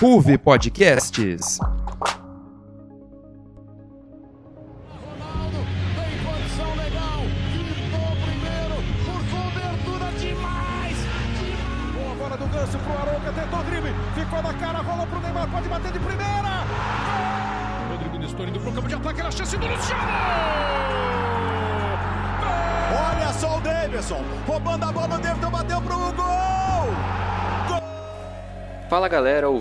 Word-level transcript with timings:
Ruve 0.00 0.38
Podcasts. 0.38 1.60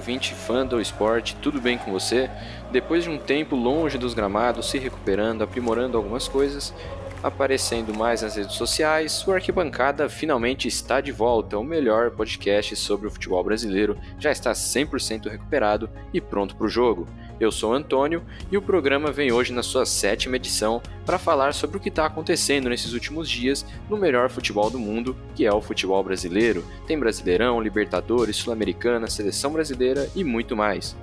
Ouvinte 0.10 0.34
fã 0.34 0.66
do 0.66 0.82
esporte, 0.82 1.36
tudo 1.36 1.62
bem 1.62 1.78
com 1.78 1.92
você? 1.92 2.32
Depois 2.72 3.04
de 3.04 3.12
um 3.12 3.18
tempo 3.20 3.56
longe 3.56 3.96
dos 3.96 4.16
gramados, 4.16 4.68
se 4.68 4.80
recuperando, 4.80 5.44
aprimorando 5.44 5.98
algumas 5.98 6.28
coisas, 6.28 6.74
aparecendo 7.22 7.94
mais 7.94 8.24
nas 8.24 8.36
redes 8.36 8.56
sociais, 8.56 9.24
o 9.28 9.32
Arquibancada 9.32 10.10
finalmente 10.10 10.68
está 10.68 11.00
de 11.00 11.12
volta. 11.12 11.60
O 11.60 11.64
melhor 11.64 12.10
podcast 12.10 12.76
sobre 12.76 13.06
o 13.06 13.12
futebol 13.12 13.44
brasileiro 13.44 14.00
já 14.18 14.32
está 14.32 14.52
100% 14.52 15.30
recuperado 15.30 15.88
e 16.12 16.20
pronto 16.20 16.56
para 16.56 16.66
o 16.66 16.70
jogo. 16.70 17.06
Eu 17.40 17.54
sou 17.54 17.74
Antônio 17.74 18.22
e 18.52 18.58
o 18.58 18.62
programa 18.62 19.14
vem 19.14 19.32
hoje 19.32 19.54
na 19.54 19.64
sua 19.64 19.86
sétima 19.86 20.36
edição 20.36 20.82
para 21.06 21.18
falar 21.18 21.54
sobre 21.54 21.78
o 21.78 21.80
que 21.80 21.88
está 21.88 22.06
acontecendo 22.06 22.68
nesses 22.68 22.92
últimos 22.92 23.30
dias 23.30 23.66
no 23.90 23.96
melhor 23.96 24.30
futebol 24.30 24.70
do 24.70 24.78
mundo, 24.78 25.16
que 25.36 25.46
é 25.46 25.54
o 25.54 25.62
futebol 25.62 26.04
brasileiro. 26.04 26.66
Tem 26.86 27.00
Brasileirão, 27.00 27.62
Libertadores, 27.62 28.36
Sul-Americana, 28.36 29.08
Seleção 29.08 29.54
Brasileira 29.54 30.10
e 30.14 30.22
muito 30.22 30.54
mais. 30.54 30.98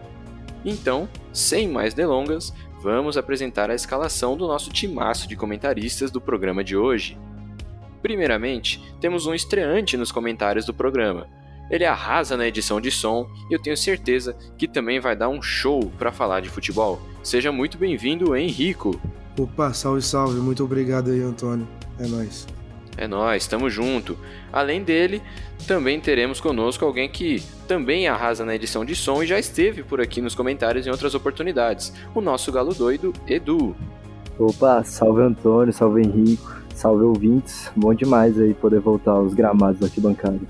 Então, 0.63 1.09
sem 1.33 1.69
mais 1.69 1.95
delongas, 1.95 2.53
vamos 2.83 3.17
apresentar 3.17 3.71
a 3.71 3.75
escalação 3.75 4.37
do 4.37 4.47
nosso 4.47 4.71
timaço 4.71 5.27
de 5.27 5.37
comentaristas 5.37 6.11
do 6.11 6.21
programa 6.21 6.63
de 6.63 6.77
hoje. 6.77 7.19
Primeiramente, 8.03 8.85
temos 9.01 9.27
um 9.27 9.33
estreante 9.33 9.97
nos 9.97 10.13
comentários 10.13 10.67
do 10.67 10.75
programa. 10.75 11.27
Ele 11.71 11.85
arrasa 11.85 12.37
na 12.37 12.47
edição 12.47 12.81
de 12.81 12.91
som 12.91 13.29
e 13.51 13.55
eu 13.55 13.61
tenho 13.61 13.77
certeza 13.77 14.37
que 14.57 14.69
também 14.69 15.01
vai 15.01 15.17
dar 15.17 15.29
um 15.29 15.43
show 15.43 15.91
para 15.99 16.13
falar 16.13 16.41
de 16.41 16.49
futebol. 16.49 17.01
Seja 17.23 17.51
muito 17.51 17.77
bem-vindo, 17.77 18.37
Henrico. 18.37 19.01
Opa, 19.39 19.73
salve, 19.73 20.03
salve. 20.03 20.39
Muito 20.41 20.65
obrigado 20.65 21.11
aí, 21.11 21.21
Antônio. 21.21 21.67
É 21.99 22.07
nóis. 22.07 22.47
É 22.97 23.07
nós, 23.07 23.43
estamos 23.43 23.73
junto. 23.73 24.17
Além 24.51 24.83
dele, 24.83 25.21
também 25.67 26.01
teremos 26.01 26.41
conosco 26.41 26.85
alguém 26.85 27.09
que 27.09 27.43
também 27.69 28.09
arrasa 28.09 28.45
na 28.45 28.55
edição 28.55 28.85
de 28.85 28.97
som 28.97 29.23
e 29.23 29.27
já 29.27 29.39
esteve 29.39 29.83
por 29.83 30.01
aqui 30.01 30.23
nos 30.23 30.35
comentários 30.35 30.87
em 30.87 30.91
outras 30.91 31.15
oportunidades. 31.15 31.93
O 32.15 32.21
nosso 32.21 32.51
galo 32.51 32.73
doido, 32.73 33.13
Edu. 33.27 33.77
Opa, 34.39 34.83
salve 34.85 35.23
Antônio, 35.23 35.73
salve 35.73 36.03
Henrico, 36.03 36.57
salve 36.75 37.05
ouvintes. 37.05 37.71
Bom 37.77 37.93
demais 37.93 38.39
aí 38.39 38.55
poder 38.55 38.81
voltar 38.81 39.13
aos 39.13 39.35
gramados 39.35 39.81
da 39.81 39.87
arquibancada. 39.87 40.41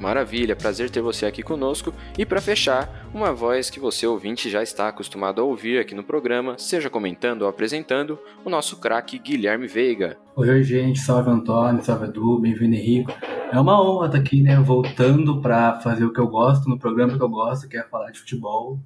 Maravilha, 0.00 0.54
prazer 0.54 0.90
ter 0.90 1.00
você 1.00 1.24
aqui 1.24 1.42
conosco. 1.42 1.92
E 2.18 2.26
para 2.26 2.40
fechar, 2.40 3.08
uma 3.14 3.32
voz 3.32 3.70
que 3.70 3.80
você 3.80 4.06
ouvinte 4.06 4.50
já 4.50 4.62
está 4.62 4.88
acostumado 4.88 5.40
a 5.40 5.44
ouvir 5.44 5.78
aqui 5.78 5.94
no 5.94 6.04
programa, 6.04 6.58
seja 6.58 6.90
comentando 6.90 7.42
ou 7.42 7.48
apresentando, 7.48 8.18
o 8.44 8.50
nosso 8.50 8.78
craque 8.78 9.18
Guilherme 9.18 9.66
Veiga. 9.66 10.18
Oi, 10.36 10.62
gente, 10.62 10.98
salve 10.98 11.30
Antônio, 11.30 11.82
salve 11.82 12.06
Edu, 12.06 12.38
bem-vindo 12.38 12.74
Henrico. 12.74 13.12
É 13.50 13.58
uma 13.58 13.82
honra 13.82 14.06
estar 14.06 14.18
aqui, 14.18 14.42
né, 14.42 14.56
voltando 14.56 15.40
para 15.40 15.80
fazer 15.80 16.04
o 16.04 16.12
que 16.12 16.20
eu 16.20 16.28
gosto, 16.28 16.68
no 16.68 16.78
programa 16.78 17.16
que 17.16 17.22
eu 17.22 17.28
gosto, 17.28 17.68
que 17.68 17.78
é 17.78 17.82
falar 17.84 18.10
de 18.10 18.18
futebol. 18.18 18.78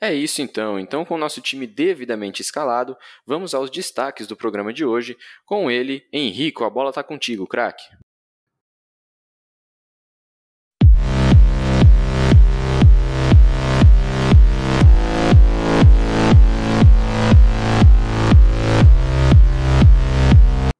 É 0.00 0.12
isso 0.14 0.42
então. 0.42 0.78
Então, 0.78 1.04
com 1.04 1.14
o 1.14 1.18
nosso 1.18 1.40
time 1.40 1.66
devidamente 1.66 2.42
escalado, 2.42 2.96
vamos 3.26 3.54
aos 3.54 3.70
destaques 3.70 4.26
do 4.26 4.36
programa 4.36 4.72
de 4.72 4.84
hoje. 4.84 5.16
Com 5.46 5.70
ele, 5.70 6.04
Henrico, 6.12 6.64
a 6.64 6.70
bola 6.70 6.92
tá 6.92 7.02
contigo, 7.02 7.46
craque. 7.46 7.84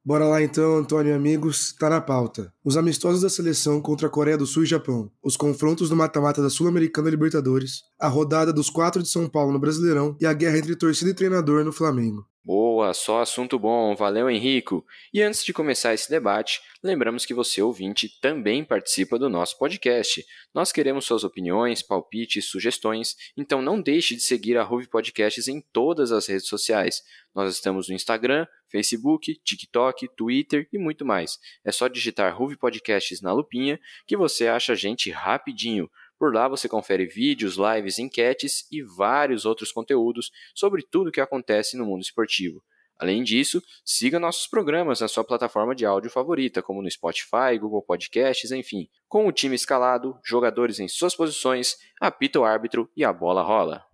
Bora 0.04 0.24
lá 0.24 0.42
então, 0.42 0.78
Antônio 0.78 1.12
e 1.12 1.14
amigos, 1.14 1.72
tá 1.78 1.88
na 1.88 2.00
pauta. 2.00 2.52
Os 2.64 2.76
amistosos 2.76 3.22
da 3.22 3.28
seleção 3.28 3.80
contra 3.80 4.08
a 4.08 4.10
Coreia 4.10 4.36
do 4.36 4.44
Sul 4.44 4.64
e 4.64 4.66
Japão, 4.66 5.08
os 5.22 5.36
confrontos 5.36 5.88
do 5.88 5.94
mata-mata 5.94 6.42
da 6.42 6.50
Sul-Americana 6.50 7.08
Libertadores, 7.08 7.84
a 8.00 8.08
rodada 8.08 8.52
dos 8.52 8.68
quatro 8.68 9.00
de 9.00 9.08
São 9.08 9.28
Paulo 9.28 9.52
no 9.52 9.60
Brasileirão 9.60 10.16
e 10.20 10.26
a 10.26 10.32
guerra 10.32 10.58
entre 10.58 10.74
torcida 10.74 11.12
e 11.12 11.14
treinador 11.14 11.64
no 11.64 11.72
Flamengo. 11.72 12.26
Boa, 12.44 12.92
só 12.92 13.20
assunto 13.20 13.56
bom, 13.56 13.94
valeu 13.94 14.28
Henrico. 14.28 14.84
E 15.14 15.22
antes 15.22 15.44
de 15.44 15.52
começar 15.52 15.94
esse 15.94 16.10
debate, 16.10 16.60
lembramos 16.82 17.24
que 17.24 17.32
você 17.32 17.62
ouvinte 17.62 18.18
também 18.20 18.64
participa 18.64 19.16
do 19.16 19.28
nosso 19.28 19.56
podcast. 19.56 20.26
Nós 20.52 20.72
queremos 20.72 21.04
suas 21.04 21.22
opiniões, 21.22 21.82
palpites, 21.82 22.50
sugestões, 22.50 23.14
então 23.36 23.62
não 23.62 23.80
deixe 23.80 24.16
de 24.16 24.22
seguir 24.22 24.58
a 24.58 24.64
Ruve 24.64 24.88
Podcasts 24.88 25.46
em 25.46 25.60
todas 25.72 26.10
as 26.10 26.26
redes 26.26 26.48
sociais. 26.48 27.04
Nós 27.32 27.54
estamos 27.54 27.88
no 27.88 27.94
Instagram, 27.94 28.44
Facebook, 28.68 29.40
TikTok, 29.44 30.08
Twitter 30.16 30.68
e 30.72 30.78
muito 30.78 31.04
mais. 31.04 31.38
É 31.64 31.70
só 31.70 31.86
digitar 31.86 32.36
Ruve 32.36 32.56
Podcasts 32.56 33.22
na 33.22 33.32
lupinha 33.32 33.78
que 34.04 34.16
você 34.16 34.48
acha 34.48 34.72
a 34.72 34.76
gente 34.76 35.12
rapidinho. 35.12 35.88
Por 36.22 36.32
lá 36.32 36.46
você 36.46 36.68
confere 36.68 37.04
vídeos, 37.04 37.56
lives, 37.56 37.98
enquetes 37.98 38.64
e 38.70 38.80
vários 38.80 39.44
outros 39.44 39.72
conteúdos 39.72 40.30
sobre 40.54 40.80
tudo 40.80 41.08
o 41.08 41.10
que 41.10 41.20
acontece 41.20 41.76
no 41.76 41.84
mundo 41.84 42.02
esportivo. 42.02 42.62
Além 42.96 43.24
disso, 43.24 43.60
siga 43.84 44.20
nossos 44.20 44.46
programas 44.46 45.00
na 45.00 45.08
sua 45.08 45.24
plataforma 45.24 45.74
de 45.74 45.84
áudio 45.84 46.12
favorita, 46.12 46.62
como 46.62 46.80
no 46.80 46.88
Spotify, 46.88 47.58
Google 47.60 47.82
Podcasts, 47.82 48.52
enfim. 48.52 48.88
Com 49.08 49.26
o 49.26 49.32
time 49.32 49.56
escalado, 49.56 50.16
jogadores 50.24 50.78
em 50.78 50.86
suas 50.86 51.16
posições, 51.16 51.74
apita 52.00 52.38
o 52.38 52.44
árbitro 52.44 52.88
e 52.96 53.04
a 53.04 53.12
bola 53.12 53.42
rola. 53.42 53.84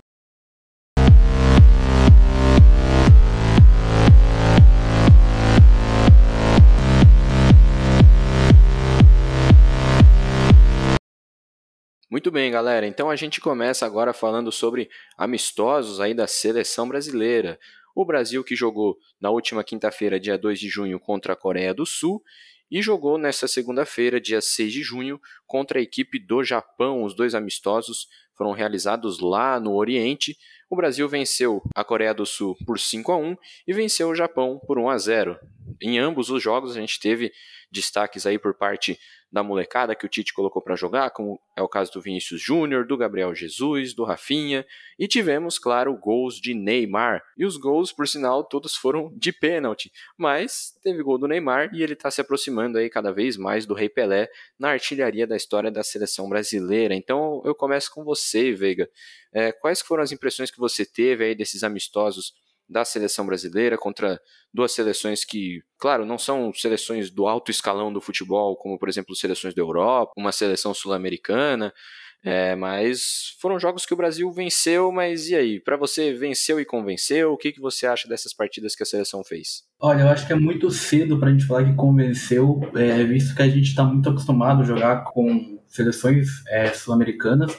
Muito 12.11 12.31
bem, 12.31 12.51
galera. 12.51 12.87
Então 12.87 13.11
a 13.11 13.17
gente 13.17 13.39
começa 13.39 13.85
agora 13.85 14.15
falando 14.15 14.51
sobre 14.51 14.89
amistosos 15.15 16.01
aí 16.01 16.15
da 16.15 16.27
seleção 16.27 16.89
brasileira. 16.89 17.61
O 17.95 18.03
Brasil 18.03 18.43
que 18.43 18.57
jogou 18.57 18.97
na 19.21 19.29
última 19.29 19.63
quinta-feira, 19.63 20.19
dia 20.19 20.39
2 20.39 20.59
de 20.59 20.71
junho, 20.71 20.99
contra 20.99 21.35
a 21.35 21.37
Coreia 21.37 21.75
do 21.75 21.85
Sul 21.85 22.23
e 22.71 22.81
jogou 22.81 23.19
nesta 23.19 23.47
segunda-feira, 23.47 24.19
dia 24.19 24.41
6 24.41 24.73
de 24.73 24.83
junho, 24.83 25.21
contra 25.47 25.79
a 25.79 25.83
equipe 25.83 26.19
do 26.19 26.43
Japão. 26.43 27.03
Os 27.03 27.15
dois 27.15 27.35
amistosos 27.35 28.09
foram 28.35 28.53
realizados 28.53 29.21
lá 29.21 29.61
no 29.61 29.75
Oriente. 29.75 30.35
O 30.71 30.77
Brasil 30.77 31.07
venceu 31.11 31.63
a 31.75 31.85
Coreia 31.85 32.15
do 32.15 32.25
Sul 32.25 32.57
por 32.65 32.79
5 32.79 33.13
a 33.13 33.19
1 33.19 33.37
e 33.67 33.75
venceu 33.75 34.09
o 34.09 34.15
Japão 34.15 34.59
por 34.67 34.79
1 34.79 34.89
a 34.89 34.97
0. 34.97 35.39
Em 35.81 35.99
ambos 35.99 36.31
os 36.31 36.43
jogos 36.43 36.77
a 36.77 36.81
gente 36.81 36.99
teve 37.01 37.33
destaques 37.71 38.27
aí 38.27 38.39
por 38.39 38.55
parte 38.55 38.99
da 39.31 39.43
molecada 39.43 39.95
que 39.95 40.07
o 40.07 40.09
Tite 40.09 40.33
colocou 40.33 40.63
para 40.63 40.75
jogar, 40.75 41.11
como 41.11 41.39
é 41.55 41.61
o 41.61 41.69
caso 41.69 41.93
do 41.93 42.01
Vinícius 42.01 42.41
Júnior, 42.41 42.87
do 42.87 42.97
Gabriel 42.97 43.35
Jesus, 43.35 43.93
do 43.93 44.03
Rafinha, 44.03 44.67
e 44.99 45.07
tivemos, 45.07 45.59
claro, 45.59 45.95
gols 45.95 46.41
de 46.41 46.55
Neymar. 46.55 47.23
E 47.37 47.45
os 47.45 47.59
gols, 47.59 47.93
por 47.93 48.09
sinal, 48.09 48.43
todos 48.43 48.75
foram 48.75 49.13
de 49.15 49.31
pênalti, 49.31 49.93
mas 50.17 50.73
teve 50.83 51.03
gol 51.03 51.19
do 51.19 51.29
Neymar 51.29 51.71
e 51.75 51.83
ele 51.83 51.93
está 51.93 52.11
se 52.11 52.23
aproximando 52.23 52.79
aí 52.79 52.89
cada 52.89 53.13
vez 53.13 53.37
mais 53.37 53.67
do 53.67 53.75
Rei 53.75 53.89
Pelé 53.89 54.31
na 54.59 54.71
artilharia 54.71 55.27
da 55.27 55.37
história 55.37 55.71
da 55.71 55.83
seleção 55.83 56.29
brasileira. 56.29 56.95
Então 56.95 57.43
eu 57.45 57.55
começo 57.55 57.93
com 57.93 58.05
você, 58.05 58.53
Veiga. 58.53 58.89
É, 59.31 59.53
quais 59.53 59.83
foram 59.83 60.03
as 60.03 60.11
impressões 60.11 60.51
que 60.51 60.59
você 60.59 60.87
teve 60.87 61.25
aí 61.25 61.35
desses 61.35 61.63
amistosos 61.63 62.33
da 62.69 62.85
seleção 62.85 63.25
brasileira 63.25 63.79
contra 63.79 64.21
duas 64.53 64.73
seleções 64.73 65.25
que, 65.25 65.61
claro, 65.79 66.05
não 66.05 66.19
são 66.19 66.53
seleções 66.53 67.11
do 67.11 67.27
alto 67.27 67.51
escalão 67.51 67.93
do 67.93 68.01
futebol, 68.01 68.57
como 68.57 68.79
por 68.79 68.89
exemplo 68.89 69.15
seleções 69.15 69.55
da 69.55 69.63
Europa, 69.63 70.13
uma 70.17 70.33
seleção 70.33 70.75
sul-americana, 70.75 71.73
é, 72.25 72.57
mas 72.57 73.37
foram 73.41 73.61
jogos 73.61 73.87
que 73.87 73.95
o 73.95 73.97
Brasil 73.97 74.31
venceu, 74.33 74.91
mas 74.91 75.29
e 75.29 75.37
aí? 75.37 75.61
Para 75.61 75.77
você, 75.77 76.13
venceu 76.13 76.59
e 76.59 76.65
convenceu? 76.65 77.33
O 77.33 77.37
que, 77.37 77.53
que 77.53 77.61
você 77.61 77.87
acha 77.87 78.09
dessas 78.09 78.35
partidas 78.35 78.75
que 78.75 78.83
a 78.83 78.87
seleção 78.87 79.23
fez? 79.23 79.63
Olha, 79.81 80.03
eu 80.03 80.09
acho 80.09 80.27
que 80.27 80.33
é 80.33 80.37
muito 80.37 80.71
cedo 80.71 81.19
para 81.19 81.29
a 81.29 81.33
gente 81.33 81.47
falar 81.47 81.65
que 81.65 81.75
convenceu, 81.75 82.61
é, 82.75 83.05
visto 83.05 83.37
que 83.37 83.43
a 83.43 83.49
gente 83.49 83.69
está 83.69 83.85
muito 83.85 84.11
acostumado 84.11 84.63
a 84.63 84.65
jogar 84.65 85.05
com 85.05 85.63
seleções 85.69 86.27
é, 86.49 86.73
sul-americanas. 86.73 87.57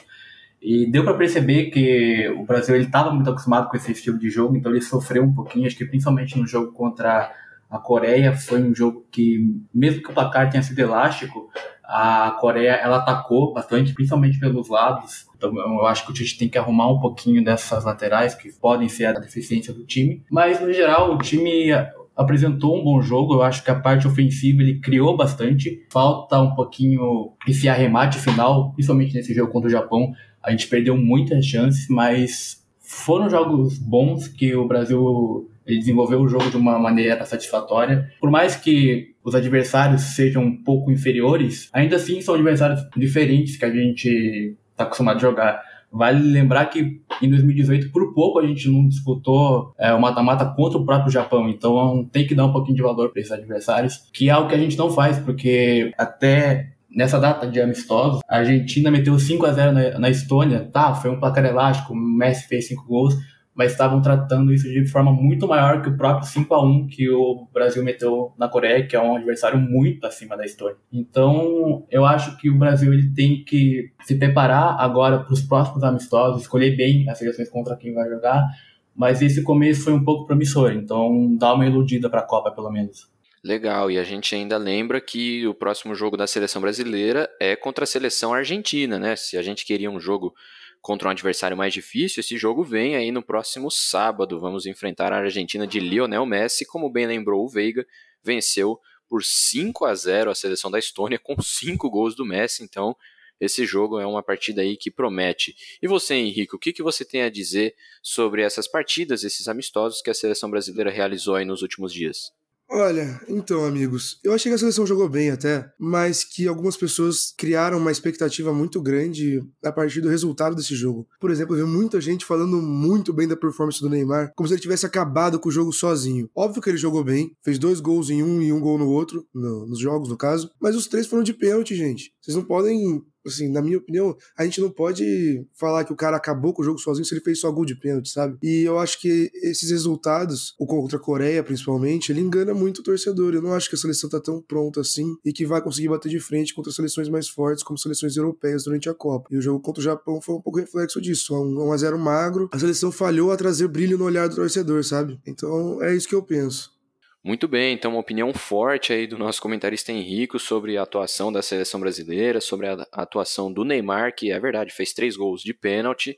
E 0.62 0.90
deu 0.90 1.04
para 1.04 1.14
perceber 1.14 1.70
que 1.70 2.28
o 2.38 2.44
Brasil 2.44 2.74
ele 2.74 2.84
estava 2.84 3.10
muito 3.10 3.30
acostumado 3.30 3.68
com 3.70 3.76
esse 3.76 3.92
estilo 3.92 4.18
de 4.18 4.28
jogo, 4.28 4.56
então 4.56 4.70
ele 4.70 4.82
sofreu 4.82 5.24
um 5.24 5.34
pouquinho. 5.34 5.66
Acho 5.66 5.76
que 5.76 5.86
principalmente 5.86 6.38
no 6.38 6.46
jogo 6.46 6.72
contra 6.72 7.32
a 7.70 7.78
Coreia 7.78 8.36
foi 8.36 8.62
um 8.62 8.74
jogo 8.74 9.06
que, 9.10 9.38
mesmo 9.72 10.02
que 10.02 10.10
o 10.10 10.14
placar 10.14 10.50
tenha 10.50 10.62
sido 10.62 10.78
elástico, 10.78 11.48
a 11.84 12.36
Coreia 12.40 12.72
ela 12.72 12.98
atacou 12.98 13.54
bastante, 13.54 13.94
principalmente 13.94 14.38
pelos 14.38 14.68
lados. 14.68 15.26
Então 15.36 15.56
eu 15.56 15.86
acho 15.86 16.04
que 16.04 16.10
o 16.10 16.14
Tite 16.14 16.36
tem 16.36 16.48
que 16.48 16.58
arrumar 16.58 16.90
um 16.90 17.00
pouquinho 17.00 17.42
dessas 17.42 17.84
laterais 17.84 18.34
que 18.34 18.52
podem 18.52 18.88
ser 18.88 19.06
a 19.06 19.12
deficiência 19.12 19.72
do 19.72 19.84
time. 19.84 20.22
Mas 20.30 20.60
no 20.60 20.72
geral 20.72 21.14
o 21.14 21.18
time 21.18 21.70
apresentou 22.16 22.78
um 22.78 22.84
bom 22.84 23.00
jogo. 23.00 23.34
Eu 23.34 23.42
acho 23.42 23.64
que 23.64 23.70
a 23.70 23.74
parte 23.74 24.06
ofensiva 24.06 24.62
ele 24.62 24.78
criou 24.78 25.16
bastante. 25.16 25.86
Falta 25.90 26.38
um 26.40 26.54
pouquinho 26.54 27.32
esse 27.48 27.68
arremate 27.68 28.18
final, 28.18 28.72
principalmente 28.72 29.14
nesse 29.14 29.32
jogo 29.32 29.50
contra 29.50 29.68
o 29.68 29.72
Japão. 29.72 30.12
A 30.42 30.50
gente 30.50 30.68
perdeu 30.68 30.96
muitas 30.96 31.44
chances, 31.44 31.86
mas 31.88 32.64
foram 32.78 33.30
jogos 33.30 33.78
bons 33.78 34.26
que 34.26 34.54
o 34.54 34.66
Brasil 34.66 35.48
desenvolveu 35.64 36.20
o 36.20 36.28
jogo 36.28 36.50
de 36.50 36.56
uma 36.56 36.78
maneira 36.78 37.24
satisfatória. 37.24 38.10
Por 38.20 38.30
mais 38.30 38.56
que 38.56 39.14
os 39.22 39.34
adversários 39.34 40.02
sejam 40.02 40.42
um 40.42 40.56
pouco 40.56 40.90
inferiores, 40.90 41.68
ainda 41.72 41.96
assim 41.96 42.20
são 42.20 42.34
adversários 42.34 42.80
diferentes 42.96 43.56
que 43.56 43.64
a 43.64 43.70
gente 43.70 44.56
está 44.72 44.84
acostumado 44.84 45.18
a 45.18 45.20
jogar. 45.20 45.62
Vale 45.92 46.22
lembrar 46.22 46.66
que 46.66 47.00
em 47.20 47.28
2018, 47.28 47.90
por 47.90 48.14
pouco, 48.14 48.38
a 48.38 48.46
gente 48.46 48.68
não 48.68 48.86
disputou 48.86 49.74
é, 49.76 49.92
o 49.92 50.00
mata-mata 50.00 50.44
contra 50.46 50.78
o 50.78 50.84
próprio 50.84 51.10
Japão. 51.10 51.48
Então 51.48 52.08
tem 52.12 52.26
que 52.26 52.34
dar 52.34 52.46
um 52.46 52.52
pouquinho 52.52 52.76
de 52.76 52.82
valor 52.82 53.10
para 53.10 53.20
esses 53.20 53.32
adversários, 53.32 54.08
que 54.12 54.28
é 54.28 54.32
algo 54.32 54.48
que 54.48 54.54
a 54.54 54.58
gente 54.58 54.78
não 54.78 54.90
faz, 54.90 55.18
porque 55.18 55.92
até 55.98 56.72
nessa 56.90 57.18
data 57.18 57.46
de 57.46 57.60
amistosos, 57.60 58.20
a 58.28 58.38
Argentina 58.38 58.90
meteu 58.90 59.18
5 59.18 59.46
a 59.46 59.52
0 59.52 59.72
na, 59.72 59.98
na 59.98 60.10
Estônia. 60.10 60.68
Tá, 60.72 60.94
foi 60.94 61.10
um 61.10 61.20
placar 61.20 61.44
elástico, 61.44 61.92
o 61.92 61.96
Messi 61.96 62.48
fez 62.48 62.68
5 62.68 62.84
gols, 62.86 63.14
mas 63.54 63.72
estavam 63.72 64.00
tratando 64.00 64.52
isso 64.52 64.68
de 64.68 64.86
forma 64.86 65.12
muito 65.12 65.46
maior 65.46 65.82
que 65.82 65.88
o 65.88 65.96
próprio 65.96 66.26
5 66.26 66.54
a 66.54 66.64
1 66.64 66.86
que 66.86 67.10
o 67.10 67.46
Brasil 67.52 67.84
meteu 67.84 68.32
na 68.38 68.48
Coreia, 68.48 68.86
que 68.86 68.96
é 68.96 69.02
um 69.02 69.16
adversário 69.16 69.58
muito 69.58 70.06
acima 70.06 70.36
da 70.36 70.44
história. 70.44 70.76
Então, 70.92 71.84
eu 71.90 72.04
acho 72.04 72.36
que 72.38 72.48
o 72.48 72.58
Brasil 72.58 72.92
ele 72.92 73.12
tem 73.12 73.44
que 73.44 73.92
se 74.02 74.16
preparar 74.16 74.76
agora 74.78 75.18
para 75.20 75.32
os 75.32 75.42
próximos 75.42 75.82
amistosos, 75.84 76.42
escolher 76.42 76.76
bem 76.76 77.08
as 77.08 77.18
seleções 77.18 77.48
contra 77.48 77.76
quem 77.76 77.92
vai 77.92 78.08
jogar, 78.08 78.46
mas 78.94 79.22
esse 79.22 79.42
começo 79.42 79.84
foi 79.84 79.92
um 79.92 80.04
pouco 80.04 80.26
promissor, 80.26 80.72
então 80.72 81.36
dá 81.36 81.54
uma 81.54 81.66
iludida 81.66 82.08
para 82.08 82.20
a 82.20 82.26
Copa 82.26 82.50
pelo 82.50 82.70
menos. 82.70 83.10
Legal, 83.42 83.90
e 83.90 83.98
a 83.98 84.04
gente 84.04 84.34
ainda 84.34 84.58
lembra 84.58 85.00
que 85.00 85.46
o 85.46 85.54
próximo 85.54 85.94
jogo 85.94 86.14
da 86.14 86.26
seleção 86.26 86.60
brasileira 86.60 87.26
é 87.40 87.56
contra 87.56 87.84
a 87.84 87.86
seleção 87.86 88.34
argentina, 88.34 88.98
né? 88.98 89.16
Se 89.16 89.38
a 89.38 89.42
gente 89.42 89.64
queria 89.64 89.90
um 89.90 89.98
jogo 89.98 90.34
contra 90.82 91.08
um 91.08 91.10
adversário 91.10 91.56
mais 91.56 91.72
difícil, 91.72 92.20
esse 92.20 92.36
jogo 92.36 92.62
vem 92.62 92.96
aí 92.96 93.10
no 93.10 93.22
próximo 93.22 93.70
sábado. 93.70 94.38
Vamos 94.38 94.66
enfrentar 94.66 95.10
a 95.10 95.20
Argentina 95.20 95.66
de 95.66 95.80
Lionel 95.80 96.26
Messi, 96.26 96.66
como 96.66 96.90
bem 96.90 97.06
lembrou 97.06 97.42
o 97.42 97.48
Veiga, 97.48 97.86
venceu 98.22 98.78
por 99.08 99.24
5 99.24 99.86
a 99.86 99.94
0 99.94 100.30
a 100.30 100.34
seleção 100.34 100.70
da 100.70 100.78
Estônia 100.78 101.18
com 101.18 101.40
5 101.40 101.88
gols 101.88 102.14
do 102.14 102.26
Messi, 102.26 102.62
então 102.62 102.94
esse 103.40 103.64
jogo 103.64 103.98
é 103.98 104.06
uma 104.06 104.22
partida 104.22 104.60
aí 104.60 104.76
que 104.76 104.90
promete. 104.90 105.56
E 105.80 105.88
você, 105.88 106.14
Henrique, 106.14 106.54
o 106.54 106.58
que, 106.58 106.74
que 106.74 106.82
você 106.82 107.06
tem 107.06 107.22
a 107.22 107.30
dizer 107.30 107.74
sobre 108.02 108.42
essas 108.42 108.68
partidas, 108.68 109.24
esses 109.24 109.48
amistosos 109.48 110.02
que 110.02 110.10
a 110.10 110.14
seleção 110.14 110.50
brasileira 110.50 110.90
realizou 110.90 111.36
aí 111.36 111.46
nos 111.46 111.62
últimos 111.62 111.90
dias? 111.90 112.38
Olha, 112.72 113.20
então, 113.28 113.64
amigos, 113.64 114.20
eu 114.22 114.32
achei 114.32 114.48
que 114.48 114.54
a 114.54 114.58
seleção 114.58 114.86
jogou 114.86 115.08
bem 115.08 115.30
até, 115.30 115.68
mas 115.76 116.22
que 116.22 116.46
algumas 116.46 116.76
pessoas 116.76 117.34
criaram 117.36 117.78
uma 117.78 117.90
expectativa 117.90 118.52
muito 118.52 118.80
grande 118.80 119.42
a 119.64 119.72
partir 119.72 120.00
do 120.00 120.08
resultado 120.08 120.54
desse 120.54 120.76
jogo. 120.76 121.04
Por 121.20 121.32
exemplo, 121.32 121.56
eu 121.56 121.66
vi 121.66 121.72
muita 121.72 122.00
gente 122.00 122.24
falando 122.24 122.62
muito 122.62 123.12
bem 123.12 123.26
da 123.26 123.36
performance 123.36 123.80
do 123.80 123.90
Neymar, 123.90 124.32
como 124.36 124.46
se 124.46 124.54
ele 124.54 124.62
tivesse 124.62 124.86
acabado 124.86 125.40
com 125.40 125.48
o 125.48 125.52
jogo 125.52 125.72
sozinho. 125.72 126.30
Óbvio 126.32 126.62
que 126.62 126.70
ele 126.70 126.78
jogou 126.78 127.02
bem, 127.02 127.36
fez 127.42 127.58
dois 127.58 127.80
gols 127.80 128.08
em 128.08 128.22
um 128.22 128.40
e 128.40 128.52
um 128.52 128.60
gol 128.60 128.78
no 128.78 128.88
outro, 128.88 129.26
no, 129.34 129.66
nos 129.66 129.80
jogos, 129.80 130.08
no 130.08 130.16
caso, 130.16 130.48
mas 130.60 130.76
os 130.76 130.86
três 130.86 131.08
foram 131.08 131.24
de 131.24 131.34
pênalti, 131.34 131.74
gente. 131.74 132.12
Vocês 132.20 132.36
não 132.36 132.44
podem 132.44 133.02
assim, 133.34 133.48
na 133.48 133.62
minha 133.62 133.78
opinião, 133.78 134.16
a 134.36 134.44
gente 134.44 134.60
não 134.60 134.70
pode 134.70 135.46
falar 135.54 135.84
que 135.84 135.92
o 135.92 135.96
cara 135.96 136.16
acabou 136.16 136.52
com 136.52 136.62
o 136.62 136.64
jogo 136.64 136.78
sozinho 136.78 137.04
se 137.04 137.14
ele 137.14 137.22
fez 137.22 137.40
só 137.40 137.50
gol 137.50 137.64
de 137.64 137.74
pênalti, 137.74 138.10
sabe? 138.10 138.38
E 138.42 138.62
eu 138.62 138.78
acho 138.78 139.00
que 139.00 139.30
esses 139.42 139.70
resultados, 139.70 140.54
o 140.58 140.66
contra 140.66 140.96
a 140.96 141.00
Coreia 141.00 141.42
principalmente, 141.42 142.12
ele 142.12 142.20
engana 142.20 142.54
muito 142.54 142.78
o 142.78 142.82
torcedor. 142.82 143.34
Eu 143.34 143.42
não 143.42 143.52
acho 143.52 143.68
que 143.68 143.74
a 143.74 143.78
seleção 143.78 144.08
tá 144.08 144.20
tão 144.20 144.40
pronta 144.40 144.80
assim 144.80 145.14
e 145.24 145.32
que 145.32 145.46
vai 145.46 145.62
conseguir 145.62 145.88
bater 145.88 146.08
de 146.08 146.20
frente 146.20 146.54
contra 146.54 146.72
seleções 146.72 147.08
mais 147.08 147.28
fortes, 147.28 147.62
como 147.62 147.78
seleções 147.78 148.16
europeias 148.16 148.64
durante 148.64 148.88
a 148.88 148.94
Copa. 148.94 149.28
E 149.30 149.36
o 149.36 149.42
jogo 149.42 149.60
contra 149.60 149.80
o 149.80 149.84
Japão 149.84 150.20
foi 150.20 150.34
um 150.34 150.40
pouco 150.40 150.58
reflexo 150.58 151.00
disso. 151.00 151.34
Um 151.34 151.70
1x0 151.70 151.96
magro, 151.98 152.48
a 152.52 152.58
seleção 152.58 152.92
falhou 152.92 153.32
a 153.32 153.36
trazer 153.36 153.68
brilho 153.68 153.98
no 153.98 154.04
olhar 154.04 154.28
do 154.28 154.36
torcedor, 154.36 154.84
sabe? 154.84 155.18
Então 155.26 155.82
é 155.82 155.94
isso 155.94 156.08
que 156.08 156.14
eu 156.14 156.22
penso. 156.22 156.79
Muito 157.22 157.46
bem, 157.46 157.74
então 157.74 157.90
uma 157.90 158.00
opinião 158.00 158.32
forte 158.32 158.94
aí 158.94 159.06
do 159.06 159.18
nosso 159.18 159.42
comentarista 159.42 159.92
Henrico 159.92 160.38
sobre 160.38 160.78
a 160.78 160.82
atuação 160.82 161.30
da 161.30 161.42
seleção 161.42 161.78
brasileira, 161.78 162.40
sobre 162.40 162.66
a 162.66 162.86
atuação 162.92 163.52
do 163.52 163.62
Neymar, 163.62 164.14
que 164.14 164.32
é 164.32 164.40
verdade, 164.40 164.72
fez 164.72 164.94
três 164.94 165.16
gols 165.16 165.42
de 165.42 165.52
pênalti. 165.52 166.16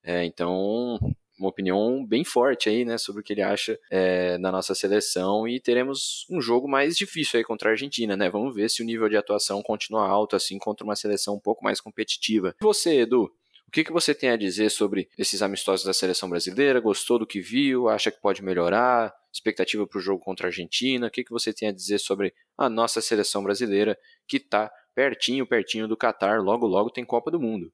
É, 0.00 0.24
então, 0.24 0.96
uma 1.36 1.48
opinião 1.48 2.06
bem 2.06 2.24
forte 2.24 2.68
aí, 2.68 2.84
né, 2.84 2.98
sobre 2.98 3.20
o 3.20 3.24
que 3.24 3.32
ele 3.32 3.42
acha 3.42 3.76
é, 3.90 4.38
da 4.38 4.52
nossa 4.52 4.76
seleção 4.76 5.48
e 5.48 5.58
teremos 5.58 6.24
um 6.30 6.40
jogo 6.40 6.68
mais 6.68 6.96
difícil 6.96 7.38
aí 7.38 7.44
contra 7.44 7.70
a 7.70 7.72
Argentina, 7.72 8.16
né? 8.16 8.30
Vamos 8.30 8.54
ver 8.54 8.70
se 8.70 8.80
o 8.80 8.86
nível 8.86 9.08
de 9.08 9.16
atuação 9.16 9.60
continua 9.60 10.06
alto 10.06 10.36
assim 10.36 10.56
contra 10.58 10.84
uma 10.84 10.94
seleção 10.94 11.34
um 11.34 11.40
pouco 11.40 11.64
mais 11.64 11.80
competitiva. 11.80 12.54
E 12.60 12.64
você, 12.64 13.00
Edu? 13.00 13.28
Que, 13.74 13.82
que 13.82 13.92
você 13.92 14.14
tem 14.14 14.30
a 14.30 14.36
dizer 14.36 14.70
sobre 14.70 15.08
esses 15.18 15.42
amistosos 15.42 15.84
da 15.84 15.92
seleção 15.92 16.30
brasileira? 16.30 16.80
Gostou 16.80 17.18
do 17.18 17.26
que 17.26 17.40
viu? 17.40 17.88
Acha 17.88 18.10
que 18.10 18.20
pode 18.20 18.40
melhorar? 18.40 19.12
expectativa 19.32 19.84
para 19.84 19.98
o 19.98 20.00
jogo 20.00 20.22
contra 20.22 20.46
a 20.46 20.48
Argentina? 20.48 21.08
O 21.08 21.10
que, 21.10 21.24
que 21.24 21.32
você 21.32 21.52
tem 21.52 21.68
a 21.68 21.72
dizer 21.72 21.98
sobre 21.98 22.32
a 22.56 22.70
nossa 22.70 23.00
seleção 23.00 23.42
brasileira 23.42 23.98
que 24.28 24.36
está 24.36 24.70
pertinho, 24.94 25.44
pertinho 25.44 25.88
do 25.88 25.96
Catar? 25.96 26.40
Logo, 26.40 26.68
logo 26.68 26.88
tem 26.88 27.04
Copa 27.04 27.32
do 27.32 27.40
Mundo. 27.40 27.72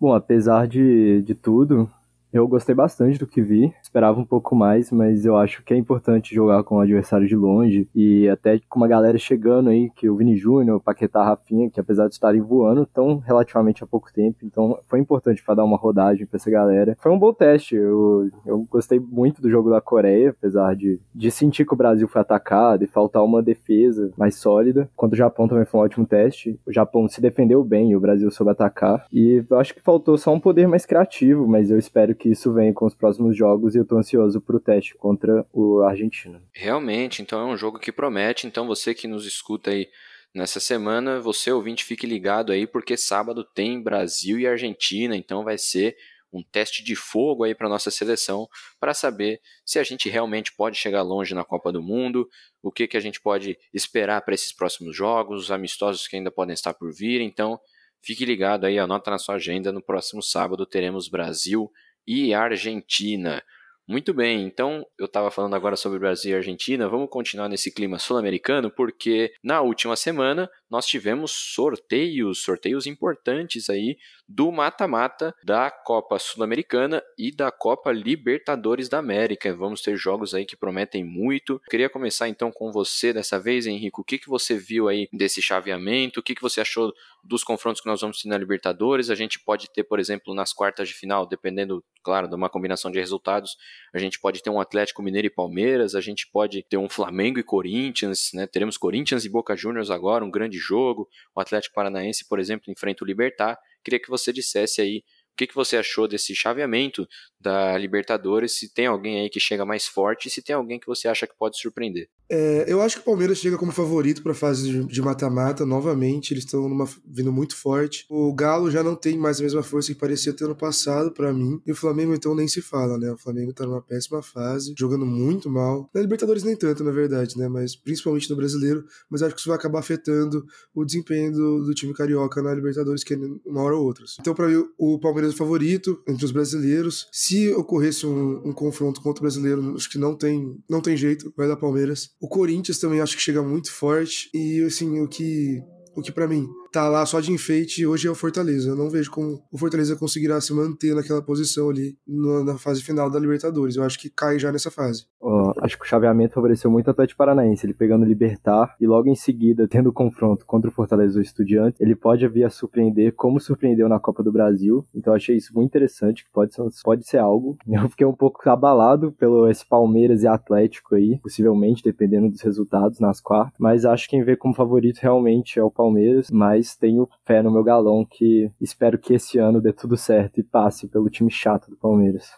Bom, 0.00 0.12
apesar 0.12 0.66
de, 0.66 1.22
de 1.22 1.36
tudo, 1.36 1.88
eu 2.32 2.46
gostei 2.46 2.74
bastante 2.74 3.18
do 3.18 3.26
que 3.26 3.40
vi, 3.40 3.72
esperava 3.82 4.20
um 4.20 4.24
pouco 4.24 4.54
mais, 4.54 4.92
mas 4.92 5.24
eu 5.24 5.36
acho 5.36 5.62
que 5.64 5.72
é 5.72 5.76
importante 5.76 6.34
jogar 6.34 6.62
com 6.62 6.76
o 6.76 6.80
adversário 6.80 7.26
de 7.26 7.36
longe 7.36 7.88
e 7.94 8.28
até 8.28 8.60
com 8.68 8.78
uma 8.78 8.88
galera 8.88 9.18
chegando 9.18 9.70
aí, 9.70 9.90
que 9.90 10.08
o 10.08 10.16
Vini 10.16 10.36
Júnior, 10.36 10.76
o 10.76 10.80
Paquetá, 10.80 11.24
Rafinha, 11.24 11.70
que 11.70 11.80
apesar 11.80 12.06
de 12.06 12.14
estarem 12.14 12.40
voando, 12.40 12.82
estão 12.82 13.18
relativamente 13.18 13.82
há 13.82 13.86
pouco 13.86 14.12
tempo, 14.12 14.38
então 14.42 14.78
foi 14.86 14.98
importante 14.98 15.42
para 15.42 15.54
dar 15.54 15.64
uma 15.64 15.76
rodagem 15.76 16.26
para 16.26 16.36
essa 16.36 16.50
galera. 16.50 16.96
Foi 17.00 17.10
um 17.10 17.18
bom 17.18 17.32
teste, 17.32 17.74
eu, 17.74 18.30
eu 18.44 18.66
gostei 18.70 19.00
muito 19.00 19.40
do 19.40 19.50
jogo 19.50 19.70
da 19.70 19.80
Coreia, 19.80 20.30
apesar 20.30 20.74
de, 20.76 21.00
de 21.14 21.30
sentir 21.30 21.64
que 21.64 21.74
o 21.74 21.76
Brasil 21.76 22.06
foi 22.08 22.20
atacado 22.20 22.84
e 22.84 22.86
faltar 22.86 23.24
uma 23.24 23.42
defesa 23.42 24.10
mais 24.16 24.36
sólida. 24.36 24.88
Quanto 24.94 25.14
o 25.14 25.16
Japão 25.16 25.48
também 25.48 25.64
foi 25.64 25.80
um 25.80 25.84
ótimo 25.84 26.06
teste, 26.06 26.58
o 26.66 26.72
Japão 26.72 27.08
se 27.08 27.20
defendeu 27.20 27.64
bem 27.64 27.90
e 27.90 27.96
o 27.96 28.00
Brasil 28.00 28.30
soube 28.30 28.52
atacar, 28.52 29.06
e 29.12 29.42
eu 29.48 29.58
acho 29.58 29.74
que 29.74 29.80
faltou 29.80 30.18
só 30.18 30.32
um 30.32 30.40
poder 30.40 30.68
mais 30.68 30.84
criativo, 30.84 31.48
mas 31.48 31.70
eu 31.70 31.78
espero 31.78 32.14
que 32.18 32.28
isso 32.28 32.52
venha 32.52 32.74
com 32.74 32.84
os 32.84 32.94
próximos 32.94 33.36
jogos 33.36 33.74
e 33.74 33.78
eu 33.78 33.86
tô 33.86 33.96
ansioso 33.96 34.40
pro 34.40 34.60
teste 34.60 34.94
contra 34.94 35.46
o 35.52 35.80
Argentina. 35.82 36.42
Realmente, 36.52 37.22
então 37.22 37.40
é 37.40 37.44
um 37.44 37.56
jogo 37.56 37.78
que 37.78 37.92
promete, 37.92 38.46
então 38.46 38.66
você 38.66 38.92
que 38.92 39.08
nos 39.08 39.24
escuta 39.24 39.70
aí 39.70 39.88
nessa 40.34 40.60
semana, 40.60 41.20
você 41.20 41.50
ouvinte 41.50 41.84
fique 41.84 42.06
ligado 42.06 42.52
aí 42.52 42.66
porque 42.66 42.96
sábado 42.96 43.42
tem 43.42 43.82
Brasil 43.82 44.38
e 44.38 44.46
Argentina, 44.46 45.16
então 45.16 45.44
vai 45.44 45.56
ser 45.56 45.96
um 46.32 46.42
teste 46.42 46.84
de 46.84 46.94
fogo 46.94 47.44
aí 47.44 47.54
para 47.54 47.68
nossa 47.68 47.90
seleção 47.90 48.46
para 48.78 48.92
saber 48.92 49.40
se 49.64 49.78
a 49.78 49.82
gente 49.82 50.08
realmente 50.08 50.54
pode 50.54 50.76
chegar 50.76 51.02
longe 51.02 51.34
na 51.34 51.44
Copa 51.44 51.72
do 51.72 51.82
Mundo, 51.82 52.28
o 52.62 52.70
que 52.70 52.86
que 52.86 52.96
a 52.96 53.00
gente 53.00 53.20
pode 53.20 53.58
esperar 53.72 54.20
para 54.22 54.34
esses 54.34 54.52
próximos 54.52 54.94
jogos, 54.94 55.44
os 55.44 55.50
amistosos 55.50 56.06
que 56.06 56.16
ainda 56.16 56.30
podem 56.30 56.52
estar 56.52 56.74
por 56.74 56.92
vir. 56.92 57.20
Então, 57.20 57.58
fique 58.02 58.24
ligado 58.24 58.66
aí, 58.66 58.78
anota 58.78 59.10
na 59.10 59.18
sua 59.18 59.36
agenda, 59.36 59.72
no 59.72 59.82
próximo 59.82 60.22
sábado 60.22 60.66
teremos 60.66 61.08
Brasil 61.08 61.70
e 62.08 62.32
Argentina. 62.32 63.42
Muito 63.86 64.12
bem, 64.12 64.44
então 64.44 64.86
eu 64.98 65.06
estava 65.06 65.30
falando 65.30 65.56
agora 65.56 65.74
sobre 65.74 65.98
Brasil 65.98 66.32
e 66.32 66.34
Argentina, 66.34 66.86
vamos 66.86 67.08
continuar 67.08 67.48
nesse 67.48 67.72
clima 67.72 67.98
sul-americano, 67.98 68.70
porque 68.70 69.32
na 69.42 69.62
última 69.62 69.96
semana 69.96 70.50
nós 70.70 70.86
tivemos 70.86 71.32
sorteios, 71.32 72.42
sorteios 72.42 72.86
importantes 72.86 73.70
aí 73.70 73.96
do 74.28 74.52
mata-mata 74.52 75.34
da 75.42 75.70
Copa 75.70 76.18
Sul-Americana 76.18 77.02
e 77.16 77.34
da 77.34 77.50
Copa 77.50 77.90
Libertadores 77.90 78.90
da 78.90 78.98
América. 78.98 79.56
Vamos 79.56 79.80
ter 79.80 79.96
jogos 79.96 80.34
aí 80.34 80.44
que 80.44 80.54
prometem 80.54 81.02
muito. 81.02 81.58
queria 81.70 81.88
começar 81.88 82.28
então 82.28 82.52
com 82.52 82.70
você 82.70 83.10
dessa 83.10 83.40
vez, 83.40 83.66
Henrique. 83.66 84.00
O 84.00 84.04
que, 84.04 84.18
que 84.18 84.28
você 84.28 84.58
viu 84.58 84.86
aí 84.86 85.08
desse 85.10 85.40
chaveamento? 85.40 86.20
O 86.20 86.22
que, 86.22 86.34
que 86.34 86.42
você 86.42 86.60
achou 86.60 86.92
dos 87.24 87.44
confrontos 87.44 87.80
que 87.80 87.88
nós 87.88 88.00
vamos 88.00 88.20
ter 88.20 88.28
na 88.28 88.38
Libertadores? 88.38 89.10
A 89.10 89.14
gente 89.14 89.38
pode 89.40 89.70
ter, 89.72 89.84
por 89.84 89.98
exemplo, 89.98 90.34
nas 90.34 90.52
quartas 90.52 90.88
de 90.88 90.94
final, 90.94 91.26
dependendo, 91.26 91.84
claro, 92.02 92.28
de 92.28 92.34
uma 92.34 92.48
combinação 92.48 92.90
de 92.90 92.98
resultados, 92.98 93.56
a 93.94 93.98
gente 93.98 94.20
pode 94.20 94.42
ter 94.42 94.50
um 94.50 94.60
Atlético 94.60 95.02
Mineiro 95.02 95.26
e 95.26 95.30
Palmeiras, 95.30 95.94
a 95.94 96.00
gente 96.00 96.28
pode 96.30 96.62
ter 96.62 96.76
um 96.76 96.88
Flamengo 96.88 97.38
e 97.38 97.42
Corinthians, 97.42 98.30
né? 98.32 98.46
Teremos 98.46 98.76
Corinthians 98.76 99.24
e 99.24 99.30
Boca 99.30 99.56
Juniors 99.56 99.90
agora, 99.90 100.24
um 100.24 100.30
grande 100.30 100.58
jogo. 100.58 101.08
O 101.34 101.40
Atlético 101.40 101.74
Paranaense, 101.74 102.26
por 102.28 102.38
exemplo, 102.38 102.70
enfrenta 102.70 103.04
o 103.04 103.06
Libertar. 103.06 103.58
Queria 103.84 104.00
que 104.00 104.08
você 104.08 104.32
dissesse 104.32 104.80
aí 104.80 104.98
o 105.32 105.36
que, 105.38 105.46
que 105.46 105.54
você 105.54 105.76
achou 105.76 106.08
desse 106.08 106.34
chaveamento 106.34 107.06
da 107.40 107.76
Libertadores, 107.78 108.52
se 108.52 108.72
tem 108.72 108.86
alguém 108.86 109.20
aí 109.20 109.30
que 109.30 109.40
chega 109.40 109.64
mais 109.64 109.86
forte 109.86 110.28
se 110.28 110.42
tem 110.42 110.54
alguém 110.54 110.78
que 110.78 110.86
você 110.86 111.08
acha 111.08 111.26
que 111.26 111.34
pode 111.36 111.58
surpreender. 111.58 112.08
É, 112.30 112.66
eu 112.68 112.82
acho 112.82 112.96
que 112.96 113.02
o 113.02 113.04
Palmeiras 113.04 113.38
chega 113.38 113.56
como 113.56 113.72
favorito 113.72 114.22
para 114.22 114.32
a 114.32 114.34
fase 114.34 114.84
de 114.84 115.02
mata-mata 115.02 115.64
novamente. 115.64 116.34
Eles 116.34 116.44
estão 116.44 116.68
vindo 117.06 117.32
muito 117.32 117.56
forte. 117.56 118.04
O 118.08 118.34
Galo 118.34 118.70
já 118.70 118.82
não 118.82 118.94
tem 118.94 119.16
mais 119.16 119.40
a 119.40 119.42
mesma 119.42 119.62
força 119.62 119.92
que 119.92 119.98
parecia 119.98 120.32
ter 120.32 120.46
no 120.46 120.54
passado 120.54 121.10
para 121.10 121.32
mim. 121.32 121.60
E 121.66 121.72
o 121.72 121.74
Flamengo 121.74 122.14
então 122.14 122.34
nem 122.34 122.46
se 122.46 122.60
fala, 122.60 122.98
né? 122.98 123.10
O 123.10 123.16
Flamengo 123.16 123.52
tá 123.52 123.64
numa 123.64 123.80
péssima 123.80 124.22
fase, 124.22 124.74
jogando 124.78 125.06
muito 125.06 125.48
mal. 125.48 125.88
Na 125.94 126.02
Libertadores 126.02 126.42
nem 126.42 126.54
tanto, 126.54 126.84
na 126.84 126.90
verdade, 126.90 127.38
né? 127.38 127.48
Mas 127.48 127.74
principalmente 127.74 128.28
no 128.28 128.36
Brasileiro. 128.36 128.84
Mas 129.08 129.22
acho 129.22 129.34
que 129.34 129.40
isso 129.40 129.48
vai 129.48 129.56
acabar 129.56 129.78
afetando 129.78 130.44
o 130.74 130.84
desempenho 130.84 131.32
do, 131.32 131.64
do 131.64 131.74
time 131.74 131.94
carioca 131.94 132.42
na 132.42 132.52
Libertadores, 132.52 133.02
que 133.02 133.14
é 133.14 133.18
uma 133.46 133.62
hora 133.62 133.76
ou 133.76 133.84
outra. 133.84 134.04
Então 134.20 134.34
para 134.34 134.48
mim 134.48 134.68
o 134.76 134.98
Palmeiras 134.98 135.32
é 135.32 135.34
o 135.34 135.38
favorito 135.38 136.02
entre 136.06 136.26
os 136.26 136.30
brasileiros. 136.30 137.08
Se 137.28 137.52
ocorresse 137.52 138.06
um, 138.06 138.40
um 138.42 138.52
confronto 138.54 139.02
contra 139.02 139.20
o 139.20 139.22
brasileiro, 139.22 139.74
acho 139.76 139.90
que 139.90 139.98
não 139.98 140.16
tem 140.16 140.56
não 140.66 140.80
tem 140.80 140.96
jeito, 140.96 141.30
vai 141.36 141.46
dar 141.46 141.56
Palmeiras. 141.56 142.08
O 142.18 142.26
Corinthians 142.26 142.78
também 142.78 143.02
acho 143.02 143.14
que 143.14 143.22
chega 143.22 143.42
muito 143.42 143.70
forte. 143.70 144.30
E 144.32 144.62
assim, 144.62 144.98
o 145.02 145.06
que 145.06 145.62
o 145.94 146.00
que 146.00 146.10
para 146.10 146.26
mim 146.26 146.48
tá 146.72 146.88
lá 146.88 147.04
só 147.06 147.20
de 147.20 147.32
enfeite 147.32 147.86
hoje 147.86 148.06
é 148.06 148.10
o 148.10 148.14
Fortaleza. 148.14 148.70
Eu 148.70 148.76
não 148.76 148.90
vejo 148.90 149.10
como 149.10 149.42
o 149.50 149.58
Fortaleza 149.58 149.96
conseguirá 149.96 150.40
se 150.40 150.52
manter 150.52 150.94
naquela 150.94 151.22
posição 151.22 151.70
ali 151.70 151.96
na 152.06 152.58
fase 152.58 152.82
final 152.82 153.10
da 153.10 153.18
Libertadores. 153.18 153.76
Eu 153.76 153.84
acho 153.84 153.98
que 153.98 154.10
cai 154.10 154.38
já 154.38 154.52
nessa 154.52 154.70
fase. 154.70 155.06
Oh, 155.20 155.52
acho 155.60 155.76
que 155.76 155.84
o 155.84 155.88
chaveamento 155.88 156.34
favoreceu 156.34 156.70
muito 156.70 156.86
o 156.86 156.90
Atlético 156.90 157.18
Paranaense, 157.18 157.66
ele 157.66 157.74
pegando 157.74 158.02
o 158.02 158.08
Libertar 158.08 158.76
e 158.80 158.86
logo 158.86 159.08
em 159.08 159.16
seguida 159.16 159.66
tendo 159.66 159.88
o 159.88 159.92
confronto 159.92 160.46
contra 160.46 160.70
o 160.70 160.72
Fortaleza 160.72 161.18
o 161.18 161.22
Estudiantes, 161.22 161.80
ele 161.80 161.96
pode 161.96 162.26
vir 162.28 162.44
a 162.44 162.50
surpreender 162.50 163.14
como 163.14 163.40
surpreendeu 163.40 163.88
na 163.88 163.98
Copa 163.98 164.22
do 164.22 164.32
Brasil. 164.32 164.86
Então 164.94 165.14
achei 165.14 165.36
isso 165.36 165.52
muito 165.54 165.68
interessante, 165.68 166.24
que 166.24 166.30
pode 166.30 166.54
ser, 166.54 166.62
pode 166.84 167.06
ser 167.06 167.18
algo. 167.18 167.56
Eu 167.68 167.88
fiquei 167.88 168.06
um 168.06 168.12
pouco 168.12 168.48
abalado 168.48 169.12
pelo 169.12 169.48
esse 169.48 169.66
Palmeiras 169.66 170.22
e 170.22 170.26
Atlético 170.26 170.94
aí, 170.94 171.18
possivelmente 171.22 171.82
dependendo 171.82 172.28
dos 172.28 172.40
resultados 172.40 173.00
nas 173.00 173.20
quartas, 173.20 173.54
mas 173.58 173.84
acho 173.84 174.08
que 174.08 174.18
quem 174.18 174.24
vê 174.24 174.36
como 174.36 174.54
favorito 174.54 174.98
realmente 174.98 175.58
é 175.58 175.62
o 175.62 175.70
Palmeiras, 175.70 176.30
mas 176.30 176.57
tenho 176.78 177.08
fé 177.24 177.42
no 177.42 177.50
meu 177.50 177.62
galão 177.62 178.04
que 178.04 178.50
espero 178.60 178.98
que 178.98 179.14
esse 179.14 179.38
ano 179.38 179.60
dê 179.60 179.72
tudo 179.72 179.96
certo 179.96 180.40
e 180.40 180.42
passe 180.42 180.88
pelo 180.88 181.10
time 181.10 181.30
chato 181.30 181.70
do 181.70 181.76
Palmeiras. 181.76 182.30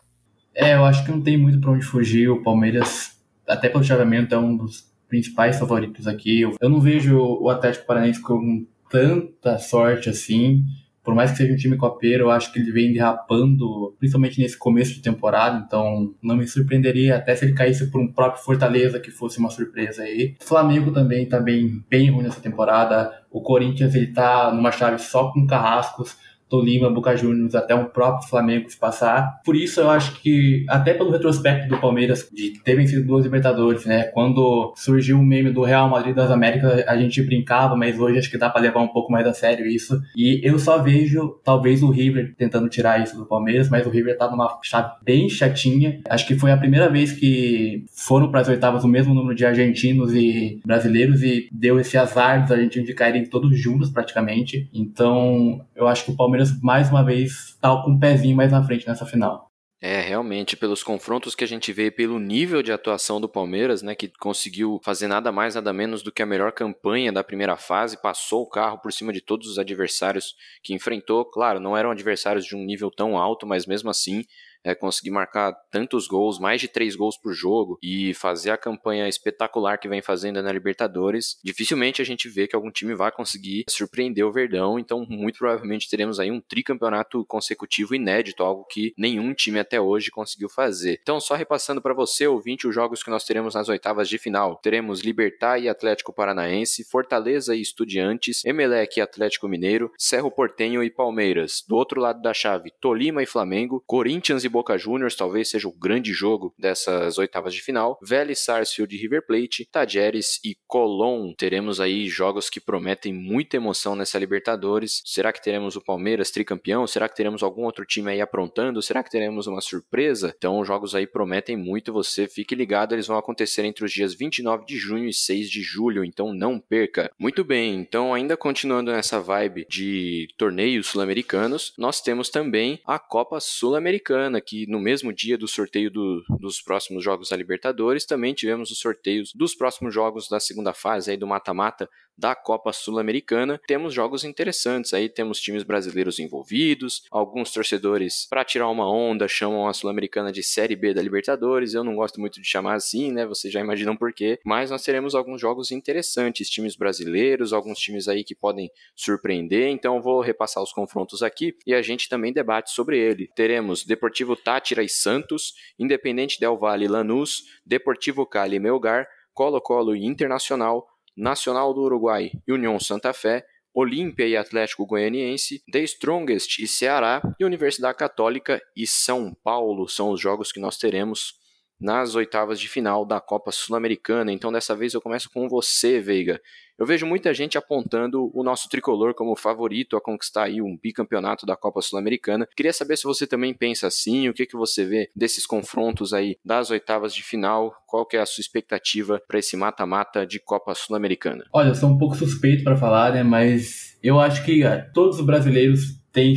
É, 0.55 0.75
eu 0.75 0.85
acho 0.85 1.05
que 1.05 1.11
não 1.11 1.23
tem 1.23 1.37
muito 1.37 1.61
para 1.61 1.71
onde 1.71 1.85
fugir. 1.85 2.29
O 2.29 2.43
Palmeiras, 2.43 3.19
até 3.47 3.69
pelo 3.69 3.85
chaveamento, 3.85 4.35
é 4.35 4.39
um 4.39 4.57
dos 4.57 4.91
principais 5.09 5.59
favoritos 5.59 6.07
aqui. 6.07 6.43
Eu 6.43 6.69
não 6.69 6.81
vejo 6.81 7.19
o 7.19 7.49
Atlético 7.49 7.87
Paranaense 7.87 8.21
com 8.21 8.67
tanta 8.91 9.59
sorte 9.59 10.09
assim. 10.09 10.65
Por 11.03 11.15
mais 11.15 11.31
que 11.31 11.39
seja 11.39 11.53
um 11.53 11.57
time 11.57 11.77
copeiro, 11.77 12.25
eu 12.25 12.31
acho 12.31 12.53
que 12.53 12.59
ele 12.59 12.71
vem 12.73 12.93
derrapando, 12.93 13.95
principalmente 13.99 14.41
nesse 14.41 14.57
começo 14.57 14.95
de 14.95 15.03
temporada, 15.03 15.63
então 15.67 16.15
não 16.23 16.37
me 16.37 16.47
surpreenderia 16.47 17.17
até 17.17 17.35
se 17.35 17.45
ele 17.45 17.55
caísse 17.55 17.91
por 17.91 18.01
um 18.01 18.13
próprio 18.13 18.43
Fortaleza, 18.43 19.01
que 19.01 19.11
fosse 19.11 19.39
uma 19.39 19.51
surpresa 19.51 20.03
aí. 20.03 20.37
O 20.41 20.45
Flamengo 20.45 20.93
também 20.93 21.27
tá 21.27 21.41
bem, 21.41 21.83
bem 21.89 22.11
ruim 22.11 22.25
nessa 22.25 22.41
temporada. 22.41 23.13
O 23.31 23.41
Corinthians 23.41 23.95
ele 23.95 24.09
tá 24.09 24.53
numa 24.53 24.73
chave 24.73 24.99
só 24.99 25.33
com 25.33 25.47
carrascos. 25.47 26.17
Tolima, 26.51 26.91
Boca 26.91 27.17
Juniors, 27.17 27.55
até 27.55 27.75
um 27.75 27.85
próprio 27.85 28.29
Flamengo 28.29 28.69
se 28.69 28.77
passar. 28.77 29.41
Por 29.45 29.57
isso 29.57 29.81
eu 29.81 29.89
acho 29.89 30.21
que, 30.21 30.67
até 30.69 30.93
pelo 30.93 31.11
retrospecto 31.11 31.69
do 31.69 31.79
Palmeiras, 31.79 32.29
de 32.33 32.61
ter 32.63 32.75
vencido 32.75 33.07
duas 33.07 33.25
Libertadores, 33.25 33.87
né? 33.87 34.05
Quando 34.05 34.73
surgiu 34.77 35.19
o 35.19 35.23
meme 35.23 35.51
do 35.51 35.63
Real 35.63 35.89
Madrid 35.89 36.15
das 36.15 36.31
Américas, 36.31 36.85
a 36.87 36.97
gente 36.97 37.23
brincava, 37.23 37.77
mas 37.77 37.99
hoje 37.99 38.19
acho 38.19 38.31
que 38.31 38.37
dá 38.37 38.51
para 38.51 38.61
levar 38.61 38.81
um 38.81 38.89
pouco 38.89 39.13
mais 39.13 39.27
a 39.27 39.33
sério 39.33 39.67
isso. 39.67 40.01
E 40.17 40.41
eu 40.43 40.59
só 40.59 40.79
vejo, 40.79 41.39
talvez, 41.45 41.83
o 41.83 41.91
River 41.91 42.35
tentando 42.37 42.69
tirar 42.69 43.03
isso 43.03 43.17
do 43.17 43.27
Palmeiras, 43.27 43.69
mas 43.69 43.87
o 43.87 43.91
River 43.91 44.19
tá 44.19 44.29
numa 44.29 44.59
chave 44.63 44.91
bem 45.05 45.29
chatinha. 45.29 46.01
Acho 46.09 46.27
que 46.27 46.35
foi 46.35 46.51
a 46.51 46.57
primeira 46.57 46.89
vez 46.89 47.13
que 47.13 47.85
foram 47.93 48.31
para 48.31 48.41
as 48.41 48.49
oitavas 48.49 48.83
o 48.83 48.89
mesmo 48.89 49.15
número 49.15 49.35
de 49.35 49.47
argentinos 49.47 50.15
e 50.15 50.61
brasileiros 50.65 51.23
e 51.23 51.49
deu 51.53 51.79
esse 51.79 51.97
azar 51.97 52.43
dos 52.43 52.51
argentinos 52.51 52.89
de 52.89 52.95
caírem 52.95 53.25
todos 53.25 53.57
juntos 53.59 53.91
praticamente. 53.91 54.69
Então, 54.73 55.61
eu 55.77 55.87
acho 55.87 56.05
que 56.05 56.11
o 56.11 56.17
Palmeiras 56.17 56.40
Palmeiras, 56.41 56.61
mais 56.63 56.89
uma 56.91 57.05
vez, 57.05 57.57
tá 57.61 57.69
com 57.83 57.91
um 57.91 57.99
pezinho 57.99 58.37
mais 58.37 58.51
na 58.51 58.63
frente 58.63 58.87
nessa 58.87 59.05
final. 59.05 59.51
É, 59.83 60.01
realmente, 60.03 60.57
pelos 60.57 60.83
confrontos 60.83 61.35
que 61.35 61.43
a 61.43 61.47
gente 61.47 61.73
vê, 61.73 61.91
pelo 61.91 62.19
nível 62.19 62.63
de 62.63 62.71
atuação 62.71 63.19
do 63.19 63.29
Palmeiras, 63.29 63.81
né, 63.81 63.95
que 63.95 64.09
conseguiu 64.21 64.79
fazer 64.85 65.09
nada 65.09 65.33
mais, 65.33 65.55
nada 65.55 65.73
menos 65.73 66.03
do 66.03 66.13
que 66.13 66.23
a 66.23 66.27
melhor 66.27 66.53
campanha 66.53 67.11
da 67.11 67.25
primeira 67.25 67.57
fase, 67.57 68.01
passou 68.01 68.43
o 68.43 68.49
carro 68.49 68.79
por 68.79 68.93
cima 68.93 69.11
de 69.11 69.23
todos 69.23 69.49
os 69.49 69.59
adversários 69.59 70.35
que 70.63 70.75
enfrentou. 70.75 71.25
Claro, 71.25 71.61
não 71.61 71.75
eram 71.75 71.91
adversários 71.91 72.45
de 72.45 72.55
um 72.55 72.65
nível 72.65 72.91
tão 72.91 73.17
alto, 73.17 73.47
mas 73.47 73.65
mesmo 73.65 73.89
assim 73.89 74.23
é, 74.65 74.75
conseguir 74.75 75.11
marcar 75.11 75.53
tantos 75.71 76.07
gols, 76.07 76.39
mais 76.39 76.61
de 76.61 76.69
três 76.69 76.95
gols 76.95 77.17
por 77.17 77.33
jogo 77.33 77.79
e 77.83 78.15
fazer 78.15 78.51
a 78.51 78.57
campanha 78.57 79.09
espetacular 79.09 79.79
que 79.79 79.89
vem 79.89 80.03
fazendo 80.03 80.43
na 80.43 80.53
Libertadores, 80.53 81.39
dificilmente 81.43 82.03
a 82.03 82.05
gente 82.05 82.29
vê 82.29 82.47
que 82.47 82.57
algum 82.57 82.71
time 82.71 82.95
vai 82.95 83.11
conseguir 83.11 83.65
surpreender 83.69 84.27
o 84.27 84.33
Verdão. 84.33 84.79
Então, 84.79 85.07
muito 85.09 85.39
provavelmente 85.39 85.89
teremos 85.89 86.21
aí 86.21 86.31
um 86.31 86.41
tricampeonato 86.41 87.25
consecutivo 87.25 87.95
inédito, 87.95 88.43
algo 88.43 88.65
que 88.65 88.93
nenhum 88.97 89.33
time 89.33 89.59
até 89.59 89.81
hoje 89.81 90.11
conseguiu 90.11 90.49
fazer. 90.49 90.99
Então, 91.03 91.21
só 91.21 91.35
repassando 91.35 91.81
para 91.81 91.95
você, 91.95 92.27
ouvinte, 92.27 92.67
os 92.67 92.75
jogos 92.75 93.03
que 93.03 93.11
nós 93.11 93.25
teremos 93.25 93.55
nas 93.55 93.69
oitavas 93.69 94.09
de 94.09 94.19
final: 94.19 94.57
teremos 94.57 95.01
Libertar 95.01 95.59
e 95.59 95.69
Atlético 95.69 96.13
Paranaense, 96.13 96.85
Fortaleza 96.85 97.55
e 97.55 97.61
Estudiantes, 97.61 98.45
Emelec 98.45 98.99
e 98.99 99.03
Atlético 99.03 99.49
Mineiro, 99.49 99.91
Cerro 99.97 100.31
Portenho 100.31 100.83
e 100.83 100.91
Palmeiras. 100.91 101.65
Do 101.67 101.77
outro 101.77 102.01
lado 102.01 102.21
da 102.21 102.35
chave, 102.35 102.73
Tolima 102.81 103.23
e 103.23 103.27
Flamengo, 103.27 103.83
Corinthians 103.87 104.45
e 104.45 104.50
Boca 104.51 104.77
Juniors 104.77 105.15
talvez 105.15 105.49
seja 105.49 105.69
o 105.69 105.73
grande 105.73 106.13
jogo 106.13 106.53
dessas 106.59 107.19
oitavas 107.19 107.55
de 107.55 107.63
final. 107.63 107.99
Vélez, 108.03 108.41
Sarsfield 108.41 108.95
e 108.95 108.99
River 108.99 109.25
Plate, 109.27 109.69
Tajeres 109.71 110.41
e 110.45 110.57
Colón. 110.67 111.33
Teremos 111.35 111.81
aí 111.81 112.09
jogos 112.09 112.51
que 112.51 112.61
prometem 112.61 113.13
muita 113.13 113.57
emoção 113.57 113.95
nessa 113.95 114.19
Libertadores. 114.19 115.03
Será 115.05 115.33
que 115.33 115.43
teremos 115.43 115.77
o 115.77 115.81
Palmeiras 115.81 116.31
tricampeão? 116.31 116.87
Será 116.87 117.09
que 117.09 117.17
teremos 117.17 117.43
algum 117.43 117.65
outro 117.65 117.85
time 117.87 118.11
aí 118.11 118.21
aprontando? 118.21 118.83
Será 118.83 119.03
que 119.03 119.11
teremos 119.11 119.47
uma 119.47 119.61
surpresa? 119.61 120.35
Então, 120.37 120.59
os 120.61 120.67
jogos 120.67 120.95
aí 120.95 121.07
prometem 121.07 121.57
muito. 121.57 121.93
Você 121.93 122.27
fique 122.27 122.55
ligado, 122.55 122.95
eles 122.95 123.07
vão 123.07 123.17
acontecer 123.17 123.65
entre 123.65 123.85
os 123.85 123.93
dias 123.93 124.15
29 124.15 124.65
de 124.67 124.77
junho 124.77 125.09
e 125.09 125.13
6 125.13 125.49
de 125.49 125.63
julho, 125.63 126.05
então 126.05 126.35
não 126.35 126.59
perca. 126.59 127.11
Muito 127.19 127.45
bem, 127.45 127.75
então 127.75 128.13
ainda 128.13 128.37
continuando 128.37 128.91
nessa 128.91 129.21
vibe 129.21 129.67
de 129.69 130.29
torneios 130.37 130.89
sul-americanos, 130.89 131.73
nós 131.79 132.01
temos 132.01 132.31
também 132.31 132.81
a 132.87 132.99
Copa 132.99 133.41
Sul-Americana 133.41 134.40
que 134.41 134.67
no 134.67 134.81
mesmo 134.81 135.13
dia 135.13 135.37
do 135.37 135.49
sorteio 135.49 135.91
do, 135.91 136.23
dos 136.39 136.61
próximos 136.61 137.03
jogos 137.03 137.29
da 137.29 137.37
Libertadores, 137.37 138.07
também 138.07 138.35
tivemos 138.35 138.71
os 138.71 138.79
sorteios 138.79 139.33
dos 139.35 139.55
próximos 139.55 139.93
jogos 139.95 140.29
da 140.29 140.41
segunda 140.41 140.73
fase 140.73 141.11
aí 141.11 141.17
do 141.17 141.27
mata-mata 141.27 141.89
da 142.21 142.35
Copa 142.35 142.71
Sul-Americana. 142.73 143.59
Temos 143.67 143.95
jogos 143.95 144.23
interessantes 144.25 144.93
aí, 144.93 145.09
temos 145.09 145.41
times 145.41 145.63
brasileiros 145.63 146.19
envolvidos, 146.19 147.03
alguns 147.11 147.51
torcedores, 147.51 148.27
para 148.29 148.45
tirar 148.45 148.69
uma 148.69 148.89
onda, 148.89 149.27
chamam 149.27 149.67
a 149.67 149.73
Sul-Americana 149.73 150.31
de 150.31 150.43
Série 150.43 150.77
B 150.77 150.93
da 150.93 151.01
Libertadores. 151.01 151.73
Eu 151.73 151.83
não 151.83 151.97
gosto 151.97 152.21
muito 152.21 152.41
de 152.41 152.47
chamar 152.47 152.75
assim, 152.75 153.11
né? 153.11 153.25
Vocês 153.25 153.53
já 153.53 153.61
imaginam 153.61 153.97
por 153.97 154.13
quê. 154.13 154.39
Mas 154.45 154.71
nós 154.71 154.83
teremos 154.83 155.15
alguns 155.15 155.41
jogos 155.41 155.71
interessantes, 155.71 156.51
times 156.51 156.77
brasileiros, 156.77 157.55
alguns 157.55 157.79
times 157.79 158.07
aí 158.07 158.23
que 158.23 158.35
podem 158.35 158.71
surpreender. 158.95 159.69
Então 159.69 159.97
eu 159.97 160.03
vou 160.03 160.21
repassar 160.21 160.63
os 160.63 160.73
confrontos 160.73 161.23
aqui 161.23 161.57
e 161.67 161.73
a 161.73 161.81
gente 161.81 162.09
também 162.09 162.33
debate 162.33 162.71
sobre 162.71 162.99
ele. 162.99 163.29
Teremos 163.35 163.85
Deportivo 163.85 164.37
Tátira 164.37 164.83
e 164.83 164.89
Santos, 164.89 165.55
Independente 165.79 166.39
Del 166.39 166.59
Valle 166.59 166.85
e 166.85 166.89
Lanús, 166.89 167.45
Deportivo 167.65 168.27
Cali 168.27 168.57
e 168.57 168.61
Melgar, 168.61 169.09
Colo-Colo 169.33 169.97
e 169.97 170.05
Internacional, 170.05 170.87
Nacional 171.17 171.75
do 171.75 171.83
Uruguai 171.83 172.31
e 172.47 172.53
União 172.53 172.79
Santa 172.79 173.13
Fé, 173.13 173.45
Olímpia 173.75 174.27
e 174.27 174.37
Atlético 174.37 174.87
Goianiense, 174.87 175.63
The 175.71 175.81
Strongest 175.81 176.59
e 176.59 176.67
Ceará, 176.67 177.23
e 177.39 177.45
Universidade 177.45 177.97
Católica 177.97 178.61
e 178.77 178.87
São 178.87 179.35
Paulo. 179.45 179.89
São 179.89 180.11
os 180.11 180.21
jogos 180.21 180.51
que 180.51 180.61
nós 180.61 180.77
teremos 180.77 181.40
nas 181.81 182.15
oitavas 182.15 182.61
de 182.61 182.69
final 182.69 183.05
da 183.05 183.21
Copa 183.21 183.51
Sul-Americana. 183.51 184.33
Então, 184.33 184.53
dessa 184.53 184.77
vez 184.77 184.95
eu 184.95 185.01
começo 185.01 185.31
com 185.31 185.49
você, 185.49 186.01
Veiga. 186.01 186.41
Eu 186.81 186.87
vejo 186.87 187.05
muita 187.05 187.35
gente 187.35 187.59
apontando 187.59 188.31
o 188.35 188.43
nosso 188.43 188.67
tricolor 188.67 189.15
como 189.15 189.37
favorito 189.37 189.99
a 189.99 190.01
conquistar 190.01 190.45
aí 190.45 190.63
um 190.63 190.79
bicampeonato 190.83 191.45
da 191.45 191.55
Copa 191.55 191.83
Sul-Americana. 191.83 192.49
Queria 192.57 192.73
saber 192.73 192.97
se 192.97 193.05
você 193.05 193.27
também 193.27 193.53
pensa 193.53 193.87
assim, 193.87 194.31
o 194.31 194.33
que, 194.33 194.47
que 194.47 194.57
você 194.57 194.87
vê 194.87 195.11
desses 195.15 195.47
confrontos 195.47 196.15
aí 196.15 196.39
das 196.43 196.71
oitavas 196.71 197.15
de 197.15 197.23
final, 197.23 197.75
qual 197.87 198.07
que 198.07 198.17
é 198.17 198.21
a 198.21 198.27
sua 198.27 198.41
expectativa 198.41 199.21
para 199.29 199.39
esse 199.39 199.59
mata-mata 199.59 200.27
de 200.27 200.41
Copa 200.41 200.75
Sul-Americana? 200.75 201.45
Olha, 201.53 201.69
eu 201.69 201.75
sou 201.75 201.91
um 201.91 201.99
pouco 201.99 202.17
suspeito 202.17 202.65
para 202.65 202.77
falar, 202.77 203.13
né, 203.13 203.23
mas 203.23 203.99
eu 204.03 204.19
acho 204.19 204.43
que 204.43 204.65
ah, 204.65 204.81
todos 204.95 205.19
os 205.19 205.27
brasileiros 205.27 206.00
têm 206.13 206.35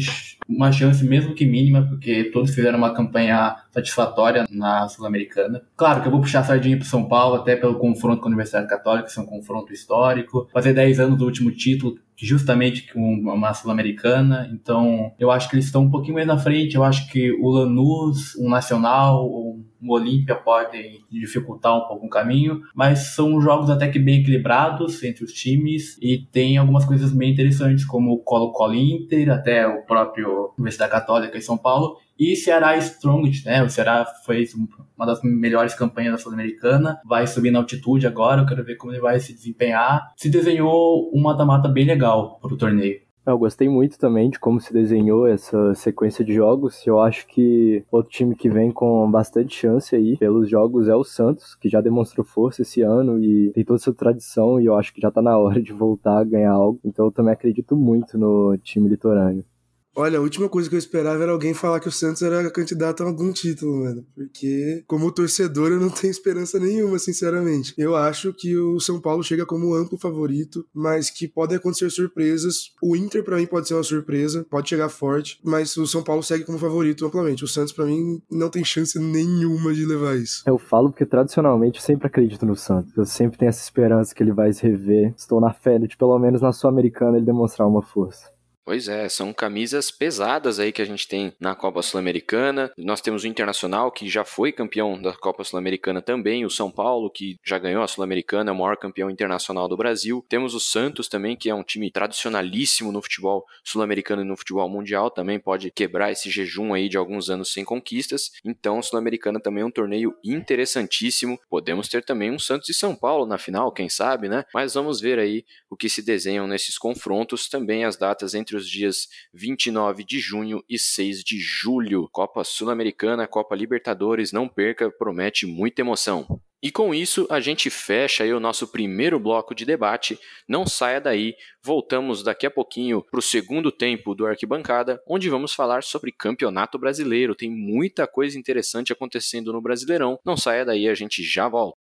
uma 0.48 0.72
chance, 0.72 1.03
mesmo 1.06 1.34
que 1.34 1.46
mínima, 1.46 1.84
porque 1.88 2.25
todos 2.25 2.53
fizeram 2.53 2.77
uma 2.77 2.94
campanha 2.94 3.56
satisfatória 3.72 4.46
na 4.50 4.88
Sul-Americana. 4.88 5.62
Claro 5.75 6.01
que 6.01 6.08
eu 6.08 6.12
vou 6.12 6.22
puxar 6.22 6.39
a 6.39 6.44
sardinha 6.44 6.77
para 6.77 6.86
São 6.86 7.06
Paulo, 7.06 7.36
até 7.36 7.56
pelo 7.56 7.75
confronto 7.75 8.22
com 8.22 8.27
a 8.27 8.30
Universidade 8.30 8.68
Católica, 8.68 9.10
que 9.10 9.20
é 9.20 9.22
um 9.22 9.25
confronto 9.25 9.74
histórico. 9.74 10.48
Fazer 10.53 10.74
10 10.74 11.00
anos 11.00 11.18
do 11.18 11.25
último 11.25 11.51
título, 11.51 11.98
justamente 12.15 12.92
com 12.94 13.00
uma 13.00 13.53
Sul-Americana. 13.53 14.50
Então, 14.51 15.12
eu 15.20 15.32
acho 15.32 15.50
que 15.50 15.56
eles 15.56 15.65
estão 15.65 15.84
um 15.84 15.89
pouquinho 15.89 16.15
mais 16.15 16.27
na 16.27 16.38
frente. 16.38 16.75
Eu 16.75 16.84
acho 16.84 17.10
que 17.10 17.32
o 17.32 17.50
Lanús, 17.50 18.36
um 18.36 18.50
Nacional, 18.50 19.25
um 19.27 19.63
Olímpia 19.92 20.36
podem 20.36 21.04
dificultar 21.12 21.78
um 21.78 21.88
pouco 21.88 22.06
o 22.06 22.10
caminho, 22.10 22.62
mas 22.74 23.13
são 23.16 23.42
jogos 23.42 23.70
até 23.70 23.88
que 23.88 24.00
bem 24.00 24.22
equilibrados 24.22 25.04
entre 25.04 25.24
os 25.24 25.34
times 25.34 25.98
e 26.02 26.18
tem 26.32 26.58
algumas 26.58 26.86
coisas 26.86 27.12
bem 27.12 27.32
interessantes, 27.32 27.86
como 27.86 28.13
o 28.13 28.20
Colo-Colo 28.20 28.75
Inter, 28.75 29.30
até 29.32 29.68
o 29.68 29.84
próprio 29.86 30.54
Universidade 30.58 30.92
Católica 30.92 31.38
em 31.38 31.42
São 31.42 31.58
Paulo, 31.58 31.98
e 32.18 32.36
Ceará 32.36 32.78
Strongest, 32.78 33.46
né? 33.46 33.63
O 33.63 33.70
Ceará 33.70 34.06
fez 34.25 34.54
uma 34.54 35.06
das 35.06 35.22
melhores 35.24 35.74
campanhas 35.74 36.13
da 36.13 36.18
Sul-Americana, 36.18 37.02
vai 37.06 37.25
subir 37.28 37.52
na 37.52 37.60
altitude 37.60 38.08
agora, 38.08 38.42
eu 38.42 38.46
quero 38.46 38.63
ver 38.63 38.75
como 38.75 38.94
ele 38.94 39.02
vai 39.02 39.20
se 39.20 39.34
desempenhar. 39.34 40.13
Se 40.16 40.30
desenhou 40.30 41.12
um 41.13 41.22
mata-mata 41.22 41.68
bem 41.68 41.86
legal 41.86 42.40
para 42.40 42.54
o 42.54 42.58
torneio. 42.58 43.02
Eu 43.25 43.38
gostei 43.38 43.70
muito 43.70 43.98
também 43.98 44.30
de 44.30 44.38
como 44.38 44.60
se 44.60 44.74
desenhou 44.74 45.25
essa 45.25 45.74
sequência 45.75 46.25
de 46.25 46.34
jogos. 46.34 46.86
Eu 46.86 47.00
acho 47.00 47.25
que 47.25 47.86
outro 47.89 48.12
time 48.12 48.36
que 48.36 48.50
vem 48.50 48.70
com 48.70 49.10
bastante 49.10 49.56
chance 49.56 49.96
aí 49.96 50.18
pelos 50.18 50.50
jogos 50.50 50.89
é 50.89 50.96
o 50.96 51.06
Santos, 51.06 51.56
que 51.56 51.70
já 51.70 51.80
demonstrou 51.80 52.25
força 52.25 52.63
esse 52.63 52.82
ano 52.82 53.24
e 53.24 53.51
tem 53.53 53.63
toda 53.63 53.80
essa 53.80 53.94
tradição 53.94 54.60
e 54.60 54.65
eu 54.65 54.75
acho 54.75 54.94
que 54.94 55.00
já 55.00 55.10
tá 55.10 55.22
na 55.22 55.38
hora 55.38 55.62
de 55.62 55.72
voltar 55.72 56.20
a 56.20 56.24
ganhar 56.25 56.51
algo. 56.51 56.82
Então 56.84 57.06
eu 57.06 57.12
também 57.12 57.34
acredito 57.34 57.77
muito 57.77 58.18
no 58.18 58.58
time 58.58 58.89
litorâneo. 58.89 59.46
Olha, 59.95 60.17
a 60.17 60.21
última 60.21 60.50
coisa 60.50 60.67
que 60.67 60.75
eu 60.75 60.79
esperava 60.79 61.21
era 61.21 61.31
alguém 61.31 61.53
falar 61.53 61.79
que 61.79 61.88
o 61.88 61.91
Santos 61.91 62.23
era 62.23 62.50
candidato 62.50 63.03
a 63.03 63.05
algum 63.05 63.31
título, 63.31 63.83
mano. 63.83 64.05
Porque, 64.15 64.83
como 64.88 65.12
torcedor, 65.12 65.71
eu 65.71 65.79
não 65.79 65.89
tenho 65.89 66.09
esperança 66.09 66.59
nenhuma, 66.59 66.97
sinceramente. 66.97 67.73
Eu 67.77 67.95
acho 67.95 68.33
que 68.33 68.57
o 68.57 68.79
São 68.79 69.00
Paulo 69.00 69.23
chega 69.23 69.45
como 69.45 69.75
amplo 69.75 69.97
favorito, 69.97 70.65
mas 70.73 71.12
que 71.12 71.27
podem 71.27 71.57
acontecer 71.57 71.89
surpresas. 71.91 72.71
O 72.81 72.95
Inter, 72.95 73.23
para 73.23 73.38
mim, 73.38 73.45
pode 73.45 73.67
ser 73.67 73.75
uma 73.75 73.83
surpresa, 73.83 74.45
pode 74.50 74.69
chegar 74.69 74.89
forte, 74.89 75.39
mas 75.43 75.77
o 75.77 75.85
São 75.85 76.03
Paulo 76.03 76.23
segue 76.23 76.43
como 76.43 76.57
favorito 76.57 77.05
amplamente. 77.05 77.43
O 77.43 77.47
Santos, 77.47 77.71
para 77.71 77.85
mim, 77.85 78.19
não 78.31 78.50
tem 78.50 78.65
chance 78.65 78.97
nenhuma 78.97 79.73
de 79.73 79.85
levar 79.85 80.17
isso. 80.17 80.43
Eu 80.47 80.57
falo 80.57 80.89
porque, 80.89 81.05
tradicionalmente, 81.05 81.79
eu 81.79 81.85
sempre 81.85 82.07
acredito 82.07 82.45
no 82.45 82.55
Santos. 82.55 82.91
Eu 82.97 83.05
sempre 83.05 83.38
tenho 83.38 83.50
essa 83.50 83.63
esperança 83.63 84.13
que 84.15 84.23
ele 84.23 84.33
vai 84.33 84.51
se 84.51 84.63
rever. 84.63 85.13
Estou 85.15 85.39
na 85.39 85.53
fé 85.53 85.77
de, 85.77 85.95
pelo 85.95 86.17
menos 86.17 86.41
na 86.41 86.51
Sul-Americana, 86.51 87.17
ele 87.17 87.25
demonstrar 87.25 87.67
uma 87.67 87.83
força. 87.83 88.33
Pois 88.65 88.88
é, 88.88 89.10
são 89.10 89.34
camisas 89.34 89.91
pesadas 89.91 90.58
aí 90.58 90.72
que 90.72 90.82
a 90.82 90.86
gente 90.86 91.05
tem 91.05 91.34
na 91.38 91.53
Copa 91.53 91.82
Sul-Americana. 91.82 92.72
Nós 92.77 93.01
temos 93.01 93.25
o 93.25 93.27
Internacional, 93.27 93.91
que 93.91 94.08
já 94.08 94.24
foi 94.24 94.53
campeão 94.53 95.01
da 95.01 95.13
Copa 95.13 95.43
Sul-Americana 95.43 96.01
também, 96.01 96.46
o 96.46 96.50
São 96.50 96.72
Paulo, 96.72 97.10
que 97.10 97.38
já 97.43 97.60
ganhou 97.60 97.84
a 97.84 97.88
Sul-Americana, 97.88 98.51
é 98.51 98.53
o 98.53 98.58
maior 98.58 98.77
campeão 98.77 99.10
internacional 99.10 99.67
do 99.67 99.75
Brasil. 99.75 100.25
Temos 100.29 100.55
o 100.55 100.62
Santos 100.62 101.10
também, 101.10 101.36
que 101.36 101.50
é 101.50 101.55
um 101.55 101.63
time 101.63 101.91
tradicionalíssimo 101.91 102.89
no 102.89 103.01
futebol 103.01 103.46
sul-americano 103.65 104.22
e 104.22 104.25
no 104.25 104.38
futebol 104.38 104.70
mundial, 104.70 105.12
também 105.12 105.39
pode 105.39 105.70
quebrar 105.70 106.12
esse 106.12 106.29
jejum 106.29 106.74
aí 106.74 106.88
de 106.88 106.96
alguns 106.96 107.29
anos 107.29 107.51
sem 107.51 107.65
conquistas. 107.65 108.32
Então, 108.46 108.82
Sul-Americana 108.82 109.41
também 109.41 109.63
é 109.63 109.65
um 109.65 109.72
torneio 109.72 110.15
interessantíssimo. 110.24 111.38
Podemos 111.50 111.89
ter 111.89 112.03
também 112.05 112.32
um 112.32 112.39
Santos 112.39 112.70
e 112.70 112.74
São 112.74 112.96
Paulo 112.96 113.25
na 113.25 113.38
final, 113.38 113.74
quem 113.74 113.89
sabe, 113.89 114.29
né? 114.29 114.46
Mas 114.53 114.74
vamos 114.74 115.01
ver 115.01 115.20
aí 115.20 115.43
o 115.70 115.75
que 115.75 115.89
se 115.89 116.01
desenham 116.01 116.48
nesses 116.48 116.77
confrontos, 116.77 117.50
também 117.50 117.84
as 117.84 117.98
datas 117.98 118.34
entre 118.34 118.52
entre 118.53 118.57
os 118.57 118.69
dias 118.69 119.07
29 119.33 120.03
de 120.03 120.19
junho 120.19 120.63
e 120.69 120.77
6 120.77 121.24
de 121.24 121.39
julho. 121.39 122.07
Copa 122.12 122.43
Sul-Americana, 122.43 123.27
Copa 123.27 123.55
Libertadores, 123.55 124.31
não 124.31 124.48
perca, 124.48 124.91
promete 124.91 125.48
muita 125.48 125.81
emoção. 125.81 126.39
E 126.62 126.72
com 126.72 126.93
isso, 126.93 127.27
a 127.29 127.41
gente 127.41 127.69
fecha 127.69 128.24
o 128.24 128.39
nosso 128.39 128.67
primeiro 128.67 129.19
bloco 129.19 129.53
de 129.53 129.65
debate. 129.65 130.17
Não 130.48 130.65
saia 130.65 131.01
daí, 131.01 131.36
voltamos 131.62 132.24
daqui 132.24 132.45
a 132.45 132.51
pouquinho 132.51 133.03
para 133.03 133.19
o 133.19 133.24
segundo 133.24 133.69
tempo 133.69 134.15
do 134.15 134.25
Arquibancada, 134.25 135.01
onde 135.05 135.29
vamos 135.29 135.53
falar 135.53 135.83
sobre 135.83 136.12
Campeonato 136.12 136.77
Brasileiro. 136.77 137.36
Tem 137.36 137.50
muita 137.50 138.07
coisa 138.07 138.38
interessante 138.38 138.93
acontecendo 138.93 139.51
no 139.51 139.62
Brasileirão. 139.62 140.17
Não 140.24 140.38
saia 140.38 140.63
daí, 140.63 140.88
a 140.88 140.93
gente 140.93 141.22
já 141.22 141.50
volta. 141.50 141.77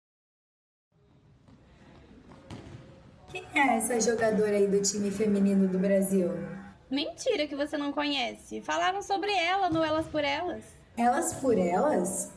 Quem 3.31 3.45
é 3.53 3.77
essa 3.77 3.99
jogadora 3.99 4.55
aí 4.55 4.67
do 4.67 4.81
time 4.81 5.11
feminino 5.11 5.67
do 5.67 5.77
Brasil? 5.77 6.58
Mentira 6.89 7.47
que 7.47 7.55
você 7.55 7.77
não 7.77 7.91
conhece. 7.91 8.61
Falaram 8.61 9.01
sobre 9.01 9.31
ela 9.31 9.69
no 9.69 9.83
Elas 9.83 10.07
por 10.07 10.23
Elas. 10.23 10.63
Elas 10.97 11.33
por 11.35 11.57
Elas? 11.57 12.31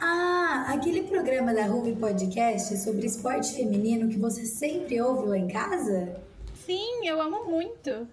Ah, 0.00 0.66
aquele 0.74 1.02
programa 1.04 1.54
da 1.54 1.66
Ruby 1.66 1.94
Podcast 1.94 2.76
sobre 2.78 3.06
esporte 3.06 3.54
feminino 3.54 4.08
que 4.08 4.18
você 4.18 4.44
sempre 4.46 5.00
ouve 5.00 5.26
lá 5.28 5.38
em 5.38 5.48
casa? 5.48 6.20
Sim, 6.54 7.06
eu 7.06 7.20
amo 7.20 7.44
muito. 7.44 8.08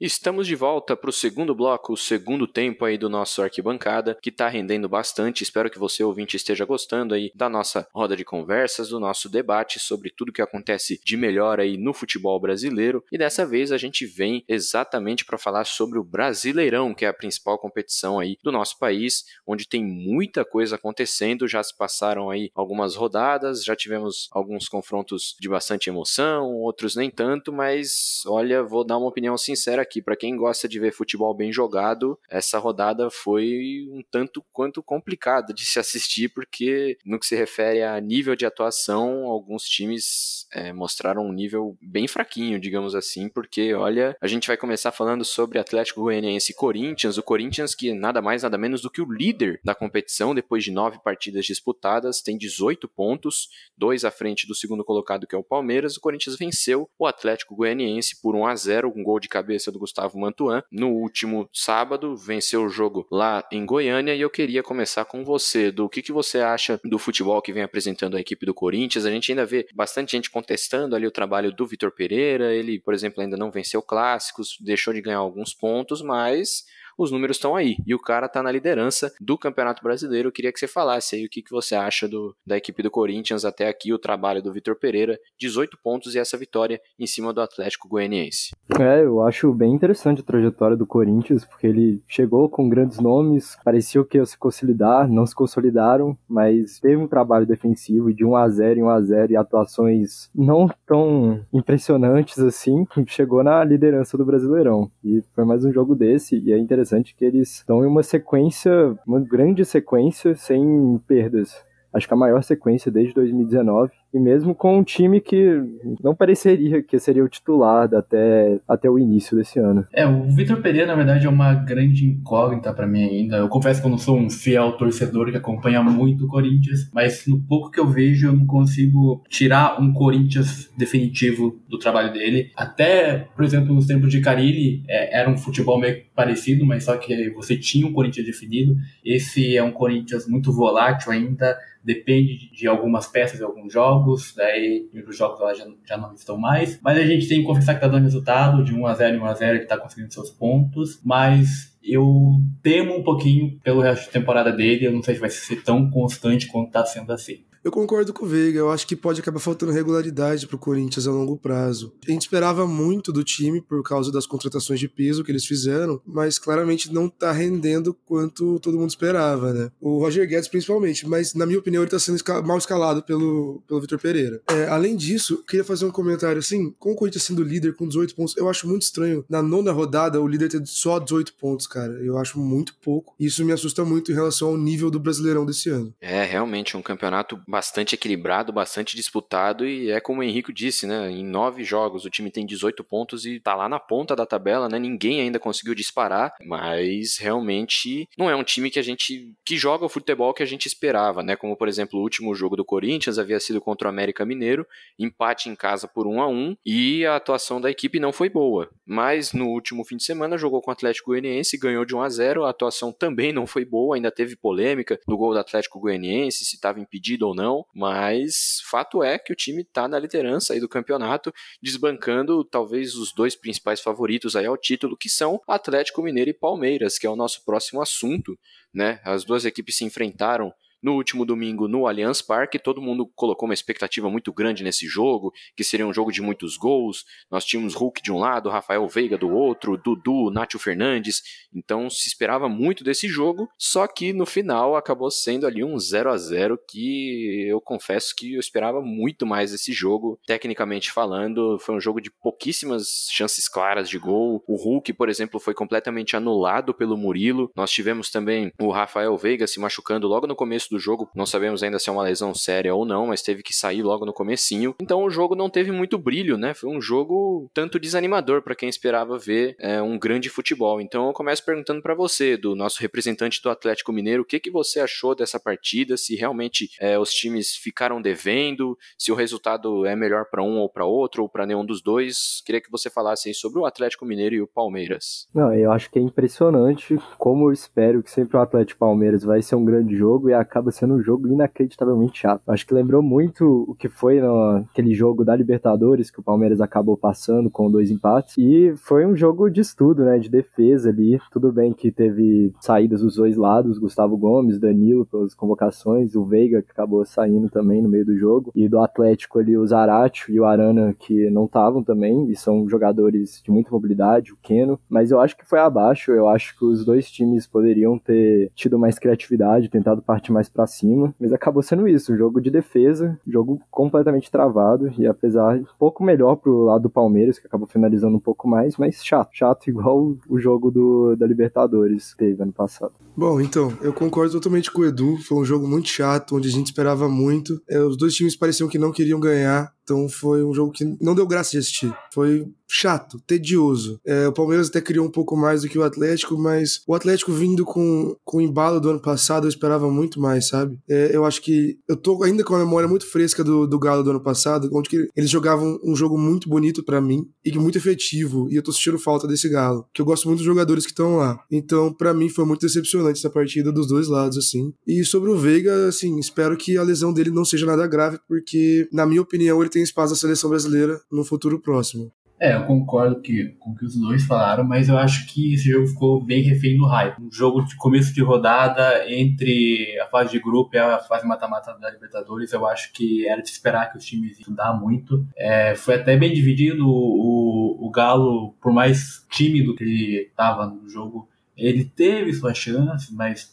Estamos 0.00 0.48
de 0.48 0.56
volta 0.56 0.96
para 0.96 1.08
o 1.08 1.12
segundo 1.12 1.54
bloco, 1.54 1.92
o 1.92 1.96
segundo 1.96 2.48
tempo 2.48 2.84
aí 2.84 2.98
do 2.98 3.08
nosso 3.08 3.40
arquibancada, 3.40 4.18
que 4.20 4.28
está 4.28 4.48
rendendo 4.48 4.88
bastante. 4.88 5.44
Espero 5.44 5.70
que 5.70 5.78
você, 5.78 6.02
ouvinte, 6.02 6.36
esteja 6.36 6.64
gostando 6.64 7.14
aí 7.14 7.30
da 7.32 7.48
nossa 7.48 7.86
roda 7.94 8.16
de 8.16 8.24
conversas, 8.24 8.88
do 8.88 8.98
nosso 8.98 9.28
debate 9.28 9.78
sobre 9.78 10.10
tudo 10.10 10.32
que 10.32 10.42
acontece 10.42 11.00
de 11.04 11.16
melhor 11.16 11.60
aí 11.60 11.76
no 11.76 11.94
futebol 11.94 12.40
brasileiro. 12.40 13.04
E 13.12 13.16
dessa 13.16 13.46
vez 13.46 13.70
a 13.70 13.78
gente 13.78 14.04
vem 14.04 14.44
exatamente 14.48 15.24
para 15.24 15.38
falar 15.38 15.64
sobre 15.64 15.96
o 15.96 16.04
Brasileirão, 16.04 16.92
que 16.92 17.04
é 17.04 17.08
a 17.08 17.14
principal 17.14 17.56
competição 17.56 18.18
aí 18.18 18.36
do 18.42 18.50
nosso 18.50 18.76
país, 18.80 19.22
onde 19.46 19.68
tem 19.68 19.84
muita 19.84 20.44
coisa 20.44 20.74
acontecendo. 20.74 21.46
Já 21.46 21.62
se 21.62 21.74
passaram 21.76 22.30
aí 22.30 22.50
algumas 22.52 22.96
rodadas, 22.96 23.62
já 23.62 23.76
tivemos 23.76 24.28
alguns 24.32 24.68
confrontos 24.68 25.36
de 25.38 25.48
bastante 25.48 25.88
emoção, 25.88 26.52
outros 26.52 26.96
nem 26.96 27.10
tanto, 27.10 27.52
mas 27.52 28.22
olha, 28.26 28.60
vou 28.64 28.84
dar 28.84 28.98
uma 28.98 29.06
opinião 29.06 29.38
sincera 29.38 29.83
aqui, 29.84 30.02
para 30.02 30.16
quem 30.16 30.36
gosta 30.36 30.68
de 30.68 30.80
ver 30.80 30.92
futebol 30.92 31.32
bem 31.34 31.52
jogado, 31.52 32.18
essa 32.28 32.58
rodada 32.58 33.10
foi 33.10 33.86
um 33.90 34.02
tanto 34.10 34.44
quanto 34.52 34.82
complicada 34.82 35.54
de 35.54 35.64
se 35.64 35.78
assistir, 35.78 36.28
porque 36.30 36.98
no 37.04 37.18
que 37.18 37.26
se 37.26 37.36
refere 37.36 37.82
a 37.82 38.00
nível 38.00 38.34
de 38.34 38.44
atuação, 38.44 39.26
alguns 39.26 39.64
times 39.64 40.46
é, 40.52 40.72
mostraram 40.72 41.26
um 41.26 41.32
nível 41.32 41.76
bem 41.80 42.08
fraquinho, 42.08 42.58
digamos 42.58 42.94
assim, 42.94 43.28
porque 43.28 43.74
olha, 43.74 44.16
a 44.20 44.26
gente 44.26 44.46
vai 44.46 44.56
começar 44.56 44.92
falando 44.92 45.24
sobre 45.24 45.58
Atlético 45.58 46.02
Goianiense 46.02 46.52
e 46.52 46.54
Corinthians, 46.54 47.18
o 47.18 47.22
Corinthians 47.22 47.74
que 47.74 47.92
nada 47.92 48.20
mais 48.22 48.42
nada 48.42 48.58
menos 48.58 48.80
do 48.80 48.90
que 48.90 49.00
o 49.00 49.12
líder 49.12 49.60
da 49.64 49.74
competição, 49.74 50.34
depois 50.34 50.64
de 50.64 50.70
nove 50.70 50.98
partidas 51.02 51.44
disputadas, 51.44 52.22
tem 52.22 52.36
18 52.36 52.88
pontos, 52.88 53.48
dois 53.76 54.04
à 54.04 54.10
frente 54.10 54.46
do 54.46 54.54
segundo 54.54 54.84
colocado 54.84 55.26
que 55.26 55.34
é 55.34 55.38
o 55.38 55.44
Palmeiras, 55.44 55.96
o 55.96 56.00
Corinthians 56.00 56.36
venceu 56.36 56.88
o 56.98 57.06
Atlético 57.06 57.54
Goianiense 57.54 58.20
por 58.20 58.34
1 58.34 58.46
a 58.46 58.56
0 58.56 58.92
um 58.94 59.02
gol 59.02 59.18
de 59.18 59.28
cabeça 59.28 59.70
do 59.74 59.78
Gustavo 59.78 60.18
Mantuan. 60.18 60.62
No 60.72 60.88
último 60.88 61.48
sábado, 61.52 62.16
venceu 62.16 62.64
o 62.64 62.68
jogo 62.68 63.06
lá 63.10 63.46
em 63.52 63.66
Goiânia 63.66 64.14
e 64.14 64.20
eu 64.20 64.30
queria 64.30 64.62
começar 64.62 65.04
com 65.04 65.24
você, 65.24 65.70
do 65.70 65.88
que, 65.88 66.00
que 66.00 66.12
você 66.12 66.38
acha 66.40 66.80
do 66.82 66.98
futebol 66.98 67.42
que 67.42 67.52
vem 67.52 67.62
apresentando 67.62 68.16
a 68.16 68.20
equipe 68.20 68.46
do 68.46 68.54
Corinthians. 68.54 69.04
A 69.04 69.10
gente 69.10 69.32
ainda 69.32 69.44
vê 69.44 69.66
bastante 69.74 70.12
gente 70.12 70.30
contestando 70.30 70.96
ali 70.96 71.06
o 71.06 71.10
trabalho 71.10 71.52
do 71.52 71.66
Vitor 71.66 71.90
Pereira. 71.90 72.54
Ele, 72.54 72.80
por 72.80 72.94
exemplo, 72.94 73.22
ainda 73.22 73.36
não 73.36 73.50
venceu 73.50 73.82
clássicos, 73.82 74.56
deixou 74.60 74.94
de 74.94 75.02
ganhar 75.02 75.18
alguns 75.18 75.52
pontos, 75.52 76.00
mas 76.00 76.64
os 76.98 77.10
números 77.10 77.36
estão 77.36 77.56
aí. 77.56 77.76
E 77.86 77.94
o 77.94 77.98
cara 77.98 78.28
tá 78.28 78.42
na 78.42 78.50
liderança 78.50 79.12
do 79.20 79.36
Campeonato 79.36 79.82
Brasileiro. 79.82 80.28
Eu 80.28 80.32
queria 80.32 80.52
que 80.52 80.58
você 80.58 80.68
falasse 80.68 81.16
aí 81.16 81.24
o 81.24 81.28
que, 81.28 81.42
que 81.42 81.50
você 81.50 81.74
acha 81.74 82.08
do, 82.08 82.34
da 82.46 82.56
equipe 82.56 82.82
do 82.82 82.90
Corinthians 82.90 83.44
até 83.44 83.68
aqui, 83.68 83.92
o 83.92 83.98
trabalho 83.98 84.42
do 84.42 84.52
Vitor 84.52 84.76
Pereira, 84.76 85.18
18 85.38 85.78
pontos 85.82 86.14
e 86.14 86.18
essa 86.18 86.36
vitória 86.36 86.80
em 86.98 87.06
cima 87.06 87.32
do 87.32 87.40
Atlético 87.40 87.88
Goianiense. 87.88 88.50
É, 88.78 89.04
eu 89.04 89.22
acho 89.22 89.52
bem 89.52 89.72
interessante 89.72 90.20
a 90.20 90.24
trajetória 90.24 90.76
do 90.76 90.86
Corinthians, 90.86 91.44
porque 91.44 91.66
ele 91.66 92.02
chegou 92.06 92.48
com 92.48 92.68
grandes 92.68 92.98
nomes, 92.98 93.56
parecia 93.64 94.04
que 94.04 94.18
ia 94.18 94.26
se 94.26 94.36
consolidar, 94.38 95.08
não 95.08 95.26
se 95.26 95.34
consolidaram, 95.34 96.16
mas 96.28 96.78
teve 96.78 96.96
um 96.96 97.08
trabalho 97.08 97.46
defensivo 97.46 98.12
de 98.12 98.24
1 98.24 98.36
a 98.36 98.48
0 98.48 98.80
em 98.80 98.82
1 98.82 98.88
a 98.88 99.00
0 99.00 99.32
e 99.32 99.36
atuações 99.36 100.30
não 100.34 100.68
tão 100.86 101.44
impressionantes 101.52 102.38
assim, 102.38 102.86
chegou 103.06 103.42
na 103.42 103.64
liderança 103.64 104.16
do 104.16 104.24
Brasileirão. 104.24 104.90
E 105.02 105.22
foi 105.34 105.44
mais 105.44 105.64
um 105.64 105.72
jogo 105.72 105.94
desse, 105.94 106.38
e 106.38 106.52
é 106.52 106.58
interessante 106.58 106.83
interessante 106.84 107.14
que 107.14 107.24
eles 107.24 107.56
estão 107.56 107.82
em 107.82 107.88
uma 107.88 108.02
sequência, 108.02 108.70
uma 109.06 109.18
grande 109.20 109.64
sequência 109.64 110.34
sem 110.34 111.00
perdas. 111.06 111.64
Acho 111.92 112.06
que 112.06 112.14
a 112.14 112.16
maior 112.16 112.42
sequência 112.42 112.90
desde 112.90 113.14
2019 113.14 113.92
E 114.14 114.20
mesmo 114.20 114.54
com 114.54 114.78
um 114.78 114.84
time 114.84 115.20
que 115.20 115.60
não 116.00 116.14
pareceria 116.14 116.80
que 116.80 116.98
seria 117.00 117.24
o 117.24 117.28
titular 117.28 117.92
até, 117.92 118.60
até 118.68 118.88
o 118.88 118.96
início 118.96 119.36
desse 119.36 119.58
ano. 119.58 119.84
É, 119.92 120.06
o 120.06 120.30
Vitor 120.30 120.62
Pereira, 120.62 120.86
na 120.86 120.94
verdade, 120.94 121.26
é 121.26 121.28
uma 121.28 121.52
grande 121.52 122.06
incógnita 122.06 122.72
para 122.72 122.86
mim 122.86 123.02
ainda. 123.02 123.38
Eu 123.38 123.48
confesso 123.48 123.80
que 123.80 123.86
eu 123.86 123.90
não 123.90 123.98
sou 123.98 124.16
um 124.16 124.30
fiel 124.30 124.72
torcedor 124.72 125.32
que 125.32 125.36
acompanha 125.36 125.82
muito 125.82 126.26
o 126.26 126.28
Corinthians, 126.28 126.88
mas 126.94 127.26
no 127.26 127.40
pouco 127.40 127.72
que 127.72 127.80
eu 127.80 127.88
vejo, 127.88 128.28
eu 128.28 128.32
não 128.32 128.46
consigo 128.46 129.20
tirar 129.28 129.80
um 129.82 129.92
Corinthians 129.92 130.70
definitivo 130.78 131.60
do 131.68 131.76
trabalho 131.76 132.12
dele. 132.12 132.52
Até, 132.56 133.28
por 133.34 133.44
exemplo, 133.44 133.74
nos 133.74 133.86
tempos 133.86 134.12
de 134.12 134.20
Carilli, 134.20 134.84
é, 134.88 135.20
era 135.20 135.28
um 135.28 135.36
futebol 135.36 135.80
meio 135.80 136.04
parecido, 136.14 136.64
mas 136.64 136.84
só 136.84 136.96
que 136.96 137.30
você 137.30 137.56
tinha 137.56 137.84
um 137.84 137.92
Corinthians 137.92 138.26
definido. 138.26 138.76
Esse 139.04 139.56
é 139.56 139.62
um 139.62 139.72
Corinthians 139.72 140.28
muito 140.28 140.52
volátil 140.52 141.10
ainda, 141.10 141.58
depende 141.84 142.50
de 142.52 142.66
algumas 142.66 143.06
peças 143.06 143.38
de 143.38 143.44
alguns 143.44 143.72
jogos, 143.72 144.03
daí 144.36 144.88
os 145.06 145.16
jogos 145.16 145.40
lá 145.40 145.54
já, 145.54 145.66
já 145.84 145.96
não 145.96 146.14
estão 146.14 146.36
mais. 146.36 146.78
Mas 146.82 146.98
a 146.98 147.06
gente 147.06 147.28
tem 147.28 147.40
que 147.40 147.46
confessar 147.46 147.74
que 147.74 147.80
tá 147.80 147.88
dando 147.88 148.04
resultado 148.04 148.64
de 148.64 148.74
1x0 148.74 149.14
em 149.14 149.20
1x0, 149.20 149.48
ele 149.50 149.66
tá 149.66 149.78
conseguindo 149.78 150.12
seus 150.12 150.30
pontos, 150.30 151.00
mas 151.04 151.74
eu 151.82 152.40
temo 152.62 152.96
um 152.96 153.02
pouquinho 153.02 153.58
pelo 153.62 153.80
resto 153.80 154.06
da 154.06 154.12
temporada 154.12 154.50
dele, 154.50 154.86
eu 154.86 154.92
não 154.92 155.02
sei 155.02 155.14
se 155.14 155.20
vai 155.20 155.30
ser 155.30 155.62
tão 155.62 155.90
constante 155.90 156.46
quanto 156.46 156.70
tá 156.70 156.84
sendo 156.84 157.12
assim. 157.12 157.44
Eu 157.64 157.72
concordo 157.72 158.12
com 158.12 158.26
o 158.26 158.28
Veiga, 158.28 158.58
eu 158.58 158.70
acho 158.70 158.86
que 158.86 158.94
pode 158.94 159.22
acabar 159.22 159.40
faltando 159.40 159.72
regularidade 159.72 160.46
pro 160.46 160.58
Corinthians 160.58 161.06
a 161.06 161.10
longo 161.10 161.34
prazo. 161.38 161.94
A 162.06 162.10
gente 162.10 162.20
esperava 162.20 162.66
muito 162.66 163.10
do 163.10 163.24
time 163.24 163.58
por 163.62 163.82
causa 163.82 164.12
das 164.12 164.26
contratações 164.26 164.78
de 164.78 164.86
peso 164.86 165.24
que 165.24 165.32
eles 165.32 165.46
fizeram, 165.46 165.98
mas 166.06 166.38
claramente 166.38 166.92
não 166.92 167.08
tá 167.08 167.32
rendendo 167.32 167.94
quanto 168.04 168.60
todo 168.60 168.78
mundo 168.78 168.90
esperava, 168.90 169.54
né? 169.54 169.70
O 169.80 169.98
Roger 169.98 170.28
Guedes 170.28 170.46
principalmente, 170.46 171.08
mas 171.08 171.32
na 171.32 171.46
minha 171.46 171.58
opinião 171.58 171.82
ele 171.82 171.90
tá 171.90 171.98
sendo 171.98 172.22
mal 172.44 172.58
escalado 172.58 173.02
pelo, 173.02 173.62
pelo 173.66 173.80
Vitor 173.80 173.98
Pereira. 173.98 174.42
É, 174.50 174.68
além 174.68 174.94
disso, 174.94 175.42
queria 175.48 175.64
fazer 175.64 175.86
um 175.86 175.90
comentário 175.90 176.40
assim, 176.40 176.70
com 176.78 176.92
o 176.92 176.94
Corinthians 176.94 177.24
sendo 177.24 177.42
líder 177.42 177.74
com 177.76 177.88
18 177.88 178.14
pontos, 178.14 178.36
eu 178.36 178.46
acho 178.46 178.68
muito 178.68 178.82
estranho 178.82 179.24
na 179.26 179.42
nona 179.42 179.72
rodada 179.72 180.20
o 180.20 180.28
líder 180.28 180.50
ter 180.50 180.66
só 180.66 180.98
18 180.98 181.32
pontos, 181.32 181.66
cara. 181.66 181.94
Eu 181.94 182.18
acho 182.18 182.38
muito 182.38 182.74
pouco. 182.82 183.14
Isso 183.18 183.42
me 183.42 183.52
assusta 183.52 183.86
muito 183.86 184.12
em 184.12 184.14
relação 184.14 184.48
ao 184.48 184.58
nível 184.58 184.90
do 184.90 185.00
Brasileirão 185.00 185.46
desse 185.46 185.70
ano. 185.70 185.94
É, 185.98 186.24
realmente 186.24 186.76
um 186.76 186.82
campeonato 186.82 187.38
bastante 187.54 187.94
equilibrado, 187.94 188.52
bastante 188.52 188.96
disputado 188.96 189.64
e 189.64 189.88
é 189.88 190.00
como 190.00 190.20
o 190.20 190.24
Henrique 190.24 190.52
disse, 190.52 190.88
né? 190.88 191.08
Em 191.08 191.24
nove 191.24 191.62
jogos 191.62 192.04
o 192.04 192.10
time 192.10 192.28
tem 192.28 192.44
18 192.44 192.82
pontos 192.82 193.24
e 193.24 193.38
tá 193.38 193.54
lá 193.54 193.68
na 193.68 193.78
ponta 193.78 194.16
da 194.16 194.26
tabela, 194.26 194.68
né? 194.68 194.76
Ninguém 194.76 195.20
ainda 195.20 195.38
conseguiu 195.38 195.72
disparar, 195.72 196.34
mas 196.44 197.16
realmente 197.16 198.08
não 198.18 198.28
é 198.28 198.34
um 198.34 198.42
time 198.42 198.72
que 198.72 198.78
a 198.80 198.82
gente 198.82 199.32
que 199.46 199.56
joga 199.56 199.84
o 199.84 199.88
futebol 199.88 200.34
que 200.34 200.42
a 200.42 200.46
gente 200.46 200.66
esperava, 200.66 201.22
né? 201.22 201.36
Como 201.36 201.56
por 201.56 201.68
exemplo 201.68 202.00
o 202.00 202.02
último 202.02 202.34
jogo 202.34 202.56
do 202.56 202.64
Corinthians 202.64 203.20
havia 203.20 203.38
sido 203.38 203.60
contra 203.60 203.86
o 203.86 203.90
América 203.90 204.26
Mineiro, 204.26 204.66
empate 204.98 205.48
em 205.48 205.54
casa 205.54 205.86
por 205.86 206.08
1 206.08 206.20
a 206.20 206.26
1 206.26 206.56
e 206.66 207.06
a 207.06 207.14
atuação 207.14 207.60
da 207.60 207.70
equipe 207.70 208.00
não 208.00 208.12
foi 208.12 208.28
boa. 208.28 208.68
Mas 208.84 209.32
no 209.32 209.46
último 209.46 209.84
fim 209.84 209.96
de 209.96 210.02
semana 210.02 210.36
jogou 210.36 210.60
com 210.60 210.72
o 210.72 210.74
Atlético 210.74 211.12
Goianiense, 211.12 211.56
ganhou 211.56 211.84
de 211.84 211.94
1 211.94 212.02
a 212.02 212.08
0. 212.08 212.44
A 212.46 212.50
atuação 212.50 212.92
também 212.92 213.32
não 213.32 213.46
foi 213.46 213.64
boa, 213.64 213.94
ainda 213.94 214.10
teve 214.10 214.34
polêmica 214.34 214.98
no 215.06 215.16
gol 215.16 215.32
do 215.32 215.38
Atlético 215.38 215.78
Goianiense 215.78 216.44
se 216.44 216.56
estava 216.56 216.80
impedido 216.80 217.28
ou 217.28 217.32
não 217.34 217.43
não, 217.44 217.66
mas 217.74 218.62
fato 218.70 219.02
é 219.02 219.18
que 219.18 219.32
o 219.32 219.36
time 219.36 219.60
está 219.60 219.86
na 219.86 219.98
liderança 219.98 220.54
aí 220.54 220.60
do 220.60 220.68
campeonato, 220.68 221.30
desbancando 221.62 222.42
talvez 222.42 222.94
os 222.94 223.12
dois 223.12 223.36
principais 223.36 223.80
favoritos 223.80 224.34
aí 224.34 224.46
ao 224.46 224.56
título, 224.56 224.96
que 224.96 225.10
são 225.10 225.38
Atlético 225.46 226.02
Mineiro 226.02 226.30
e 226.30 226.34
Palmeiras, 226.34 226.96
que 226.96 227.06
é 227.06 227.10
o 227.10 227.16
nosso 227.16 227.44
próximo 227.44 227.82
assunto, 227.82 228.38
né? 228.72 228.98
As 229.04 229.24
duas 229.24 229.44
equipes 229.44 229.76
se 229.76 229.84
enfrentaram 229.84 230.52
no 230.84 230.94
último 230.96 231.24
domingo 231.24 231.66
no 231.66 231.86
Allianz 231.86 232.20
Parque. 232.20 232.58
Todo 232.58 232.82
mundo 232.82 233.10
colocou 233.16 233.48
uma 233.48 233.54
expectativa 233.54 234.10
muito 234.10 234.30
grande 234.32 234.62
nesse 234.62 234.86
jogo, 234.86 235.32
que 235.56 235.64
seria 235.64 235.86
um 235.86 235.94
jogo 235.94 236.12
de 236.12 236.20
muitos 236.20 236.58
gols. 236.58 237.04
Nós 237.30 237.44
tínhamos 237.44 237.74
Hulk 237.74 238.02
de 238.02 238.12
um 238.12 238.18
lado, 238.18 238.50
Rafael 238.50 238.86
Veiga 238.86 239.16
do 239.16 239.30
outro, 239.30 239.78
Dudu, 239.78 240.30
Nátio 240.30 240.58
Fernandes. 240.58 241.22
Então 241.54 241.88
se 241.88 242.06
esperava 242.06 242.50
muito 242.50 242.84
desse 242.84 243.08
jogo, 243.08 243.48
só 243.58 243.86
que 243.86 244.12
no 244.12 244.26
final 244.26 244.76
acabou 244.76 245.10
sendo 245.10 245.46
ali 245.46 245.64
um 245.64 245.78
0 245.78 246.10
a 246.10 246.18
0 246.18 246.58
que 246.68 247.46
eu 247.48 247.60
confesso 247.62 248.14
que 248.14 248.34
eu 248.34 248.40
esperava 248.40 248.82
muito 248.82 249.24
mais 249.24 249.52
desse 249.52 249.72
jogo. 249.72 250.20
Tecnicamente 250.26 250.92
falando, 250.92 251.58
foi 251.60 251.74
um 251.74 251.80
jogo 251.80 251.98
de 251.98 252.10
pouquíssimas 252.10 253.08
chances 253.10 253.48
claras 253.48 253.88
de 253.88 253.98
gol. 253.98 254.44
O 254.46 254.56
Hulk, 254.56 254.92
por 254.92 255.08
exemplo, 255.08 255.40
foi 255.40 255.54
completamente 255.54 256.14
anulado 256.14 256.74
pelo 256.74 256.96
Murilo. 256.96 257.50
Nós 257.56 257.70
tivemos 257.70 258.10
também 258.10 258.52
o 258.60 258.70
Rafael 258.70 259.16
Veiga 259.16 259.46
se 259.46 259.58
machucando 259.58 260.06
logo 260.06 260.26
no 260.26 260.36
começo 260.36 260.68
do 260.73 260.73
jogo. 260.78 261.08
Não 261.14 261.26
sabemos 261.26 261.62
ainda 261.62 261.78
se 261.78 261.88
é 261.88 261.92
uma 261.92 262.02
lesão 262.02 262.34
séria 262.34 262.74
ou 262.74 262.84
não, 262.84 263.06
mas 263.06 263.22
teve 263.22 263.42
que 263.42 263.54
sair 263.54 263.82
logo 263.82 264.04
no 264.04 264.12
comecinho. 264.12 264.74
Então 264.80 265.02
o 265.04 265.10
jogo 265.10 265.34
não 265.34 265.50
teve 265.50 265.70
muito 265.70 265.98
brilho, 265.98 266.36
né? 266.36 266.54
Foi 266.54 266.70
um 266.70 266.80
jogo 266.80 267.50
tanto 267.52 267.78
desanimador 267.78 268.42
para 268.42 268.54
quem 268.54 268.68
esperava 268.68 269.18
ver 269.18 269.56
é, 269.58 269.80
um 269.80 269.98
grande 269.98 270.28
futebol. 270.28 270.80
Então 270.80 271.06
eu 271.08 271.12
começo 271.12 271.44
perguntando 271.44 271.82
para 271.82 271.94
você, 271.94 272.36
do 272.36 272.54
nosso 272.54 272.80
representante 272.80 273.42
do 273.42 273.50
Atlético 273.50 273.92
Mineiro, 273.92 274.22
o 274.22 274.26
que, 274.26 274.40
que 274.40 274.50
você 274.50 274.80
achou 274.80 275.14
dessa 275.14 275.38
partida? 275.38 275.96
Se 275.96 276.14
realmente 276.14 276.70
é, 276.80 276.98
os 276.98 277.10
times 277.10 277.54
ficaram 277.56 278.00
devendo, 278.00 278.76
se 278.98 279.12
o 279.12 279.14
resultado 279.14 279.86
é 279.86 279.94
melhor 279.94 280.26
para 280.30 280.42
um 280.42 280.58
ou 280.58 280.68
para 280.68 280.84
outro, 280.84 281.22
ou 281.22 281.28
para 281.28 281.46
nenhum 281.46 281.64
dos 281.64 281.82
dois. 281.82 282.42
Queria 282.44 282.60
que 282.60 282.70
você 282.70 282.90
falasse 282.90 283.28
aí 283.28 283.34
sobre 283.34 283.58
o 283.58 283.66
Atlético 283.66 284.04
Mineiro 284.04 284.34
e 284.34 284.42
o 284.42 284.46
Palmeiras. 284.46 285.28
Não, 285.34 285.52
eu 285.54 285.72
acho 285.72 285.90
que 285.90 285.98
é 285.98 286.02
impressionante 286.02 286.96
como 287.18 287.48
eu 287.48 287.52
espero 287.52 288.02
que 288.02 288.10
sempre 288.10 288.36
o 288.36 288.40
Atlético 288.40 288.80
Palmeiras 288.80 289.22
vai 289.22 289.42
ser 289.42 289.56
um 289.56 289.64
grande 289.64 289.96
jogo 289.96 290.30
e 290.30 290.34
acaba 290.34 290.63
acaba 290.64 290.72
sendo 290.72 290.94
um 290.94 291.02
jogo 291.02 291.28
inacreditavelmente 291.28 292.20
chato. 292.20 292.42
Acho 292.46 292.66
que 292.66 292.74
lembrou 292.74 293.02
muito 293.02 293.64
o 293.68 293.74
que 293.74 293.88
foi 293.88 294.20
naquele 294.20 294.94
jogo 294.94 295.24
da 295.24 295.36
Libertadores 295.36 296.10
que 296.10 296.20
o 296.20 296.22
Palmeiras 296.22 296.60
acabou 296.60 296.96
passando 296.96 297.50
com 297.50 297.70
dois 297.70 297.90
empates. 297.90 298.36
E 298.38 298.74
foi 298.76 299.04
um 299.04 299.14
jogo 299.14 299.50
de 299.50 299.60
estudo, 299.60 300.04
né? 300.04 300.18
De 300.18 300.30
defesa 300.30 300.88
ali. 300.88 301.18
Tudo 301.30 301.52
bem 301.52 301.72
que 301.72 301.90
teve 301.90 302.52
saídas 302.60 303.02
dos 303.02 303.16
dois 303.16 303.36
lados, 303.36 303.78
Gustavo 303.78 304.16
Gomes, 304.16 304.58
Danilo 304.58 305.04
pelas 305.04 305.34
convocações, 305.34 306.14
o 306.14 306.24
Veiga 306.24 306.62
que 306.62 306.70
acabou 306.70 307.04
saindo 307.04 307.50
também 307.50 307.82
no 307.82 307.88
meio 307.88 308.06
do 308.06 308.16
jogo. 308.16 308.50
E 308.54 308.68
do 308.68 308.78
Atlético 308.78 309.38
ali 309.38 309.56
o 309.56 309.66
Zarate 309.66 310.32
e 310.32 310.40
o 310.40 310.44
Arana 310.44 310.94
que 310.98 311.28
não 311.30 311.44
estavam 311.44 311.82
também, 311.82 312.30
e 312.30 312.36
são 312.36 312.68
jogadores 312.68 313.42
de 313.42 313.50
muita 313.50 313.70
mobilidade, 313.70 314.32
o 314.32 314.38
Keno. 314.42 314.78
Mas 314.88 315.10
eu 315.10 315.20
acho 315.20 315.36
que 315.36 315.46
foi 315.46 315.58
abaixo, 315.58 316.12
eu 316.12 316.28
acho 316.28 316.56
que 316.56 316.64
os 316.64 316.84
dois 316.84 317.10
times 317.10 317.46
poderiam 317.46 317.98
ter 317.98 318.50
tido 318.54 318.78
mais 318.78 318.98
criatividade, 318.98 319.68
tentado 319.68 320.00
partir 320.00 320.32
mais 320.32 320.48
para 320.54 320.66
cima, 320.66 321.14
mas 321.20 321.32
acabou 321.32 321.62
sendo 321.62 321.88
isso, 321.88 322.16
jogo 322.16 322.40
de 322.40 322.50
defesa, 322.50 323.18
jogo 323.26 323.60
completamente 323.70 324.30
travado 324.30 324.92
e 324.96 325.06
apesar 325.06 325.56
um 325.58 325.64
pouco 325.78 326.04
melhor 326.04 326.36
pro 326.36 326.64
lado 326.64 326.84
do 326.84 326.90
Palmeiras, 326.90 327.38
que 327.38 327.46
acabou 327.46 327.66
finalizando 327.66 328.16
um 328.16 328.20
pouco 328.20 328.48
mais, 328.48 328.76
mas 328.76 329.04
chato, 329.04 329.30
chato 329.32 329.66
igual 329.68 330.16
o 330.28 330.38
jogo 330.38 330.70
do, 330.70 331.16
da 331.16 331.26
Libertadores 331.26 332.14
teve 332.16 332.42
ano 332.42 332.52
passado. 332.52 332.92
Bom, 333.16 333.40
então, 333.40 333.72
eu 333.80 333.92
concordo 333.92 334.32
totalmente 334.32 334.70
com 334.70 334.82
o 334.82 334.86
Edu, 334.86 335.16
foi 335.18 335.38
um 335.38 335.44
jogo 335.44 335.66
muito 335.66 335.88
chato, 335.88 336.36
onde 336.36 336.48
a 336.48 336.52
gente 336.52 336.66
esperava 336.66 337.08
muito, 337.08 337.60
é, 337.68 337.78
os 337.78 337.96
dois 337.96 338.14
times 338.14 338.36
pareciam 338.36 338.68
que 338.68 338.78
não 338.78 338.92
queriam 338.92 339.20
ganhar, 339.20 339.72
então 339.84 340.08
foi 340.08 340.42
um 340.42 340.52
jogo 340.52 340.72
que 340.72 340.96
não 341.00 341.14
deu 341.14 341.26
graça 341.26 341.52
de 341.52 341.58
assistir. 341.58 341.94
Foi 342.12 342.48
chato, 342.66 343.20
tedioso. 343.26 344.00
É, 344.04 344.26
o 344.26 344.32
Palmeiras 344.32 344.68
até 344.68 344.80
criou 344.80 345.06
um 345.06 345.10
pouco 345.10 345.36
mais 345.36 345.62
do 345.62 345.68
que 345.68 345.78
o 345.78 345.82
Atlético, 345.84 346.36
mas 346.36 346.80
o 346.88 346.94
Atlético 346.94 347.32
vindo 347.32 347.64
com, 347.64 348.16
com 348.24 348.38
o 348.38 348.40
embalo 348.40 348.80
do 348.80 348.90
ano 348.90 349.00
passado, 349.00 349.44
eu 349.44 349.48
esperava 349.48 349.88
muito 349.90 350.20
mais, 350.20 350.48
sabe? 350.48 350.78
É, 350.88 351.14
eu 351.14 351.24
acho 351.24 351.40
que 351.40 351.78
eu 351.88 351.96
tô 351.96 352.24
ainda 352.24 352.42
com 352.42 352.54
a 352.54 352.58
memória 352.58 352.88
muito 352.88 353.06
fresca 353.06 353.44
do, 353.44 353.66
do 353.66 353.78
Galo 353.78 354.02
do 354.02 354.10
ano 354.10 354.20
passado, 354.20 354.68
onde 354.72 354.88
eles 355.14 355.30
jogavam 355.30 355.78
um 355.84 355.94
jogo 355.94 356.18
muito 356.18 356.48
bonito 356.48 356.82
para 356.82 357.00
mim 357.00 357.28
e 357.44 357.56
muito 357.56 357.78
efetivo, 357.78 358.48
e 358.50 358.56
eu 358.56 358.62
tô 358.62 358.72
sentindo 358.72 358.98
falta 358.98 359.28
desse 359.28 359.48
Galo, 359.48 359.86
que 359.92 360.00
eu 360.00 360.06
gosto 360.06 360.26
muito 360.26 360.38
dos 360.38 360.46
jogadores 360.46 360.84
que 360.84 360.92
estão 360.92 361.16
lá. 361.16 361.38
Então, 361.50 361.92
para 361.92 362.14
mim 362.14 362.28
foi 362.28 362.44
muito 362.44 362.62
decepcionante 362.62 363.18
essa 363.18 363.30
partida 363.30 363.70
dos 363.70 363.86
dois 363.86 364.08
lados, 364.08 364.38
assim. 364.38 364.72
E 364.86 365.04
sobre 365.04 365.30
o 365.30 365.36
Veiga, 365.36 365.88
assim, 365.88 366.18
espero 366.18 366.56
que 366.56 366.76
a 366.76 366.82
lesão 366.82 367.12
dele 367.12 367.30
não 367.30 367.44
seja 367.44 367.66
nada 367.66 367.86
grave, 367.86 368.18
porque, 368.26 368.88
na 368.92 369.06
minha 369.06 369.22
opinião, 369.22 369.60
ele 369.60 369.70
tem 369.74 369.82
espaço 369.82 370.12
na 370.12 370.16
seleção 370.16 370.48
brasileira 370.48 371.00
no 371.10 371.24
futuro 371.24 371.60
próximo. 371.60 372.12
É, 372.40 372.54
eu 372.54 372.64
concordo 372.66 373.20
que, 373.20 373.54
com 373.60 373.70
o 373.70 373.74
que 373.74 373.84
os 373.84 373.96
dois 373.96 374.24
falaram, 374.24 374.64
mas 374.64 374.88
eu 374.88 374.98
acho 374.98 375.26
que 375.26 375.54
esse 375.54 375.70
jogo 375.70 375.86
ficou 375.86 376.22
bem 376.22 376.42
refém 376.42 376.76
do 376.76 376.84
hype. 376.84 377.22
Um 377.22 377.30
jogo 377.30 377.64
de 377.64 377.76
começo 377.76 378.12
de 378.12 378.22
rodada 378.22 379.04
entre 379.08 379.98
a 380.00 380.06
fase 380.06 380.32
de 380.32 380.40
grupo 380.40 380.74
e 380.74 380.78
a 380.78 380.98
fase 380.98 381.26
mata-mata 381.26 381.72
da 381.78 381.90
Libertadores, 381.90 382.52
eu 382.52 382.66
acho 382.66 382.92
que 382.92 383.26
era 383.26 383.40
de 383.40 383.48
esperar 383.48 383.90
que 383.90 383.98
os 383.98 384.04
times 384.04 384.38
estudar 384.38 384.74
muito. 384.74 385.26
É, 385.36 385.74
foi 385.74 385.94
até 385.94 386.16
bem 386.16 386.34
dividido. 386.34 386.86
O, 386.86 387.86
o 387.86 387.90
Galo, 387.90 388.52
por 388.60 388.72
mais 388.72 389.24
tímido 389.30 389.74
que 389.74 389.84
ele 389.84 390.26
estava 390.28 390.66
no 390.66 390.88
jogo, 390.88 391.28
ele 391.56 391.84
teve 391.84 392.32
suas 392.32 392.58
chances, 392.58 393.10
mas 393.10 393.48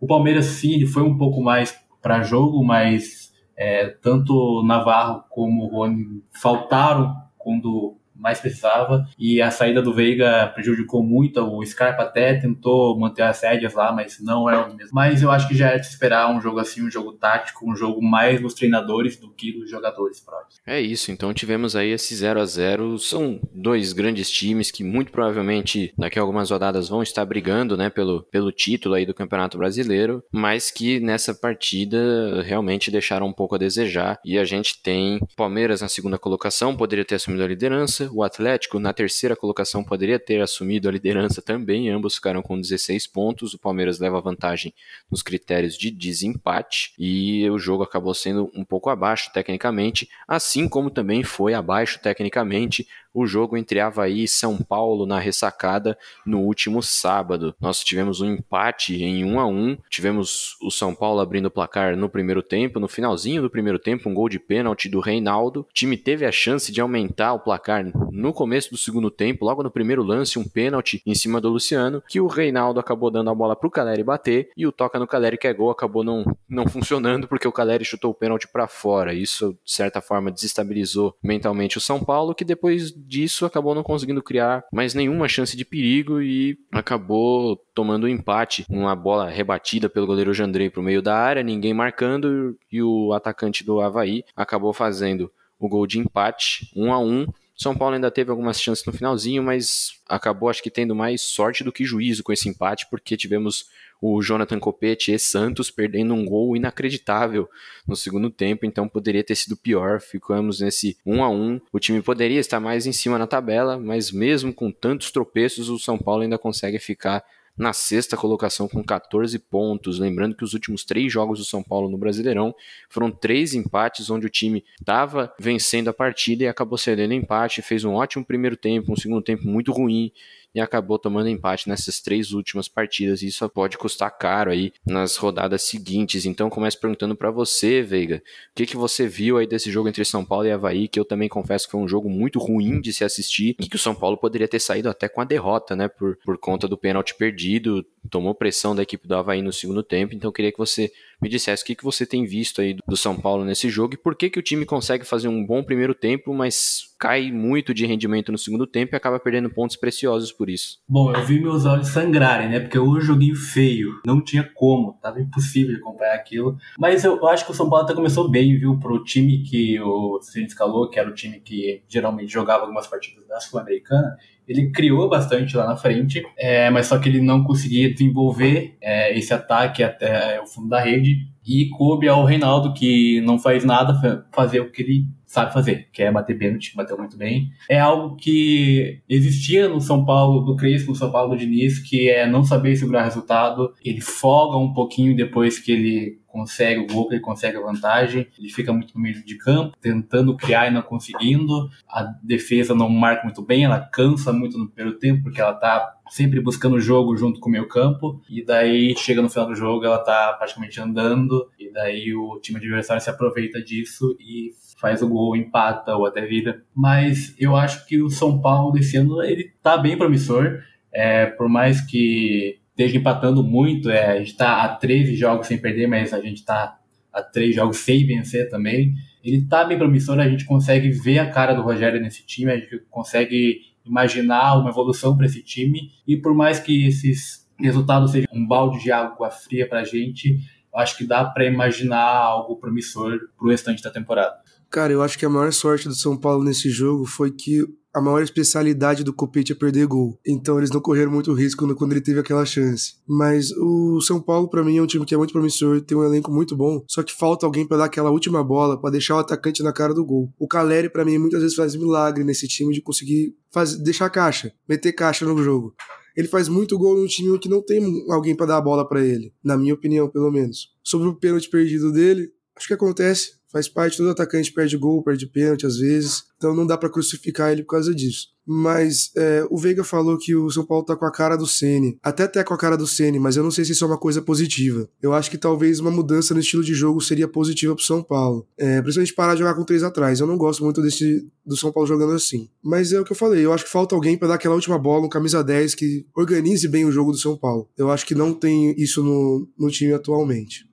o 0.00 0.06
Palmeiras 0.06 0.46
sim, 0.46 0.74
ele 0.74 0.86
foi 0.86 1.04
um 1.04 1.16
pouco 1.16 1.40
mais 1.40 1.74
para 2.02 2.22
jogo, 2.22 2.62
mas 2.64 3.25
é, 3.56 3.88
tanto 3.88 4.62
Navarro 4.64 5.24
como 5.30 5.66
Rony 5.66 6.22
faltaram 6.30 7.16
quando 7.38 7.96
mais 8.18 8.40
precisava. 8.40 9.04
E 9.18 9.40
a 9.40 9.50
saída 9.50 9.82
do 9.82 9.94
Veiga 9.94 10.50
prejudicou 10.54 11.02
muito. 11.02 11.40
O 11.40 11.64
Scarpa 11.64 12.02
até 12.02 12.34
tentou 12.34 12.98
manter 12.98 13.22
as 13.22 13.42
rédeas 13.42 13.74
lá, 13.74 13.92
mas 13.92 14.18
não 14.20 14.48
é 14.48 14.58
o 14.58 14.74
mesmo. 14.74 14.90
Mas 14.92 15.22
eu 15.22 15.30
acho 15.30 15.48
que 15.48 15.56
já 15.56 15.68
é 15.68 15.78
de 15.78 15.86
esperar 15.86 16.30
um 16.30 16.40
jogo 16.40 16.58
assim, 16.58 16.82
um 16.82 16.90
jogo 16.90 17.12
tático, 17.12 17.70
um 17.70 17.76
jogo 17.76 18.02
mais 18.02 18.40
dos 18.40 18.54
treinadores 18.54 19.16
do 19.16 19.30
que 19.30 19.52
dos 19.52 19.70
jogadores 19.70 20.20
próprios. 20.20 20.60
É 20.66 20.80
isso, 20.80 21.10
então 21.10 21.32
tivemos 21.32 21.76
aí 21.76 21.90
esse 21.90 22.14
0 22.14 22.40
a 22.40 22.44
0 22.44 22.98
São 22.98 23.40
dois 23.52 23.92
grandes 23.92 24.30
times 24.30 24.70
que 24.70 24.82
muito 24.82 25.12
provavelmente 25.12 25.92
daqui 25.96 26.18
a 26.18 26.22
algumas 26.22 26.50
rodadas 26.50 26.88
vão 26.88 27.02
estar 27.02 27.24
brigando 27.24 27.76
né, 27.76 27.90
pelo, 27.90 28.22
pelo 28.24 28.52
título 28.52 28.94
aí 28.94 29.06
do 29.06 29.14
Campeonato 29.14 29.58
Brasileiro, 29.58 30.22
mas 30.32 30.70
que 30.70 31.00
nessa 31.00 31.34
partida 31.34 32.42
realmente 32.42 32.90
deixaram 32.90 33.26
um 33.26 33.32
pouco 33.32 33.54
a 33.54 33.58
desejar. 33.58 34.18
E 34.24 34.38
a 34.38 34.44
gente 34.44 34.82
tem 34.82 35.20
Palmeiras 35.36 35.80
na 35.80 35.88
segunda 35.88 36.18
colocação, 36.18 36.76
poderia 36.76 37.04
ter 37.04 37.16
assumido 37.16 37.44
a 37.44 37.48
liderança, 37.48 38.05
o 38.12 38.22
Atlético 38.22 38.78
na 38.78 38.92
terceira 38.92 39.36
colocação 39.36 39.82
poderia 39.82 40.18
ter 40.18 40.40
assumido 40.40 40.88
a 40.88 40.92
liderança 40.92 41.40
também, 41.40 41.90
ambos 41.90 42.16
ficaram 42.16 42.42
com 42.42 42.60
16 42.60 43.06
pontos. 43.06 43.54
O 43.54 43.58
Palmeiras 43.58 43.98
leva 43.98 44.20
vantagem 44.20 44.74
nos 45.10 45.22
critérios 45.22 45.76
de 45.76 45.90
desempate 45.90 46.92
e 46.98 47.48
o 47.50 47.58
jogo 47.58 47.82
acabou 47.82 48.14
sendo 48.14 48.50
um 48.54 48.64
pouco 48.64 48.90
abaixo 48.90 49.30
tecnicamente, 49.32 50.08
assim 50.26 50.68
como 50.68 50.90
também 50.90 51.22
foi 51.22 51.54
abaixo 51.54 51.98
tecnicamente 52.00 52.86
o 53.16 53.26
jogo 53.26 53.56
entre 53.56 53.80
Havaí 53.80 54.24
e 54.24 54.28
São 54.28 54.58
Paulo 54.58 55.06
na 55.06 55.18
ressacada 55.18 55.96
no 56.26 56.40
último 56.40 56.82
sábado. 56.82 57.54
Nós 57.58 57.82
tivemos 57.82 58.20
um 58.20 58.30
empate 58.30 59.02
em 59.02 59.24
1 59.24 59.40
a 59.40 59.46
1 59.46 59.78
tivemos 59.88 60.54
o 60.60 60.70
São 60.70 60.94
Paulo 60.94 61.20
abrindo 61.20 61.46
o 61.46 61.50
placar 61.50 61.96
no 61.96 62.10
primeiro 62.10 62.42
tempo, 62.42 62.78
no 62.78 62.86
finalzinho 62.86 63.40
do 63.40 63.48
primeiro 63.48 63.78
tempo, 63.78 64.06
um 64.10 64.12
gol 64.12 64.28
de 64.28 64.38
pênalti 64.38 64.86
do 64.90 65.00
Reinaldo. 65.00 65.60
O 65.60 65.72
time 65.72 65.96
teve 65.96 66.26
a 66.26 66.32
chance 66.32 66.70
de 66.70 66.78
aumentar 66.78 67.32
o 67.32 67.40
placar 67.40 67.90
no 68.10 68.32
começo 68.32 68.70
do 68.70 68.76
segundo 68.76 69.10
tempo, 69.10 69.44
logo 69.44 69.62
no 69.62 69.70
primeiro 69.70 70.02
lance, 70.02 70.38
um 70.38 70.44
pênalti 70.44 71.02
em 71.04 71.14
cima 71.14 71.40
do 71.40 71.48
Luciano, 71.48 72.02
que 72.08 72.20
o 72.20 72.26
Reinaldo 72.26 72.80
acabou 72.80 73.10
dando 73.10 73.30
a 73.30 73.34
bola 73.34 73.54
para 73.54 73.66
o 73.66 73.70
Caleri 73.70 74.02
bater 74.02 74.50
e 74.56 74.66
o 74.66 74.72
toca 74.72 74.98
no 74.98 75.06
Caleri 75.06 75.36
que 75.36 75.46
é 75.46 75.52
gol 75.52 75.70
acabou 75.70 76.02
não, 76.02 76.24
não 76.48 76.66
funcionando 76.66 77.26
porque 77.28 77.46
o 77.46 77.52
Caleri 77.52 77.84
chutou 77.84 78.10
o 78.10 78.14
pênalti 78.14 78.48
para 78.48 78.66
fora. 78.66 79.12
Isso, 79.12 79.56
de 79.64 79.72
certa 79.72 80.00
forma, 80.00 80.30
desestabilizou 80.30 81.14
mentalmente 81.22 81.78
o 81.78 81.80
São 81.80 82.02
Paulo, 82.02 82.34
que 82.34 82.44
depois 82.44 82.92
disso 82.92 83.44
acabou 83.44 83.74
não 83.74 83.82
conseguindo 83.82 84.22
criar 84.22 84.64
mais 84.72 84.94
nenhuma 84.94 85.28
chance 85.28 85.56
de 85.56 85.64
perigo 85.64 86.20
e 86.20 86.58
acabou 86.72 87.56
tomando 87.74 88.04
um 88.04 88.08
empate, 88.08 88.64
uma 88.68 88.96
bola 88.96 89.28
rebatida 89.28 89.88
pelo 89.88 90.06
goleiro 90.06 90.32
Jandrei 90.32 90.70
para 90.70 90.80
o 90.80 90.84
meio 90.84 91.02
da 91.02 91.16
área, 91.16 91.42
ninguém 91.42 91.74
marcando 91.74 92.56
e 92.72 92.82
o 92.82 93.12
atacante 93.12 93.64
do 93.64 93.80
Havaí 93.80 94.24
acabou 94.34 94.72
fazendo 94.72 95.30
o 95.58 95.68
gol 95.68 95.86
de 95.86 95.98
empate, 95.98 96.70
1 96.74 96.92
a 96.92 96.98
1 96.98 97.26
são 97.56 97.74
Paulo 97.74 97.94
ainda 97.94 98.10
teve 98.10 98.30
algumas 98.30 98.60
chances 98.60 98.84
no 98.84 98.92
finalzinho, 98.92 99.42
mas 99.42 99.98
acabou 100.06 100.50
acho 100.50 100.62
que 100.62 100.70
tendo 100.70 100.94
mais 100.94 101.22
sorte 101.22 101.64
do 101.64 101.72
que 101.72 101.84
juízo 101.84 102.22
com 102.22 102.32
esse 102.32 102.48
empate, 102.48 102.86
porque 102.90 103.16
tivemos 103.16 103.66
o 104.00 104.20
Jonathan 104.22 104.58
Copete 104.58 105.12
e 105.12 105.18
Santos 105.18 105.70
perdendo 105.70 106.12
um 106.12 106.24
gol 106.24 106.54
inacreditável 106.54 107.48
no 107.86 107.96
segundo 107.96 108.28
tempo, 108.28 108.66
então 108.66 108.86
poderia 108.86 109.24
ter 109.24 109.34
sido 109.34 109.56
pior. 109.56 110.00
Ficamos 110.00 110.60
nesse 110.60 110.98
1 111.06 111.24
a 111.24 111.30
1. 111.30 111.60
O 111.72 111.80
time 111.80 112.02
poderia 112.02 112.38
estar 112.38 112.60
mais 112.60 112.86
em 112.86 112.92
cima 112.92 113.18
na 113.18 113.26
tabela, 113.26 113.78
mas 113.78 114.12
mesmo 114.12 114.52
com 114.52 114.70
tantos 114.70 115.10
tropeços, 115.10 115.70
o 115.70 115.78
São 115.78 115.96
Paulo 115.96 116.22
ainda 116.22 116.36
consegue 116.36 116.78
ficar 116.78 117.24
na 117.56 117.72
sexta 117.72 118.16
colocação 118.16 118.68
com 118.68 118.82
14 118.84 119.38
pontos. 119.38 119.98
Lembrando 119.98 120.36
que 120.36 120.44
os 120.44 120.52
últimos 120.52 120.84
três 120.84 121.12
jogos 121.12 121.38
do 121.38 121.44
São 121.44 121.62
Paulo 121.62 121.88
no 121.88 121.96
Brasileirão 121.96 122.54
foram 122.88 123.10
três 123.10 123.54
empates, 123.54 124.10
onde 124.10 124.26
o 124.26 124.30
time 124.30 124.64
estava 124.78 125.32
vencendo 125.38 125.88
a 125.88 125.94
partida 125.94 126.44
e 126.44 126.48
acabou 126.48 126.76
cedendo 126.76 127.14
empate. 127.14 127.62
Fez 127.62 127.84
um 127.84 127.94
ótimo 127.94 128.24
primeiro 128.24 128.56
tempo, 128.56 128.92
um 128.92 128.96
segundo 128.96 129.22
tempo 129.22 129.46
muito 129.46 129.72
ruim 129.72 130.12
e 130.56 130.60
acabou 130.60 130.98
tomando 130.98 131.28
empate 131.28 131.68
nessas 131.68 132.00
três 132.00 132.32
últimas 132.32 132.66
partidas. 132.66 133.20
E 133.20 133.26
isso 133.26 133.46
pode 133.50 133.76
custar 133.76 134.10
caro 134.10 134.50
aí 134.50 134.72
nas 134.86 135.14
rodadas 135.16 135.64
seguintes. 135.64 136.24
Então, 136.24 136.48
começo 136.48 136.80
perguntando 136.80 137.14
para 137.14 137.30
você, 137.30 137.82
Veiga, 137.82 138.22
o 138.52 138.54
que, 138.54 138.64
que 138.64 138.74
você 138.74 139.06
viu 139.06 139.36
aí 139.36 139.46
desse 139.46 139.70
jogo 139.70 139.86
entre 139.86 140.02
São 140.02 140.24
Paulo 140.24 140.46
e 140.46 140.50
Havaí, 140.50 140.88
que 140.88 140.98
eu 140.98 141.04
também 141.04 141.28
confesso 141.28 141.66
que 141.66 141.72
foi 141.72 141.80
um 141.82 141.86
jogo 141.86 142.08
muito 142.08 142.38
ruim 142.38 142.80
de 142.80 142.90
se 142.90 143.04
assistir 143.04 143.54
e 143.60 143.68
que 143.68 143.76
o 143.76 143.78
São 143.78 143.94
Paulo 143.94 144.16
poderia 144.16 144.48
ter 144.48 144.58
saído 144.58 144.88
até 144.88 145.10
com 145.10 145.20
a 145.20 145.24
derrota, 145.24 145.76
né, 145.76 145.88
por, 145.88 146.16
por 146.24 146.38
conta 146.38 146.66
do 146.66 146.78
pênalti 146.78 147.14
perdido, 147.14 147.84
tomou 148.08 148.34
pressão 148.34 148.74
da 148.74 148.82
equipe 148.82 149.06
do 149.06 149.14
Havaí 149.14 149.42
no 149.42 149.52
segundo 149.52 149.82
tempo. 149.82 150.14
Então, 150.14 150.32
queria 150.32 150.52
que 150.52 150.58
você 150.58 150.90
me 151.20 151.28
dissesse 151.28 151.62
o 151.62 151.66
que, 151.66 151.74
que 151.74 151.84
você 151.84 152.04
tem 152.06 152.24
visto 152.24 152.60
aí 152.60 152.76
do 152.86 152.96
São 152.96 153.16
Paulo 153.16 153.44
nesse 153.44 153.68
jogo 153.68 153.94
e 153.94 153.96
por 153.96 154.14
que, 154.14 154.30
que 154.30 154.38
o 154.38 154.42
time 154.42 154.64
consegue 154.64 155.04
fazer 155.04 155.28
um 155.28 155.44
bom 155.44 155.62
primeiro 155.62 155.94
tempo, 155.94 156.34
mas 156.34 156.94
cai 156.98 157.30
muito 157.30 157.74
de 157.74 157.86
rendimento 157.86 158.32
no 158.32 158.38
segundo 158.38 158.66
tempo 158.66 158.94
e 158.94 158.96
acaba 158.96 159.20
perdendo 159.20 159.50
pontos 159.50 159.76
preciosos 159.76 160.32
por 160.32 160.48
isso. 160.48 160.78
Bom, 160.88 161.14
eu 161.14 161.24
vi 161.24 161.40
meus 161.40 161.64
olhos 161.64 161.88
sangrarem, 161.88 162.48
né? 162.48 162.60
Porque 162.60 162.78
eu 162.78 163.00
joguei 163.00 163.34
feio, 163.34 164.00
não 164.06 164.22
tinha 164.22 164.42
como, 164.54 164.98
tava 165.02 165.20
impossível 165.20 165.76
acompanhar 165.76 166.14
aquilo. 166.14 166.56
Mas 166.78 167.04
eu 167.04 167.26
acho 167.28 167.44
que 167.44 167.52
o 167.52 167.54
São 167.54 167.68
Paulo 167.68 167.84
até 167.84 167.94
começou 167.94 168.30
bem, 168.30 168.58
viu? 168.58 168.78
Pro 168.78 169.04
time 169.04 169.42
que 169.42 169.80
o 169.80 170.20
Cine 170.22 170.46
escalou, 170.46 170.88
que 170.88 170.98
era 170.98 171.08
o 171.08 171.14
time 171.14 171.40
que 171.40 171.82
geralmente 171.88 172.32
jogava 172.32 172.62
algumas 172.62 172.86
partidas 172.86 173.26
da 173.26 173.40
Sul-Americana, 173.40 174.16
ele 174.46 174.70
criou 174.70 175.08
bastante 175.08 175.56
lá 175.56 175.66
na 175.66 175.76
frente, 175.76 176.22
é, 176.36 176.70
mas 176.70 176.86
só 176.86 176.98
que 176.98 177.08
ele 177.08 177.20
não 177.20 177.42
conseguia 177.42 177.92
desenvolver 177.92 178.76
é, 178.80 179.16
esse 179.18 179.32
ataque 179.34 179.82
até 179.82 180.40
o 180.40 180.46
fundo 180.46 180.68
da 180.68 180.80
rede. 180.80 181.26
E 181.46 181.68
coube 181.70 182.08
ao 182.08 182.24
Reinaldo, 182.24 182.74
que 182.74 183.20
não 183.20 183.38
faz 183.38 183.64
nada, 183.64 184.26
fazer 184.32 184.60
o 184.60 184.70
que 184.70 184.82
ele 184.82 185.06
sabe 185.26 185.52
fazer, 185.52 185.88
que 185.92 186.02
é 186.02 186.10
bater 186.10 186.38
pênalti, 186.38 186.74
bateu 186.74 186.96
muito 186.96 187.16
bem. 187.16 187.50
É 187.68 187.78
algo 187.78 188.16
que 188.16 189.00
existia 189.08 189.68
no 189.68 189.80
São 189.80 190.04
Paulo 190.04 190.40
do 190.40 190.56
Crespo, 190.56 190.90
no 190.90 190.96
São 190.96 191.10
Paulo 191.10 191.34
do 191.34 191.38
Diniz, 191.38 191.78
que 191.78 192.08
é 192.08 192.26
não 192.26 192.44
saber 192.44 192.76
segurar 192.76 193.04
resultado. 193.04 193.74
Ele 193.84 194.00
folga 194.00 194.56
um 194.56 194.72
pouquinho 194.72 195.16
depois 195.16 195.58
que 195.58 195.72
ele 195.72 196.20
consegue 196.26 196.80
o 196.80 196.86
gol, 196.86 197.08
ele 197.10 197.20
consegue 197.20 197.56
a 197.56 197.62
vantagem, 197.62 198.26
ele 198.38 198.50
fica 198.50 198.72
muito 198.72 198.94
no 198.94 199.00
meio 199.00 199.24
de 199.24 199.36
campo, 199.38 199.74
tentando 199.80 200.36
criar 200.36 200.68
e 200.68 200.70
não 200.70 200.82
conseguindo. 200.82 201.68
A 201.88 202.02
defesa 202.22 202.74
não 202.74 202.88
marca 202.88 203.24
muito 203.24 203.42
bem, 203.42 203.64
ela 203.64 203.80
cansa 203.80 204.32
muito 204.32 204.58
no 204.58 204.68
primeiro 204.68 204.98
tempo, 204.98 205.24
porque 205.24 205.40
ela 205.40 205.54
tá 205.54 205.95
sempre 206.08 206.40
buscando 206.40 206.76
o 206.76 206.80
jogo 206.80 207.16
junto 207.16 207.40
com 207.40 207.48
o 207.48 207.52
meio 207.52 207.68
campo, 207.68 208.20
e 208.28 208.44
daí 208.44 208.94
chega 208.96 209.22
no 209.22 209.28
final 209.28 209.48
do 209.48 209.54
jogo, 209.54 209.84
ela 209.84 209.98
tá 209.98 210.34
praticamente 210.38 210.80
andando, 210.80 211.48
e 211.58 211.72
daí 211.72 212.14
o 212.14 212.38
time 212.40 212.58
adversário 212.58 213.02
se 213.02 213.10
aproveita 213.10 213.62
disso 213.62 214.16
e 214.20 214.52
faz 214.78 215.02
o 215.02 215.08
gol, 215.08 215.36
empata 215.36 215.96
ou 215.96 216.06
até 216.06 216.24
vira. 216.24 216.62
Mas 216.74 217.34
eu 217.38 217.56
acho 217.56 217.86
que 217.86 218.00
o 218.00 218.10
São 218.10 218.40
Paulo 218.40 218.72
desse 218.72 218.96
ano 218.96 219.22
ele 219.22 219.52
tá 219.62 219.76
bem 219.76 219.96
promissor, 219.96 220.60
é, 220.92 221.26
por 221.26 221.48
mais 221.48 221.80
que 221.80 222.58
esteja 222.70 222.98
empatando 222.98 223.42
muito. 223.42 223.90
É, 223.90 224.12
a 224.12 224.18
gente 224.18 224.32
está 224.32 224.62
a 224.62 224.68
13 224.68 225.16
jogos 225.16 225.46
sem 225.46 225.58
perder, 225.58 225.86
mas 225.86 226.12
a 226.12 226.20
gente 226.20 226.38
está 226.38 226.78
a 227.12 227.22
3 227.22 227.54
jogos 227.54 227.78
sem 227.78 228.06
vencer 228.06 228.48
também. 228.50 228.94
Ele 229.24 229.38
está 229.38 229.64
bem 229.64 229.78
promissor, 229.78 230.20
a 230.20 230.28
gente 230.28 230.44
consegue 230.44 230.90
ver 230.90 231.18
a 231.18 231.30
cara 231.30 231.54
do 231.54 231.62
Rogério 231.62 232.00
nesse 232.00 232.24
time, 232.24 232.52
a 232.52 232.56
gente 232.56 232.78
consegue 232.90 233.60
imaginar 233.86 234.58
uma 234.58 234.70
evolução 234.70 235.16
para 235.16 235.26
esse 235.26 235.42
time. 235.42 235.90
E 236.06 236.16
por 236.16 236.34
mais 236.34 236.58
que 236.58 236.86
esses 236.86 237.46
resultados 237.58 238.10
sejam 238.10 238.28
um 238.32 238.46
balde 238.46 238.82
de 238.82 238.90
água 238.90 239.30
fria 239.30 239.68
para 239.68 239.80
a 239.80 239.84
gente, 239.84 240.38
acho 240.74 240.96
que 240.96 241.06
dá 241.06 241.24
para 241.24 241.46
imaginar 241.46 242.04
algo 242.04 242.56
promissor 242.56 243.18
para 243.36 243.46
o 243.46 243.50
restante 243.50 243.82
da 243.82 243.90
temporada. 243.90 244.36
Cara, 244.70 244.92
eu 244.92 245.02
acho 245.02 245.18
que 245.18 245.24
a 245.24 245.30
maior 245.30 245.52
sorte 245.52 245.88
do 245.88 245.94
São 245.94 246.16
Paulo 246.16 246.44
nesse 246.44 246.68
jogo 246.68 247.06
foi 247.06 247.30
que 247.30 247.64
a 247.96 248.00
maior 248.02 248.22
especialidade 248.22 249.02
do 249.02 249.10
Copete 249.10 249.52
é 249.52 249.54
perder 249.54 249.86
gol. 249.86 250.20
Então 250.26 250.58
eles 250.58 250.70
não 250.70 250.82
correram 250.82 251.10
muito 251.10 251.32
risco 251.32 251.74
quando 251.74 251.92
ele 251.92 252.02
teve 252.02 252.20
aquela 252.20 252.44
chance. 252.44 252.96
Mas 253.08 253.50
o 253.52 254.02
São 254.02 254.20
Paulo, 254.20 254.50
para 254.50 254.62
mim, 254.62 254.76
é 254.76 254.82
um 254.82 254.86
time 254.86 255.06
que 255.06 255.14
é 255.14 255.16
muito 255.16 255.32
promissor, 255.32 255.80
tem 255.80 255.96
um 255.96 256.04
elenco 256.04 256.30
muito 256.30 256.54
bom, 256.54 256.84
só 256.86 257.02
que 257.02 257.10
falta 257.10 257.46
alguém 257.46 257.66
para 257.66 257.78
dar 257.78 257.84
aquela 257.86 258.10
última 258.10 258.44
bola, 258.44 258.78
para 258.78 258.90
deixar 258.90 259.16
o 259.16 259.20
atacante 259.20 259.62
na 259.62 259.72
cara 259.72 259.94
do 259.94 260.04
gol. 260.04 260.30
O 260.38 260.46
Caleri, 260.46 260.90
para 260.90 261.06
mim, 261.06 261.16
muitas 261.16 261.40
vezes 261.40 261.56
faz 261.56 261.74
milagre 261.74 262.22
nesse 262.22 262.46
time 262.46 262.74
de 262.74 262.82
conseguir 262.82 263.34
fazer, 263.50 263.82
deixar 263.82 264.10
caixa, 264.10 264.52
meter 264.68 264.92
caixa 264.92 265.24
no 265.24 265.42
jogo. 265.42 265.74
Ele 266.14 266.28
faz 266.28 266.48
muito 266.48 266.76
gol 266.76 266.98
num 266.98 267.06
time 267.06 267.38
que 267.38 267.48
não 267.48 267.62
tem 267.62 268.04
alguém 268.10 268.36
para 268.36 268.44
dar 268.44 268.58
a 268.58 268.60
bola 268.60 268.86
para 268.86 269.02
ele, 269.02 269.32
na 269.42 269.56
minha 269.56 269.72
opinião, 269.72 270.06
pelo 270.06 270.30
menos. 270.30 270.68
Sobre 270.84 271.08
o 271.08 271.14
pênalti 271.14 271.48
perdido 271.48 271.90
dele, 271.90 272.30
acho 272.54 272.66
que 272.66 272.74
acontece 272.74 273.35
faz 273.50 273.68
parte, 273.68 273.96
todo 273.96 274.10
atacante 274.10 274.52
perde 274.52 274.76
gol, 274.76 275.02
perde 275.02 275.26
pênalti 275.26 275.66
às 275.66 275.76
vezes, 275.76 276.24
então 276.36 276.54
não 276.54 276.66
dá 276.66 276.76
para 276.76 276.90
crucificar 276.90 277.52
ele 277.52 277.62
por 277.62 277.70
causa 277.70 277.94
disso. 277.94 278.28
Mas 278.48 279.10
é, 279.16 279.44
o 279.50 279.58
Veiga 279.58 279.82
falou 279.82 280.16
que 280.16 280.34
o 280.36 280.48
São 280.50 280.64
Paulo 280.64 280.84
tá 280.84 280.94
com 280.94 281.04
a 281.04 281.10
cara 281.10 281.36
do 281.36 281.46
Ceni, 281.46 281.98
até 282.00 282.22
até 282.22 282.44
com 282.44 282.54
a 282.54 282.58
cara 282.58 282.76
do 282.76 282.86
Ceni, 282.86 283.18
mas 283.18 283.36
eu 283.36 283.42
não 283.42 283.50
sei 283.50 283.64
se 283.64 283.72
isso 283.72 283.84
é 283.84 283.88
uma 283.88 283.98
coisa 283.98 284.22
positiva. 284.22 284.88
Eu 285.02 285.12
acho 285.12 285.30
que 285.30 285.36
talvez 285.36 285.80
uma 285.80 285.90
mudança 285.90 286.32
no 286.32 286.38
estilo 286.38 286.62
de 286.62 286.72
jogo 286.72 287.00
seria 287.00 287.26
positiva 287.26 287.74
pro 287.74 287.82
São 287.82 288.02
Paulo, 288.02 288.46
é, 288.56 288.80
principalmente 288.80 289.14
parar 289.14 289.34
de 289.34 289.40
jogar 289.40 289.54
com 289.54 289.64
três 289.64 289.82
atrás. 289.82 290.20
Eu 290.20 290.28
não 290.28 290.38
gosto 290.38 290.62
muito 290.62 290.80
desse 290.80 291.26
do 291.44 291.56
São 291.56 291.72
Paulo 291.72 291.88
jogando 291.88 292.12
assim. 292.12 292.48
Mas 292.62 292.92
é 292.92 293.00
o 293.00 293.04
que 293.04 293.12
eu 293.12 293.16
falei, 293.16 293.44
eu 293.44 293.52
acho 293.52 293.64
que 293.64 293.70
falta 293.70 293.94
alguém 293.94 294.16
para 294.16 294.28
dar 294.28 294.34
aquela 294.34 294.54
última 294.54 294.78
bola, 294.78 295.06
um 295.06 295.08
camisa 295.08 295.42
10 295.42 295.74
que 295.74 296.06
organize 296.14 296.68
bem 296.68 296.84
o 296.84 296.92
jogo 296.92 297.12
do 297.12 297.18
São 297.18 297.36
Paulo. 297.36 297.68
Eu 297.76 297.90
acho 297.90 298.06
que 298.06 298.14
não 298.14 298.32
tem 298.32 298.74
isso 298.80 299.02
no, 299.02 299.48
no 299.58 299.70
time 299.70 299.92
atualmente. 299.92 300.65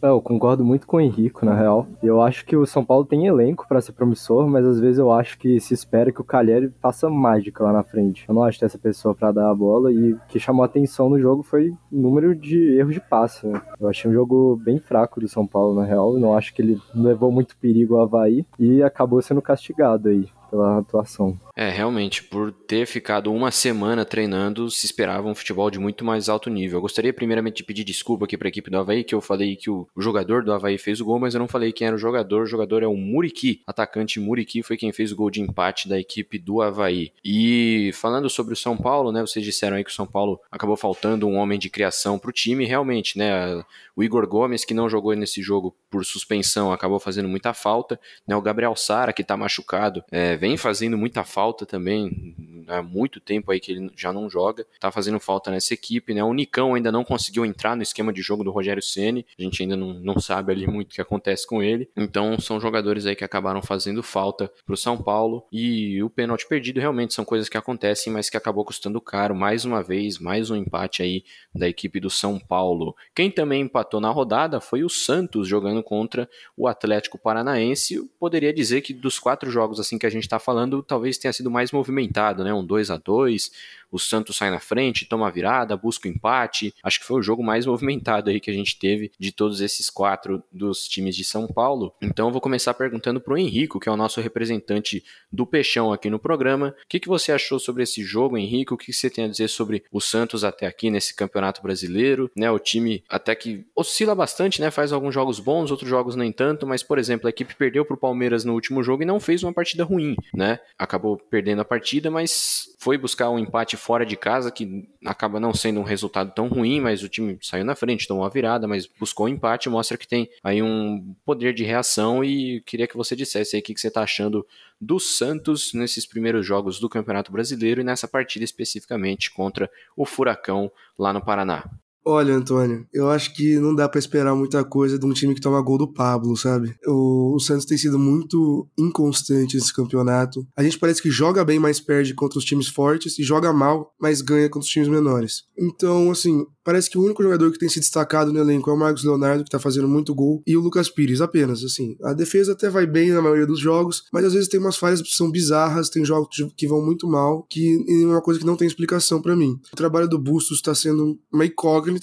Eu 0.00 0.22
concordo 0.22 0.64
muito 0.64 0.86
com 0.86 0.98
o 0.98 1.00
Henrico, 1.00 1.44
na 1.44 1.54
real. 1.54 1.86
Eu 2.00 2.22
acho 2.22 2.46
que 2.46 2.56
o 2.56 2.64
São 2.64 2.84
Paulo 2.84 3.04
tem 3.04 3.26
elenco 3.26 3.66
para 3.68 3.80
ser 3.80 3.92
promissor, 3.92 4.46
mas 4.46 4.64
às 4.64 4.78
vezes 4.78 4.98
eu 4.98 5.10
acho 5.10 5.36
que 5.36 5.58
se 5.58 5.74
espera 5.74 6.12
que 6.12 6.20
o 6.20 6.24
Calheri 6.24 6.72
faça 6.80 7.10
mágica 7.10 7.64
lá 7.64 7.72
na 7.72 7.82
frente. 7.82 8.24
Eu 8.28 8.34
não 8.34 8.44
acho 8.44 8.60
que 8.60 8.64
essa 8.64 8.78
pessoa 8.78 9.12
para 9.12 9.32
dar 9.32 9.50
a 9.50 9.54
bola 9.54 9.90
e 9.90 10.12
o 10.12 10.20
que 10.28 10.38
chamou 10.38 10.64
atenção 10.64 11.08
no 11.10 11.18
jogo 11.18 11.42
foi 11.42 11.70
o 11.70 11.76
número 11.90 12.32
de 12.32 12.78
erros 12.78 12.94
de 12.94 13.00
passe. 13.00 13.46
Né? 13.46 13.60
Eu 13.80 13.88
achei 13.88 14.08
um 14.08 14.14
jogo 14.14 14.60
bem 14.64 14.78
fraco 14.78 15.20
do 15.20 15.26
São 15.26 15.44
Paulo, 15.44 15.74
na 15.74 15.84
real. 15.84 16.14
Eu 16.14 16.20
não 16.20 16.36
acho 16.36 16.54
que 16.54 16.62
ele 16.62 16.80
levou 16.94 17.32
muito 17.32 17.56
perigo 17.56 17.96
ao 17.96 18.02
Havaí 18.02 18.46
e 18.56 18.82
acabou 18.84 19.20
sendo 19.20 19.42
castigado 19.42 20.08
aí 20.08 20.28
pela 20.50 20.78
atuação. 20.78 21.38
É, 21.54 21.70
realmente, 21.70 22.22
por 22.22 22.52
ter 22.52 22.86
ficado 22.86 23.32
uma 23.32 23.50
semana 23.50 24.04
treinando, 24.04 24.70
se 24.70 24.86
esperava 24.86 25.26
um 25.26 25.34
futebol 25.34 25.70
de 25.70 25.78
muito 25.78 26.04
mais 26.04 26.28
alto 26.28 26.48
nível. 26.48 26.78
Eu 26.78 26.82
gostaria 26.82 27.12
primeiramente 27.12 27.56
de 27.56 27.64
pedir 27.64 27.84
desculpa 27.84 28.24
aqui 28.24 28.36
para 28.36 28.46
a 28.46 28.50
equipe 28.50 28.70
do 28.70 28.78
Havaí, 28.78 29.02
que 29.02 29.14
eu 29.14 29.20
falei 29.20 29.56
que 29.56 29.68
o, 29.68 29.88
jogador 29.96 30.44
do 30.44 30.52
Havaí 30.52 30.78
fez 30.78 31.00
o 31.00 31.04
gol, 31.04 31.18
mas 31.18 31.34
eu 31.34 31.40
não 31.40 31.48
falei 31.48 31.72
quem 31.72 31.86
era 31.86 31.96
o 31.96 31.98
jogador. 31.98 32.42
O 32.42 32.46
jogador 32.46 32.82
é 32.82 32.86
o 32.86 32.96
Muriqui, 32.96 33.60
atacante 33.66 34.20
Muriqui, 34.20 34.62
foi 34.62 34.76
quem 34.76 34.92
fez 34.92 35.12
o 35.12 35.16
gol 35.16 35.30
de 35.30 35.40
empate 35.40 35.88
da 35.88 35.98
equipe 35.98 36.38
do 36.38 36.62
Havaí. 36.62 37.12
E 37.24 37.90
falando 37.94 38.30
sobre 38.30 38.52
o 38.52 38.56
São 38.56 38.76
Paulo, 38.76 39.10
né, 39.10 39.20
vocês 39.20 39.44
disseram 39.44 39.76
aí 39.76 39.84
que 39.84 39.90
o 39.90 39.94
São 39.94 40.06
Paulo 40.06 40.40
acabou 40.50 40.76
faltando 40.76 41.26
um 41.26 41.36
homem 41.36 41.58
de 41.58 41.68
criação 41.68 42.18
para 42.18 42.30
o 42.30 42.32
time, 42.32 42.64
realmente, 42.64 43.18
né, 43.18 43.64
o 43.96 44.04
Igor 44.04 44.28
Gomes, 44.28 44.64
que 44.64 44.72
não 44.72 44.88
jogou 44.88 45.12
nesse 45.14 45.42
jogo 45.42 45.74
por 45.90 46.04
suspensão, 46.04 46.72
acabou 46.72 47.00
fazendo 47.00 47.28
muita 47.28 47.52
falta, 47.52 47.98
né, 48.26 48.36
o 48.36 48.40
Gabriel 48.40 48.76
Sara, 48.76 49.12
que 49.12 49.22
está 49.22 49.36
machucado, 49.36 50.04
é, 50.10 50.36
vem 50.38 50.56
fazendo 50.56 50.96
muita 50.96 51.24
falta 51.24 51.66
também, 51.66 52.34
há 52.68 52.82
muito 52.82 53.20
tempo 53.20 53.50
aí 53.50 53.58
que 53.58 53.72
ele 53.72 53.90
já 53.96 54.12
não 54.12 54.28
joga, 54.28 54.66
tá 54.78 54.90
fazendo 54.90 55.18
falta 55.18 55.50
nessa 55.50 55.74
equipe, 55.74 56.14
né? 56.14 56.22
O 56.22 56.32
Nicão 56.32 56.74
ainda 56.74 56.92
não 56.92 57.02
conseguiu 57.02 57.44
entrar 57.44 57.74
no 57.74 57.82
esquema 57.82 58.12
de 58.12 58.22
jogo 58.22 58.44
do 58.44 58.50
Rogério 58.50 58.82
Ceni, 58.82 59.26
a 59.38 59.42
gente 59.42 59.62
ainda 59.62 59.76
não, 59.76 59.94
não 59.94 60.20
sabe 60.20 60.52
ali 60.52 60.66
muito 60.66 60.92
o 60.92 60.94
que 60.94 61.00
acontece 61.00 61.46
com 61.46 61.62
ele. 61.62 61.88
Então 61.96 62.38
são 62.38 62.60
jogadores 62.60 63.06
aí 63.06 63.16
que 63.16 63.24
acabaram 63.24 63.62
fazendo 63.62 64.02
falta 64.02 64.52
pro 64.66 64.76
São 64.76 64.96
Paulo 64.96 65.46
e 65.50 66.02
o 66.02 66.10
pênalti 66.10 66.46
perdido 66.46 66.80
realmente 66.80 67.14
são 67.14 67.24
coisas 67.24 67.48
que 67.48 67.56
acontecem, 67.56 68.12
mas 68.12 68.28
que 68.28 68.36
acabou 68.36 68.64
custando 68.64 69.00
caro 69.00 69.34
mais 69.34 69.64
uma 69.64 69.82
vez, 69.82 70.18
mais 70.18 70.50
um 70.50 70.56
empate 70.56 71.02
aí 71.02 71.24
da 71.54 71.68
equipe 71.68 71.98
do 71.98 72.10
São 72.10 72.38
Paulo. 72.38 72.94
Quem 73.14 73.30
também 73.30 73.62
empatou 73.62 74.00
na 74.00 74.10
rodada 74.10 74.60
foi 74.60 74.84
o 74.84 74.88
Santos 74.88 75.48
jogando 75.48 75.82
contra 75.82 76.28
o 76.56 76.68
Atlético 76.68 77.18
Paranaense. 77.18 78.08
poderia 78.18 78.52
dizer 78.52 78.82
que 78.82 78.92
dos 78.92 79.18
quatro 79.18 79.50
jogos 79.50 79.80
assim 79.80 79.98
que 79.98 80.06
a 80.06 80.10
gente 80.10 80.27
está 80.28 80.38
falando, 80.38 80.82
talvez 80.82 81.18
tenha 81.18 81.32
sido 81.32 81.50
mais 81.50 81.72
movimentado, 81.72 82.44
né? 82.44 82.52
Um 82.54 82.64
2 82.64 82.90
a 82.90 82.96
2 82.96 83.50
o 83.90 83.98
Santos 83.98 84.36
sai 84.36 84.50
na 84.50 84.60
frente, 84.60 85.06
toma 85.06 85.28
a 85.28 85.30
virada, 85.30 85.76
busca 85.76 86.08
o 86.08 86.10
empate. 86.10 86.74
Acho 86.82 87.00
que 87.00 87.06
foi 87.06 87.18
o 87.18 87.22
jogo 87.22 87.42
mais 87.42 87.64
movimentado 87.66 88.30
aí 88.30 88.40
que 88.40 88.50
a 88.50 88.54
gente 88.54 88.78
teve 88.78 89.10
de 89.18 89.32
todos 89.32 89.60
esses 89.60 89.90
quatro 89.90 90.42
dos 90.52 90.86
times 90.86 91.16
de 91.16 91.24
São 91.24 91.46
Paulo. 91.46 91.94
Então 92.02 92.28
eu 92.28 92.32
vou 92.32 92.40
começar 92.40 92.74
perguntando 92.74 93.20
pro 93.20 93.36
Henrico, 93.36 93.80
que 93.80 93.88
é 93.88 93.92
o 93.92 93.96
nosso 93.96 94.20
representante 94.20 95.04
do 95.32 95.46
Peixão 95.46 95.92
aqui 95.92 96.10
no 96.10 96.18
programa. 96.18 96.74
O 96.84 96.88
que, 96.88 97.00
que 97.00 97.08
você 97.08 97.32
achou 97.32 97.58
sobre 97.58 97.82
esse 97.82 98.02
jogo, 98.02 98.36
Henrico? 98.36 98.74
O 98.74 98.78
que 98.78 98.92
você 98.92 99.08
tem 99.08 99.24
a 99.24 99.28
dizer 99.28 99.48
sobre 99.48 99.84
o 99.90 100.00
Santos 100.00 100.44
até 100.44 100.66
aqui 100.66 100.90
nesse 100.90 101.14
Campeonato 101.14 101.62
Brasileiro? 101.62 102.30
Né, 102.36 102.50
o 102.50 102.58
time 102.58 103.02
até 103.08 103.34
que 103.34 103.64
oscila 103.74 104.14
bastante, 104.14 104.60
né? 104.60 104.70
Faz 104.70 104.92
alguns 104.92 105.14
jogos 105.14 105.40
bons, 105.40 105.70
outros 105.70 105.88
jogos 105.88 106.16
nem 106.16 106.32
tanto, 106.32 106.66
mas, 106.66 106.82
por 106.82 106.98
exemplo, 106.98 107.26
a 107.26 107.30
equipe 107.30 107.54
perdeu 107.54 107.84
pro 107.84 107.96
Palmeiras 107.96 108.44
no 108.44 108.52
último 108.52 108.82
jogo 108.82 109.02
e 109.02 109.06
não 109.06 109.20
fez 109.20 109.42
uma 109.42 109.52
partida 109.52 109.84
ruim, 109.84 110.16
né? 110.34 110.58
Acabou 110.78 111.16
perdendo 111.16 111.62
a 111.62 111.64
partida, 111.64 112.10
mas 112.10 112.74
foi 112.78 112.98
buscar 112.98 113.30
um 113.30 113.38
empate 113.38 113.76
fora 113.78 114.04
de 114.04 114.16
casa, 114.16 114.50
que 114.50 114.88
acaba 115.04 115.40
não 115.40 115.54
sendo 115.54 115.80
um 115.80 115.84
resultado 115.84 116.32
tão 116.34 116.48
ruim, 116.48 116.80
mas 116.80 117.02
o 117.02 117.08
time 117.08 117.38
saiu 117.40 117.64
na 117.64 117.74
frente, 117.74 118.06
tomou 118.06 118.24
a 118.24 118.28
virada, 118.28 118.68
mas 118.68 118.86
buscou 118.86 119.26
um 119.26 119.30
empate, 119.30 119.68
mostra 119.70 119.96
que 119.96 120.06
tem 120.06 120.28
aí 120.44 120.62
um 120.62 121.14
poder 121.24 121.54
de 121.54 121.64
reação 121.64 122.22
e 122.22 122.60
queria 122.66 122.86
que 122.86 122.96
você 122.96 123.16
dissesse 123.16 123.56
aí 123.56 123.62
o 123.62 123.64
que 123.64 123.78
você 123.78 123.88
está 123.88 124.02
achando 124.02 124.46
do 124.80 125.00
Santos 125.00 125.72
nesses 125.72 126.04
primeiros 126.04 126.46
jogos 126.46 126.78
do 126.78 126.88
Campeonato 126.88 127.32
Brasileiro 127.32 127.80
e 127.80 127.84
nessa 127.84 128.06
partida 128.06 128.44
especificamente 128.44 129.30
contra 129.30 129.70
o 129.96 130.04
Furacão 130.04 130.70
lá 130.98 131.12
no 131.12 131.24
Paraná. 131.24 131.64
Olha, 132.10 132.34
Antônio, 132.34 132.86
eu 132.90 133.10
acho 133.10 133.34
que 133.34 133.58
não 133.58 133.74
dá 133.74 133.86
para 133.86 133.98
esperar 133.98 134.34
muita 134.34 134.64
coisa 134.64 134.98
de 134.98 135.04
um 135.04 135.12
time 135.12 135.34
que 135.34 135.42
toma 135.42 135.60
gol 135.60 135.76
do 135.76 135.92
Pablo, 135.92 136.34
sabe? 136.38 136.74
O, 136.86 137.36
o, 137.36 137.38
Santos 137.38 137.66
tem 137.66 137.76
sido 137.76 137.98
muito 137.98 138.66
inconstante 138.78 139.56
nesse 139.56 139.74
campeonato. 139.74 140.46
A 140.56 140.62
gente 140.62 140.78
parece 140.78 141.02
que 141.02 141.10
joga 141.10 141.44
bem, 141.44 141.58
mas 141.58 141.80
perde 141.80 142.14
contra 142.14 142.38
os 142.38 142.46
times 142.46 142.66
fortes, 142.66 143.18
e 143.18 143.22
joga 143.22 143.52
mal, 143.52 143.92
mas 144.00 144.22
ganha 144.22 144.48
contra 144.48 144.64
os 144.64 144.72
times 144.72 144.88
menores. 144.88 145.42
Então, 145.58 146.10
assim, 146.10 146.46
parece 146.64 146.88
que 146.88 146.96
o 146.96 147.02
único 147.02 147.22
jogador 147.22 147.52
que 147.52 147.58
tem 147.58 147.68
se 147.68 147.78
destacado 147.78 148.32
no 148.32 148.38
elenco 148.38 148.70
é 148.70 148.72
o 148.72 148.78
Marcos 148.78 149.04
Leonardo, 149.04 149.44
que 149.44 149.50
tá 149.50 149.58
fazendo 149.58 149.86
muito 149.86 150.14
gol, 150.14 150.42
e 150.46 150.56
o 150.56 150.60
Lucas 150.60 150.88
Pires, 150.88 151.20
apenas, 151.20 151.62
assim. 151.62 151.94
A 152.02 152.14
defesa 152.14 152.52
até 152.52 152.70
vai 152.70 152.86
bem 152.86 153.10
na 153.10 153.20
maioria 153.20 153.46
dos 153.46 153.60
jogos, 153.60 154.04
mas 154.10 154.24
às 154.24 154.32
vezes 154.32 154.48
tem 154.48 154.58
umas 154.58 154.78
falhas 154.78 155.02
que 155.02 155.10
são 155.10 155.30
bizarras, 155.30 155.90
tem 155.90 156.06
jogos 156.06 156.28
que 156.56 156.66
vão 156.66 156.82
muito 156.82 157.06
mal, 157.06 157.46
que 157.50 157.84
é 157.86 158.06
uma 158.06 158.22
coisa 158.22 158.40
que 158.40 158.46
não 158.46 158.56
tem 158.56 158.66
explicação 158.66 159.20
para 159.20 159.36
mim. 159.36 159.60
O 159.70 159.76
trabalho 159.76 160.08
do 160.08 160.18
Bustos 160.18 160.56
está 160.56 160.74
sendo 160.74 161.18
uma 161.30 161.44
incógnita 161.44 161.97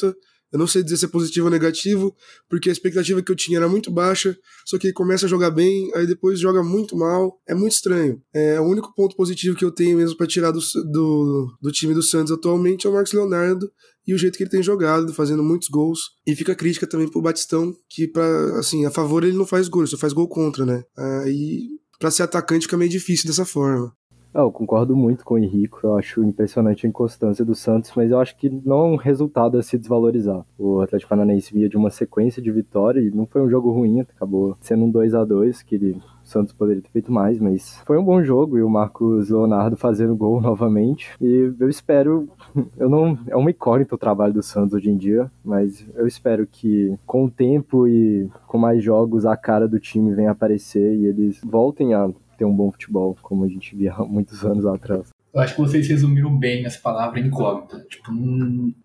Eu 0.56 0.60
não 0.60 0.68
sei 0.68 0.84
dizer 0.84 0.98
se 0.98 1.06
é 1.06 1.08
positivo 1.10 1.48
ou 1.48 1.52
negativo, 1.52 2.16
porque 2.50 2.70
a 2.70 2.72
expectativa 2.72 3.22
que 3.22 3.30
eu 3.30 3.36
tinha 3.36 3.58
era 3.58 3.68
muito 3.68 3.92
baixa, 3.92 4.38
só 4.66 4.78
que 4.78 4.88
ele 4.88 4.94
começa 4.94 5.26
a 5.26 5.30
jogar 5.30 5.52
bem, 5.52 5.92
aí 5.96 6.08
depois 6.08 6.40
joga 6.40 6.64
muito 6.64 6.96
mal. 6.96 7.42
É 7.46 7.54
muito 7.54 7.74
estranho. 7.74 8.22
É, 8.34 8.58
o 8.60 8.64
único 8.64 8.94
ponto 8.96 9.16
positivo 9.18 9.58
que 9.58 9.66
eu 9.66 9.72
tenho 9.72 9.98
mesmo 9.98 10.16
para 10.16 10.28
tirar 10.28 10.52
do, 10.52 10.60
do, 10.92 11.58
do, 11.62 11.72
time 11.72 11.94
do 11.94 12.02
Santos 12.02 12.32
atualmente 12.32 12.88
é 12.88 12.90
o 12.90 12.94
Marcos 12.94 13.12
Leonardo 13.12 13.70
e 14.08 14.14
o 14.14 14.18
jeito 14.18 14.38
que 14.38 14.44
ele 14.44 14.50
tem 14.50 14.64
jogado, 14.64 15.14
fazendo 15.14 15.44
muitos 15.44 15.68
gols. 15.68 16.12
E 16.26 16.36
fica 16.36 16.56
crítica 16.56 16.88
também 16.88 17.10
pro 17.10 17.22
Batistão, 17.22 17.76
que 17.90 18.08
para 18.08 18.58
assim, 18.60 18.86
a 18.86 18.92
favor 18.92 19.26
ele 19.26 19.36
não 19.36 19.46
faz 19.46 19.68
gol, 19.68 19.86
só 19.86 19.98
faz 19.98 20.14
gol 20.14 20.30
contra, 20.30 20.66
né? 20.66 20.84
Aí 21.24 21.68
para 22.00 22.12
ser 22.12 22.24
atacante 22.24 22.66
fica 22.66 22.78
meio 22.78 22.92
difícil 22.92 23.28
dessa 23.28 23.46
forma. 23.46 23.94
Ah, 24.38 24.42
eu 24.42 24.52
concordo 24.52 24.98
muito 24.98 25.24
com 25.24 25.36
o 25.36 25.38
Henrico, 25.38 25.80
eu 25.82 25.96
acho 25.96 26.22
impressionante 26.22 26.86
a 26.86 26.90
inconstância 26.90 27.46
do 27.46 27.56
Santos, 27.56 27.94
mas 27.96 28.12
eu 28.12 28.20
acho 28.20 28.36
que 28.36 28.50
não 28.50 28.80
é 28.80 28.84
um 28.84 28.96
resultado 28.98 29.58
a 29.58 29.64
se 29.64 29.78
desvalorizar. 29.78 30.46
O 30.60 30.82
Atlético 30.82 31.08
Paranaense 31.08 31.54
via 31.54 31.70
de 31.70 31.78
uma 31.78 31.90
sequência 31.90 32.42
de 32.42 32.52
vitória 32.52 33.00
e 33.00 33.10
não 33.10 33.26
foi 33.26 33.42
um 33.42 33.50
jogo 33.50 33.72
ruim, 33.72 34.02
acabou 34.02 34.58
sendo 34.60 34.84
um 34.84 34.92
2 34.92 35.16
a 35.16 35.24
2 35.24 35.64
que 35.64 35.76
ele, 35.76 36.02
o 36.22 36.28
Santos 36.28 36.52
poderia 36.52 36.82
ter 36.82 36.90
feito 36.90 37.14
mais, 37.14 37.40
mas 37.40 37.82
foi 37.86 37.98
um 37.98 38.04
bom 38.04 38.22
jogo 38.22 38.58
e 38.58 38.62
o 38.62 38.70
Marcos 38.70 39.30
Leonardo 39.30 39.78
fazendo 39.78 40.14
gol 40.18 40.42
novamente. 40.42 41.12
E 41.22 41.54
eu 41.58 41.70
espero, 41.70 42.28
eu 42.76 42.90
não, 42.90 43.18
é 43.30 43.38
uma 43.38 43.52
incógnita 43.52 43.96
o 43.96 43.98
trabalho 43.98 44.34
do 44.34 44.44
Santos 44.44 44.74
hoje 44.74 44.90
em 44.90 44.98
dia, 44.98 45.32
mas 45.46 45.88
eu 45.96 46.06
espero 46.06 46.46
que 46.46 46.94
com 47.06 47.24
o 47.24 47.32
tempo 47.32 47.88
e 47.88 48.30
com 48.48 48.58
mais 48.58 48.84
jogos 48.84 49.26
a 49.26 49.38
cara 49.38 49.66
do 49.66 49.80
time 49.80 50.14
venha 50.14 50.32
aparecer 50.32 50.94
e 50.94 51.06
eles 51.06 51.40
voltem 51.42 51.94
a 51.94 52.10
ter 52.38 52.46
um 52.46 52.56
bom 52.56 52.72
futebol, 52.72 53.16
como 53.22 53.46
a 53.46 53.48
gente 53.48 53.76
via 53.76 53.94
há 53.98 54.06
muitos 54.06 54.44
anos 54.44 54.66
atrás. 54.66 55.10
Eu 55.34 55.42
acho 55.42 55.56
que 55.56 55.60
vocês 55.60 55.86
resumiram 55.90 56.38
bem 56.38 56.66
essa 56.66 56.80
palavra 56.80 57.20
incógnita. 57.20 57.86
Tipo, 57.90 58.10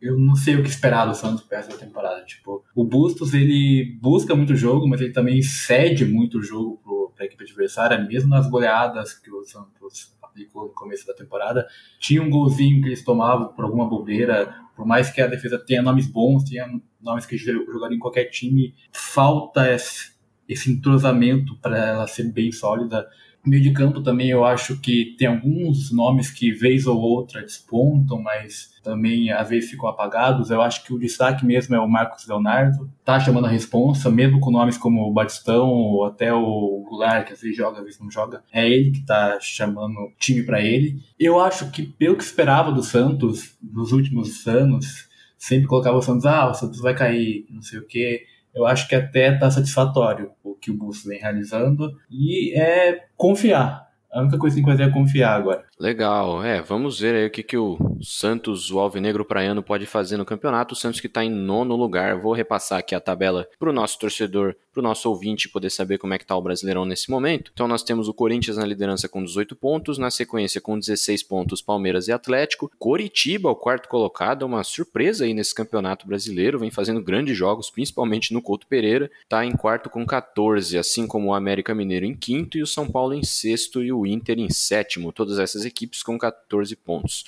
eu 0.00 0.18
não 0.18 0.34
sei 0.34 0.56
o 0.56 0.64
que 0.64 0.68
esperar 0.68 1.06
do 1.06 1.14
Santos 1.14 1.44
para 1.44 1.58
essa 1.58 1.78
temporada. 1.78 2.24
Tipo, 2.24 2.64
o 2.74 2.82
Bustos, 2.82 3.32
ele 3.32 3.96
busca 4.02 4.34
muito 4.34 4.56
jogo, 4.56 4.88
mas 4.88 5.00
ele 5.00 5.12
também 5.12 5.40
cede 5.42 6.04
muito 6.04 6.42
jogo 6.42 7.12
para 7.14 7.24
a 7.24 7.26
equipe 7.26 7.44
adversária, 7.44 8.04
mesmo 8.04 8.30
nas 8.30 8.50
goleadas 8.50 9.14
que 9.14 9.30
o 9.30 9.44
Santos 9.44 10.16
aplicou 10.20 10.64
no 10.64 10.74
começo 10.74 11.06
da 11.06 11.14
temporada. 11.14 11.68
Tinha 12.00 12.20
um 12.20 12.28
golzinho 12.28 12.82
que 12.82 12.88
eles 12.88 13.04
tomavam 13.04 13.52
por 13.52 13.64
alguma 13.64 13.88
bobeira, 13.88 14.52
por 14.74 14.84
mais 14.84 15.08
que 15.10 15.20
a 15.20 15.28
defesa 15.28 15.56
tenha 15.56 15.82
nomes 15.82 16.08
bons, 16.08 16.42
tenha 16.42 16.66
nomes 17.00 17.26
que 17.26 17.36
jogariam 17.36 17.96
em 17.96 18.00
qualquer 18.00 18.24
time, 18.24 18.74
falta 18.92 19.72
esse 19.72 20.72
entrosamento 20.72 21.56
para 21.60 21.78
ela 21.78 22.06
ser 22.08 22.24
bem 22.32 22.50
sólida 22.50 23.06
Meio 23.44 23.62
de 23.62 23.72
campo 23.72 24.02
também 24.02 24.28
eu 24.28 24.44
acho 24.44 24.78
que 24.80 25.16
tem 25.18 25.26
alguns 25.26 25.90
nomes 25.90 26.30
que 26.30 26.52
vez 26.52 26.86
ou 26.86 26.98
outra 26.98 27.40
despontam, 27.40 28.20
mas 28.20 28.70
também 28.82 29.30
às 29.30 29.48
vezes 29.48 29.70
ficam 29.70 29.88
apagados. 29.88 30.50
Eu 30.50 30.60
acho 30.60 30.84
que 30.84 30.92
o 30.92 30.98
destaque 30.98 31.44
mesmo 31.46 31.74
é 31.74 31.80
o 31.80 31.88
Marcos 31.88 32.26
Leonardo, 32.26 32.90
tá 33.02 33.18
chamando 33.18 33.46
a 33.46 33.50
responsa, 33.50 34.10
mesmo 34.10 34.40
com 34.40 34.50
nomes 34.50 34.76
como 34.76 35.02
o 35.02 35.12
Batistão 35.12 35.68
ou 35.68 36.04
até 36.04 36.32
o 36.32 36.84
Goulart, 36.86 37.26
que 37.26 37.32
às 37.32 37.40
vezes 37.40 37.56
joga, 37.56 37.78
às 37.78 37.84
vezes 37.84 38.00
não 38.00 38.10
joga. 38.10 38.42
É 38.52 38.68
ele 38.68 38.90
que 38.90 39.06
tá 39.06 39.38
chamando 39.40 39.96
o 39.96 40.12
time 40.18 40.42
para 40.42 40.60
ele. 40.60 41.02
Eu 41.18 41.40
acho 41.40 41.70
que 41.70 41.82
pelo 41.82 42.16
que 42.16 42.24
esperava 42.24 42.70
do 42.70 42.82
Santos 42.82 43.56
nos 43.62 43.92
últimos 43.92 44.46
anos, 44.46 45.08
sempre 45.38 45.66
colocava 45.66 45.96
o 45.96 46.02
Santos, 46.02 46.26
ah, 46.26 46.50
o 46.50 46.54
Santos 46.54 46.80
vai 46.80 46.94
cair, 46.94 47.46
não 47.50 47.62
sei 47.62 47.78
o 47.78 47.86
quê 47.86 48.26
eu 48.54 48.66
acho 48.66 48.88
que 48.88 48.94
até 48.94 49.32
está 49.34 49.50
satisfatório 49.50 50.32
o 50.42 50.54
que 50.54 50.70
o 50.70 50.76
Bustos 50.76 51.06
vem 51.06 51.20
realizando 51.20 51.90
e 52.10 52.58
é 52.58 53.04
confiar. 53.16 53.88
A 54.12 54.20
única 54.20 54.38
coisa 54.38 54.56
que 54.56 54.62
tem 54.62 54.64
que 54.64 54.78
fazer 54.78 54.90
é 54.90 54.92
confiar 54.92 55.36
agora. 55.36 55.64
Legal, 55.78 56.44
é, 56.44 56.60
vamos 56.60 56.98
ver 56.98 57.14
aí 57.14 57.26
o 57.26 57.30
que, 57.30 57.42
que 57.42 57.56
o 57.56 57.78
Santos, 58.02 58.70
o 58.70 58.78
Alvinegro 58.78 59.24
Praiano, 59.24 59.62
pode 59.62 59.86
fazer 59.86 60.16
no 60.16 60.24
campeonato. 60.24 60.74
O 60.74 60.76
Santos 60.76 61.00
que 61.00 61.06
está 61.06 61.24
em 61.24 61.30
nono 61.30 61.76
lugar. 61.76 62.18
Vou 62.18 62.32
repassar 62.32 62.78
aqui 62.78 62.94
a 62.94 63.00
tabela 63.00 63.46
para 63.58 63.70
o 63.70 63.72
nosso 63.72 63.98
torcedor, 63.98 64.54
para 64.72 64.80
o 64.80 64.82
nosso 64.82 65.08
ouvinte 65.08 65.48
poder 65.48 65.70
saber 65.70 65.98
como 65.98 66.14
é 66.14 66.18
que 66.18 66.24
está 66.24 66.36
o 66.36 66.42
Brasileirão 66.42 66.84
nesse 66.84 67.10
momento. 67.10 67.50
Então 67.52 67.68
nós 67.68 67.82
temos 67.82 68.08
o 68.08 68.14
Corinthians 68.14 68.56
na 68.56 68.64
liderança 68.64 69.08
com 69.08 69.22
18 69.22 69.54
pontos, 69.56 69.98
na 69.98 70.10
sequência 70.10 70.60
com 70.60 70.78
16 70.78 71.22
pontos 71.22 71.60
Palmeiras 71.60 72.08
e 72.08 72.12
Atlético. 72.12 72.70
Coritiba, 72.78 73.50
o 73.50 73.56
quarto 73.56 73.88
colocado, 73.88 74.44
uma 74.44 74.64
surpresa 74.64 75.24
aí 75.24 75.34
nesse 75.34 75.54
campeonato 75.54 76.06
brasileiro, 76.06 76.58
vem 76.58 76.70
fazendo 76.70 77.02
grandes 77.02 77.36
jogos, 77.36 77.70
principalmente 77.70 78.32
no 78.32 78.42
Couto 78.42 78.66
Pereira. 78.66 79.10
Está 79.22 79.44
em 79.44 79.52
quarto 79.52 79.90
com 79.90 80.06
14, 80.06 80.78
assim 80.78 81.06
como 81.06 81.28
o 81.28 81.34
América 81.34 81.74
Mineiro 81.74 82.06
em 82.06 82.14
quinto 82.14 82.56
e 82.56 82.62
o 82.62 82.66
São 82.66 82.90
Paulo 82.90 83.14
em 83.14 83.22
sexto 83.22 83.82
e 83.82 83.92
o 83.92 84.06
Inter 84.06 84.38
em 84.38 84.50
sétimo, 84.50 85.12
todas 85.12 85.38
essas 85.38 85.64
equipes 85.64 86.02
com 86.02 86.18
14 86.18 86.74
pontos. 86.76 87.24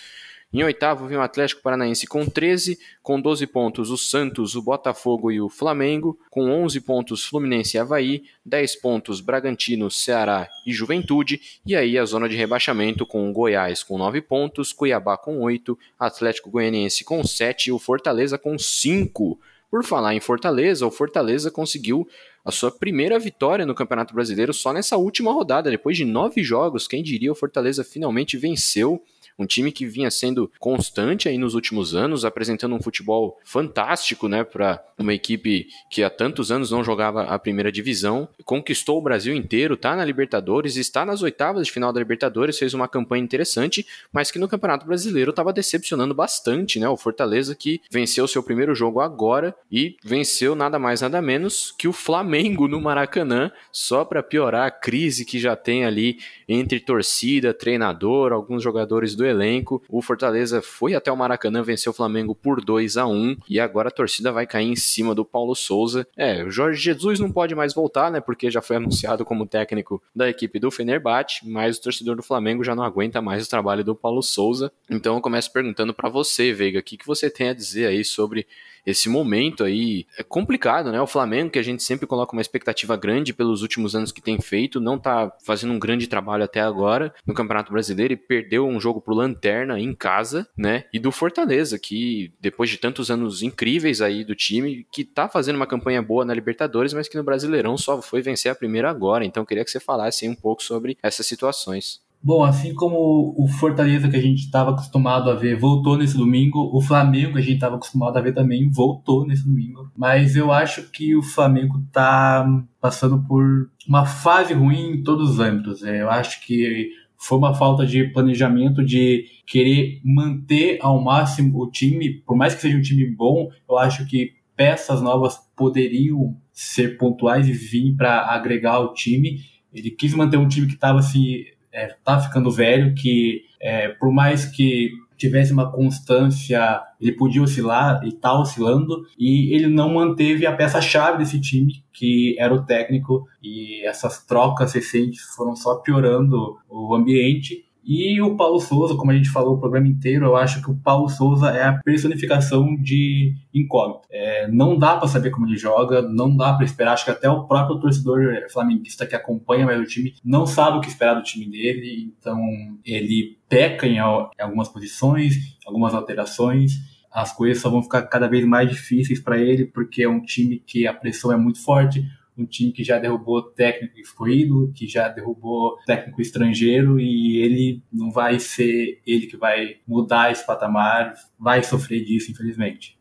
Em 0.55 0.63
oitavo 0.63 1.07
vem 1.07 1.17
o 1.17 1.23
Atlético 1.23 1.63
Paranaense 1.63 2.07
com 2.07 2.27
13, 2.27 2.79
com 3.03 3.19
12 3.19 3.47
pontos 3.47 3.89
o 3.89 3.97
Santos, 3.97 4.55
o 4.55 4.61
Botafogo 4.61 5.33
e 5.33 5.41
o 5.41 5.49
Flamengo, 5.49 6.19
com 6.29 6.51
11 6.51 6.79
pontos 6.83 7.25
Fluminense 7.25 7.79
e 7.79 7.81
Havaí, 7.81 8.25
10 8.45 8.77
pontos 8.77 9.23
Bragantino, 9.23 9.91
Ceará 9.91 10.47
e 10.67 10.71
Juventude, 10.71 11.41
e 11.65 11.75
aí 11.75 11.97
a 11.97 12.05
zona 12.05 12.29
de 12.29 12.37
rebaixamento 12.37 13.07
com 13.07 13.31
o 13.31 13.33
Goiás 13.33 13.83
com 13.83 13.97
9 13.97 14.21
pontos, 14.21 14.75
Cuiabá 14.75 15.17
com 15.17 15.41
8, 15.41 15.79
Atlético 15.99 16.51
Goianiense 16.51 17.03
com 17.03 17.25
7 17.25 17.69
e 17.69 17.73
o 17.73 17.79
Fortaleza 17.79 18.37
com 18.37 18.59
5. 18.59 19.41
Por 19.71 19.83
falar 19.83 20.15
em 20.15 20.21
Fortaleza, 20.21 20.87
o 20.87 20.91
Fortaleza 20.91 21.51
conseguiu 21.51 22.07
a 22.45 22.51
sua 22.51 22.71
primeira 22.71 23.19
vitória 23.19 23.65
no 23.65 23.75
Campeonato 23.75 24.13
Brasileiro 24.13 24.53
só 24.53 24.71
nessa 24.71 24.99
última 24.99 25.33
rodada. 25.33 25.71
Depois 25.71 25.97
de 25.97 26.05
nove 26.05 26.43
jogos, 26.43 26.87
quem 26.87 27.03
diria 27.03 27.33
o 27.33 27.35
Fortaleza 27.35 27.83
finalmente 27.83 28.37
venceu 28.37 29.03
um 29.39 29.47
time 29.47 29.73
que 29.73 29.87
vinha 29.87 30.11
sendo 30.11 30.51
constante 30.59 31.29
aí 31.29 31.39
nos 31.39 31.55
últimos 31.55 31.95
anos, 31.95 32.25
apresentando 32.25 32.75
um 32.75 32.83
futebol 32.83 33.39
fantástico, 33.45 34.29
né, 34.29 34.45
para 34.45 34.83
uma 34.99 35.13
equipe 35.13 35.69
que 35.91 36.03
há 36.03 36.11
tantos 36.11 36.51
anos 36.53 36.71
não 36.71 36.85
jogava 36.85 37.25
a 37.25 37.39
primeira 37.39 37.73
divisão, 37.73 38.29
conquistou 38.45 38.99
o 38.99 39.03
Brasil 39.03 39.35
inteiro, 39.35 39.77
tá 39.77 39.97
na 39.97 40.05
Libertadores, 40.05 40.77
está 40.77 41.05
nas 41.05 41.23
oitavas 41.23 41.67
de 41.67 41.73
final 41.73 41.93
da 41.93 42.01
Libertadores, 42.01 42.59
fez 42.59 42.75
uma 42.75 42.89
campanha 42.89 43.23
interessante, 43.23 43.87
mas 44.13 44.31
que 44.31 44.39
no 44.39 44.49
Campeonato 44.49 44.87
Brasileiro 44.87 45.31
estava 45.31 45.53
decepcionando 45.53 46.15
bastante, 46.15 46.79
né? 46.79 46.89
O 46.89 46.97
Fortaleza 46.97 47.55
que 47.55 47.81
venceu 47.91 48.29
seu 48.29 48.43
primeiro 48.43 48.75
jogo 48.75 49.01
agora 49.01 49.55
e 49.71 49.97
venceu 50.05 50.55
nada 50.55 50.79
mais 50.79 51.01
nada 51.01 51.21
menos 51.21 51.75
que 51.77 51.89
o 51.89 51.93
Flamengo 51.93 52.69
no 52.69 52.81
Maracanã, 52.81 53.51
só 53.71 54.05
para 54.05 54.23
piorar 54.23 54.67
a 54.67 54.71
crise 54.71 55.25
que 55.25 55.39
já 55.39 55.57
tem 55.57 55.85
ali 55.85 56.19
entre 56.49 56.81
torcida, 56.81 57.55
treinador, 57.55 58.33
alguns 58.33 58.63
jogadores 58.63 59.15
do 59.15 59.22
elenco. 59.25 59.83
O 59.89 60.03
Fortaleza 60.03 60.63
foi 60.63 60.95
até 60.95 61.11
o 61.11 61.17
Maracanã, 61.17 61.63
venceu 61.63 61.93
o 61.93 61.95
Flamengo 61.95 62.35
por 62.35 62.65
2 62.65 62.97
a 62.97 63.07
1 63.07 63.37
e 63.49 63.61
agora 63.61 63.89
a 63.89 63.93
torcida 63.93 64.33
vai 64.33 64.47
cair 64.47 64.69
em 64.69 64.77
cima 64.77 65.15
do 65.15 65.25
Paulo 65.25 65.55
Souza. 65.55 66.07
É, 66.17 66.45
o 66.45 66.51
Jorge 66.51 66.81
Jesus 66.81 67.21
não 67.21 67.31
pode 67.31 67.55
mais 67.55 67.75
voltar, 67.75 68.11
né? 68.11 68.21
Porque 68.21 68.51
já 68.51 68.61
foi 68.61 68.77
anunciado 68.77 69.25
como 69.25 69.47
técnico 69.47 70.03
da 70.15 70.29
equipe 70.29 70.59
do 70.59 70.71
Fenerbahçe, 70.71 71.49
mas 71.49 71.79
o 71.79 71.83
torcedor 71.83 72.17
do 72.17 72.23
Flamengo 72.23 72.65
já 72.65 72.75
não 72.75 72.85
aguenta 72.85 73.21
mais 73.21 73.47
o 73.47 73.51
trabalho 73.51 73.85
do 73.85 73.95
Paulo 73.95 74.23
Souza. 74.23 74.73
Então 74.91 75.15
eu 75.15 75.21
começo 75.21 75.53
perguntando 75.53 75.95
para 75.95 76.09
você, 76.09 76.53
Veiga, 76.53 76.81
o 76.81 76.83
que, 76.83 76.97
que 76.97 77.07
você 77.07 77.31
tem 77.31 77.49
a 77.49 77.55
dizer 77.55 77.87
aí 77.87 78.05
sobre 78.05 78.47
esse 78.87 79.09
momento 79.09 79.65
aí 79.65 80.07
é 80.19 80.23
complicado, 80.23 80.91
né? 80.91 81.01
O 81.01 81.07
Flamengo, 81.07 81.51
que 81.51 81.59
a 81.59 81.63
gente 81.63 81.83
sempre 81.83 82.07
coloca 82.07 82.33
uma 82.33 82.43
expectativa 82.43 82.97
grande 82.97 83.33
pelos 83.33 83.63
últimos 83.63 83.95
anos 83.95 84.13
que 84.13 84.21
tem 84.21 84.41
feito, 84.41 84.81
não 84.81 84.99
tá 84.99 85.33
fazendo 85.45 85.73
um 85.73 85.79
grande 85.79 86.07
trabalho 86.07 86.45
até 86.45 86.61
agora 86.61 87.15
no 87.27 87.35
Campeonato 87.35 87.73
Brasileiro 87.73 88.13
e 88.13 88.17
perdeu 88.17 88.67
um 88.67 88.81
jogo 88.81 89.01
pro 89.01 89.15
Lanterna 89.15 89.79
em 89.79 89.95
casa, 89.95 90.49
né? 90.57 90.85
E 90.93 90.99
do 90.99 91.13
Fortaleza, 91.13 91.79
que 91.79 92.33
depois 92.41 92.71
de 92.71 92.79
tantos 92.79 93.11
anos 93.11 93.43
incríveis 93.43 94.01
aí 94.01 94.25
do 94.25 94.35
time, 94.35 94.87
que 94.91 95.05
tá 95.05 95.29
fazendo 95.29 95.57
uma 95.57 95.67
campanha 95.67 96.03
boa 96.03 96.25
na 96.25 96.35
Libertadores, 96.35 96.93
mas 96.93 97.09
que 97.09 97.17
no 97.17 97.25
Brasileirão 97.25 97.77
só 97.77 98.01
foi 98.03 98.23
vencer 98.23 98.51
a 98.51 98.55
primeira 98.55 98.91
agora. 98.91 99.25
Então 99.25 99.45
queria 99.45 99.65
que 99.65 99.71
você 99.71 99.81
falasse 99.81 100.29
um 100.29 100.35
pouco 100.35 100.63
sobre 100.63 100.99
essas 101.03 101.27
situações. 101.27 102.01
Bom, 102.25 102.45
assim 102.45 102.73
como 102.73 103.35
o 103.37 103.49
Fortaleza 103.49 104.09
que 104.09 104.17
a 104.17 104.21
gente 104.21 104.41
estava 104.41 104.71
acostumado 104.71 105.29
a 105.29 105.35
ver 105.35 105.59
voltou 105.59 105.99
nesse 105.99 106.17
domingo, 106.17 106.71
o 106.73 106.81
Flamengo 106.81 107.33
que 107.33 107.39
a 107.39 107.43
gente 107.43 107.55
estava 107.55 107.75
acostumado 107.75 108.17
a 108.17 108.21
ver 108.21 108.33
também 108.33 108.71
voltou 108.71 109.27
nesse 109.27 109.45
domingo. 109.45 109.91
Mas 109.97 110.37
eu 110.37 110.53
acho 110.53 110.89
que 110.91 111.17
o 111.17 111.23
Flamengo 111.23 111.83
está 111.85 112.47
passando 112.81 113.25
por 113.27 113.71
uma 113.89 114.07
fase 114.07 114.55
ruim 114.55 114.93
em 114.93 115.03
todos 115.03 115.31
os 115.31 115.41
âmbitos. 115.41 115.83
É, 115.83 116.03
eu 116.03 116.11
acho 116.11 116.47
que 116.47 116.91
foi 117.19 117.39
uma 117.39 117.55
falta 117.55 117.85
de 117.85 118.05
planejamento 118.05 118.85
de 118.85 119.25
querer 119.47 120.01
manter 120.05 120.79
ao 120.81 121.03
máximo 121.03 121.61
o 121.61 121.71
time, 121.71 122.23
por 122.27 122.37
mais 122.37 122.55
que 122.55 122.61
seja 122.61 122.77
um 122.77 122.83
time 122.83 123.07
bom, 123.17 123.49
eu 123.69 123.79
acho 123.79 124.07
que 124.07 124.33
peças 124.57 125.03
novas 125.03 125.39
poderiam 125.57 126.37
ser 126.53 126.99
pontuais 126.99 127.49
e 127.49 127.53
vir 127.53 127.97
para 127.97 128.33
agregar 128.33 128.81
o 128.81 128.93
time. 128.93 129.41
Ele 129.73 129.91
quis 129.91 130.15
manter 130.15 130.37
um 130.37 130.49
time 130.49 130.67
que 130.67 130.75
estava 130.75 130.99
assim 130.99 131.45
é, 131.73 131.95
tá 132.05 132.21
ficando 132.21 132.51
velho, 132.51 132.95
que 132.95 133.43
é, 133.61 133.89
por 133.89 134.13
mais 134.13 134.45
que 134.45 134.91
tivesse 135.17 135.53
uma 135.53 135.71
constância, 135.71 136.83
ele 137.01 137.13
podia 137.13 137.43
oscilar 137.43 138.01
e 138.05 138.11
tá 138.11 138.37
oscilando, 138.39 139.07
e 139.17 139.55
ele 139.55 139.69
não 139.69 139.95
manteve 139.95 140.45
a 140.47 140.53
peça-chave 140.53 141.19
desse 141.19 141.41
time, 141.41 141.85
que 141.93 142.35
era 142.39 142.53
o 142.53 142.65
técnico, 142.65 143.29
e 143.41 143.87
essas 143.87 144.25
trocas 144.25 144.73
recentes 144.73 145.21
foram 145.37 145.55
só 145.55 145.77
piorando 145.77 146.59
o 146.69 146.93
ambiente. 146.95 147.65
E 147.85 148.21
o 148.21 148.37
Paulo 148.37 148.61
Souza, 148.61 148.95
como 148.95 149.11
a 149.11 149.15
gente 149.15 149.29
falou 149.29 149.57
o 149.57 149.61
programa 149.61 149.89
inteiro, 149.89 150.27
eu 150.27 150.37
acho 150.37 150.63
que 150.63 150.71
o 150.71 150.77
Paulo 150.77 151.09
Souza 151.09 151.51
é 151.51 151.65
a 151.65 151.73
personificação 151.73 152.77
de 152.77 153.35
incógnito. 153.53 154.07
É, 154.11 154.49
não 154.49 154.79
dá 154.79 154.97
para 154.97 155.09
saber 155.09 155.31
como 155.31 155.47
ele 155.47 155.57
joga, 155.57 156.01
não 156.01 156.37
dá 156.37 156.53
para 156.53 156.65
esperar. 156.65 156.93
Acho 156.93 157.05
que 157.05 157.11
até 157.11 157.29
o 157.29 157.45
próprio 157.45 157.81
torcedor 157.81 158.21
flamenguista 158.53 159.07
que 159.07 159.17
acompanha 159.17 159.67
mais 159.67 159.81
o 159.81 159.85
time 159.85 160.15
não 160.25 160.47
sabe 160.47 160.79
o 160.79 160.81
que 160.81 160.89
esperar 160.89 161.15
do 161.15 161.23
time 161.23 161.47
dele, 161.47 162.15
então 162.17 162.41
ele 162.85 163.39
peca 163.49 163.87
em, 163.87 163.97
em 163.97 163.99
algumas 163.99 164.69
posições, 164.69 165.35
algumas 165.67 165.93
alterações 165.93 166.93
as 167.13 167.31
coisas 167.31 167.61
só 167.61 167.69
vão 167.69 167.83
ficar 167.83 168.03
cada 168.05 168.27
vez 168.27 168.45
mais 168.45 168.71
difíceis 168.71 169.21
para 169.21 169.39
ele, 169.39 169.67
porque 169.67 170.03
é 170.03 170.09
um 170.09 170.23
time 170.23 170.59
que 170.67 170.87
a 170.87 170.95
pressão 170.95 171.31
é 171.31 171.37
muito 171.37 171.63
forte, 171.63 172.03
um 172.37 172.47
time 172.47 172.73
que 172.73 172.83
já 172.83 172.99
derrubou 172.99 173.43
técnico 173.43 173.99
excluído, 173.99 174.73
que 174.75 174.87
já 174.87 175.09
derrubou 175.09 175.77
técnico 175.87 176.21
estrangeiro 176.21 176.99
e 176.99 177.39
ele 177.39 177.83
não 177.93 178.11
vai 178.11 178.39
ser 178.39 179.01
ele 179.07 179.27
que 179.27 179.37
vai 179.37 179.77
mudar 179.87 180.33
esse 180.33 180.47
patamar, 180.47 181.15
vai 181.39 181.63
sofrer 181.63 182.05
disso, 182.05 182.31
infelizmente. 182.31 182.99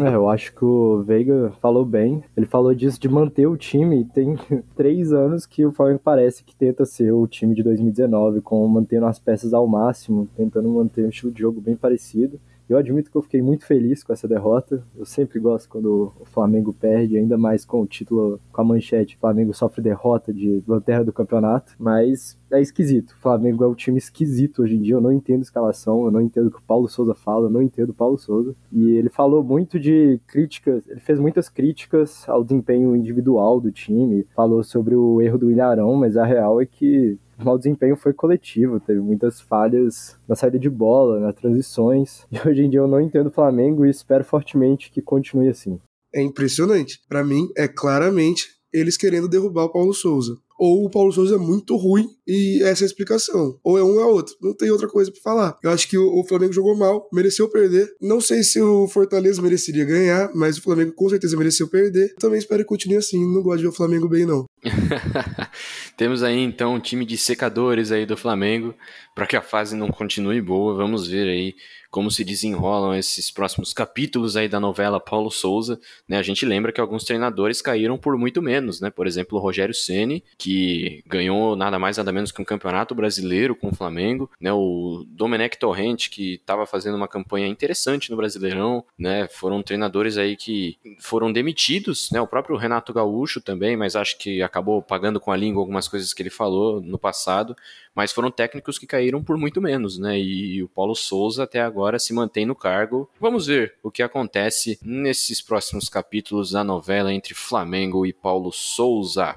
É, 0.00 0.14
eu 0.14 0.28
acho 0.30 0.54
que 0.54 0.64
o 0.64 1.02
Veiga 1.02 1.52
falou 1.60 1.84
bem. 1.84 2.24
Ele 2.36 2.46
falou 2.46 2.74
disso 2.74 2.98
de 2.98 3.08
manter 3.08 3.46
o 3.46 3.56
time. 3.56 4.04
Tem 4.04 4.34
três 4.74 5.12
anos 5.12 5.44
que 5.44 5.64
o 5.64 5.72
Flamengo 5.72 6.00
parece 6.02 6.42
que 6.42 6.56
tenta 6.56 6.86
ser 6.86 7.12
o 7.12 7.26
time 7.26 7.54
de 7.54 7.62
2019, 7.62 8.40
com 8.40 8.66
mantendo 8.66 9.06
as 9.06 9.18
peças 9.18 9.52
ao 9.52 9.66
máximo, 9.66 10.28
tentando 10.36 10.70
manter 10.70 11.04
um 11.04 11.10
estilo 11.10 11.32
de 11.32 11.40
jogo 11.40 11.60
bem 11.60 11.76
parecido. 11.76 12.40
Eu 12.68 12.78
admito 12.78 13.10
que 13.10 13.16
eu 13.16 13.22
fiquei 13.22 13.42
muito 13.42 13.66
feliz 13.66 14.02
com 14.02 14.12
essa 14.12 14.26
derrota. 14.26 14.82
Eu 14.96 15.04
sempre 15.04 15.38
gosto 15.38 15.68
quando 15.68 16.12
o 16.18 16.24
Flamengo 16.24 16.72
perde, 16.72 17.16
ainda 17.16 17.36
mais 17.36 17.64
com 17.64 17.82
o 17.82 17.86
título, 17.86 18.40
com 18.52 18.60
a 18.60 18.64
manchete, 18.64 19.18
Flamengo 19.18 19.52
sofre 19.52 19.82
derrota 19.82 20.32
de 20.32 20.62
lanterna 20.66 21.04
do 21.04 21.12
campeonato. 21.12 21.74
Mas 21.78 22.38
é 22.50 22.60
esquisito. 22.60 23.12
O 23.12 23.20
Flamengo 23.20 23.64
é 23.64 23.68
um 23.68 23.74
time 23.74 23.98
esquisito 23.98 24.62
hoje 24.62 24.76
em 24.76 24.80
dia. 24.80 24.94
Eu 24.94 25.00
não 25.00 25.12
entendo 25.12 25.42
escalação, 25.42 26.04
eu 26.04 26.10
não 26.10 26.20
entendo 26.20 26.46
o 26.46 26.50
que 26.50 26.58
o 26.58 26.62
Paulo 26.62 26.88
Souza 26.88 27.14
fala, 27.14 27.46
eu 27.46 27.50
não 27.50 27.62
entendo 27.62 27.90
o 27.90 27.94
Paulo 27.94 28.16
Souza. 28.16 28.54
E 28.72 28.92
ele 28.92 29.08
falou 29.08 29.42
muito 29.42 29.78
de 29.78 30.20
críticas, 30.26 30.86
ele 30.88 31.00
fez 31.00 31.18
muitas 31.18 31.48
críticas 31.48 32.28
ao 32.28 32.42
desempenho 32.42 32.94
individual 32.96 33.60
do 33.60 33.70
time, 33.70 34.26
falou 34.34 34.62
sobre 34.62 34.94
o 34.94 35.20
erro 35.20 35.38
do 35.38 35.50
Ilharão, 35.50 35.94
mas 35.96 36.16
a 36.16 36.24
real 36.24 36.60
é 36.60 36.66
que 36.66 37.18
o 37.38 37.44
mau 37.44 37.58
desempenho 37.58 37.96
foi 37.96 38.12
coletivo, 38.12 38.80
teve 38.80 39.00
muitas 39.00 39.40
falhas 39.40 40.18
na 40.28 40.34
saída 40.34 40.58
de 40.58 40.70
bola, 40.70 41.20
nas 41.20 41.34
transições. 41.34 42.24
E 42.34 42.48
hoje 42.48 42.62
em 42.62 42.70
dia 42.70 42.80
eu 42.80 42.88
não 42.88 43.00
entendo 43.00 43.28
o 43.28 43.32
Flamengo 43.32 43.86
e 43.86 43.90
espero 43.90 44.24
fortemente 44.24 44.90
que 44.90 45.00
continue 45.00 45.48
assim. 45.48 45.80
É 46.12 46.20
impressionante. 46.20 47.00
Para 47.08 47.24
mim, 47.24 47.48
é 47.56 47.66
claramente 47.68 48.48
eles 48.72 48.96
querendo 48.96 49.28
derrubar 49.28 49.64
o 49.64 49.72
Paulo 49.72 49.94
Souza 49.94 50.36
ou 50.58 50.84
o 50.84 50.90
Paulo 50.90 51.12
Souza 51.12 51.34
é 51.34 51.38
muito 51.38 51.76
ruim 51.76 52.08
e 52.26 52.62
essa 52.62 52.84
é 52.84 52.86
a 52.86 52.86
explicação. 52.86 53.58
Ou 53.62 53.78
é 53.78 53.82
um 53.82 53.94
ou 53.94 54.00
é 54.00 54.04
outro. 54.04 54.34
Não 54.40 54.54
tem 54.54 54.70
outra 54.70 54.88
coisa 54.88 55.10
para 55.10 55.20
falar. 55.20 55.58
Eu 55.62 55.70
acho 55.70 55.88
que 55.88 55.98
o, 55.98 56.24
Flamengo 56.24 56.52
jogou 56.52 56.76
mal, 56.76 57.08
mereceu 57.12 57.48
perder. 57.48 57.92
Não 58.00 58.20
sei 58.20 58.42
se 58.42 58.60
o 58.60 58.86
Fortaleza 58.86 59.42
mereceria 59.42 59.84
ganhar, 59.84 60.30
mas 60.34 60.56
o 60.56 60.62
Flamengo 60.62 60.92
com 60.92 61.08
certeza 61.08 61.36
mereceu 61.36 61.68
perder. 61.68 62.14
Também 62.18 62.38
espero 62.38 62.62
que 62.62 62.68
continue 62.68 62.96
assim. 62.96 63.20
Não 63.32 63.42
gosto 63.42 63.58
de 63.58 63.62
ver 63.64 63.68
o 63.68 63.72
Flamengo 63.72 64.08
bem, 64.08 64.24
não. 64.24 64.46
Temos 65.96 66.22
aí 66.22 66.38
então 66.38 66.74
um 66.74 66.80
time 66.80 67.04
de 67.04 67.18
secadores 67.18 67.92
aí 67.92 68.06
do 68.06 68.16
Flamengo 68.16 68.74
para 69.14 69.26
que 69.26 69.36
a 69.36 69.42
fase 69.42 69.76
não 69.76 69.88
continue 69.88 70.40
boa. 70.40 70.74
Vamos 70.74 71.06
ver 71.06 71.28
aí 71.28 71.54
como 71.94 72.10
se 72.10 72.24
desenrolam 72.24 72.92
esses 72.92 73.30
próximos 73.30 73.72
capítulos 73.72 74.36
aí 74.36 74.48
da 74.48 74.58
novela 74.58 74.98
Paulo 74.98 75.30
Souza. 75.30 75.78
Né? 76.08 76.18
A 76.18 76.22
gente 76.22 76.44
lembra 76.44 76.72
que 76.72 76.80
alguns 76.80 77.04
treinadores 77.04 77.62
caíram 77.62 77.96
por 77.96 78.18
muito 78.18 78.42
menos, 78.42 78.80
né? 78.80 78.90
Por 78.90 79.06
exemplo, 79.06 79.38
o 79.38 79.40
Rogério 79.40 79.72
Ceni, 79.72 80.24
que 80.44 81.02
ganhou 81.06 81.56
nada 81.56 81.78
mais 81.78 81.96
nada 81.96 82.12
menos 82.12 82.30
que 82.30 82.42
um 82.42 82.44
campeonato 82.44 82.94
brasileiro 82.94 83.56
com 83.56 83.68
o 83.68 83.74
Flamengo, 83.74 84.30
né? 84.38 84.52
O 84.52 85.02
Domenech 85.08 85.58
Torrente 85.58 86.10
que 86.10 86.34
estava 86.34 86.66
fazendo 86.66 86.96
uma 86.96 87.08
campanha 87.08 87.46
interessante 87.46 88.10
no 88.10 88.16
Brasileirão, 88.18 88.84
né? 88.98 89.26
Foram 89.26 89.62
treinadores 89.62 90.18
aí 90.18 90.36
que 90.36 90.76
foram 91.00 91.32
demitidos, 91.32 92.10
né? 92.12 92.20
O 92.20 92.26
próprio 92.26 92.58
Renato 92.58 92.92
Gaúcho 92.92 93.40
também, 93.40 93.74
mas 93.74 93.96
acho 93.96 94.18
que 94.18 94.42
acabou 94.42 94.82
pagando 94.82 95.18
com 95.18 95.32
a 95.32 95.36
língua 95.36 95.62
algumas 95.62 95.88
coisas 95.88 96.12
que 96.12 96.20
ele 96.20 96.28
falou 96.28 96.78
no 96.78 96.98
passado, 96.98 97.56
mas 97.94 98.12
foram 98.12 98.30
técnicos 98.30 98.78
que 98.78 98.86
caíram 98.86 99.24
por 99.24 99.38
muito 99.38 99.62
menos, 99.62 99.98
né? 99.98 100.18
E 100.18 100.62
o 100.62 100.68
Paulo 100.68 100.94
Souza 100.94 101.44
até 101.44 101.62
agora 101.62 101.98
se 101.98 102.12
mantém 102.12 102.44
no 102.44 102.54
cargo. 102.54 103.08
Vamos 103.18 103.46
ver 103.46 103.76
o 103.82 103.90
que 103.90 104.02
acontece 104.02 104.78
nesses 104.82 105.40
próximos 105.40 105.88
capítulos 105.88 106.50
da 106.50 106.62
novela 106.62 107.14
entre 107.14 107.32
Flamengo 107.32 108.04
e 108.04 108.12
Paulo 108.12 108.52
Souza. 108.52 109.34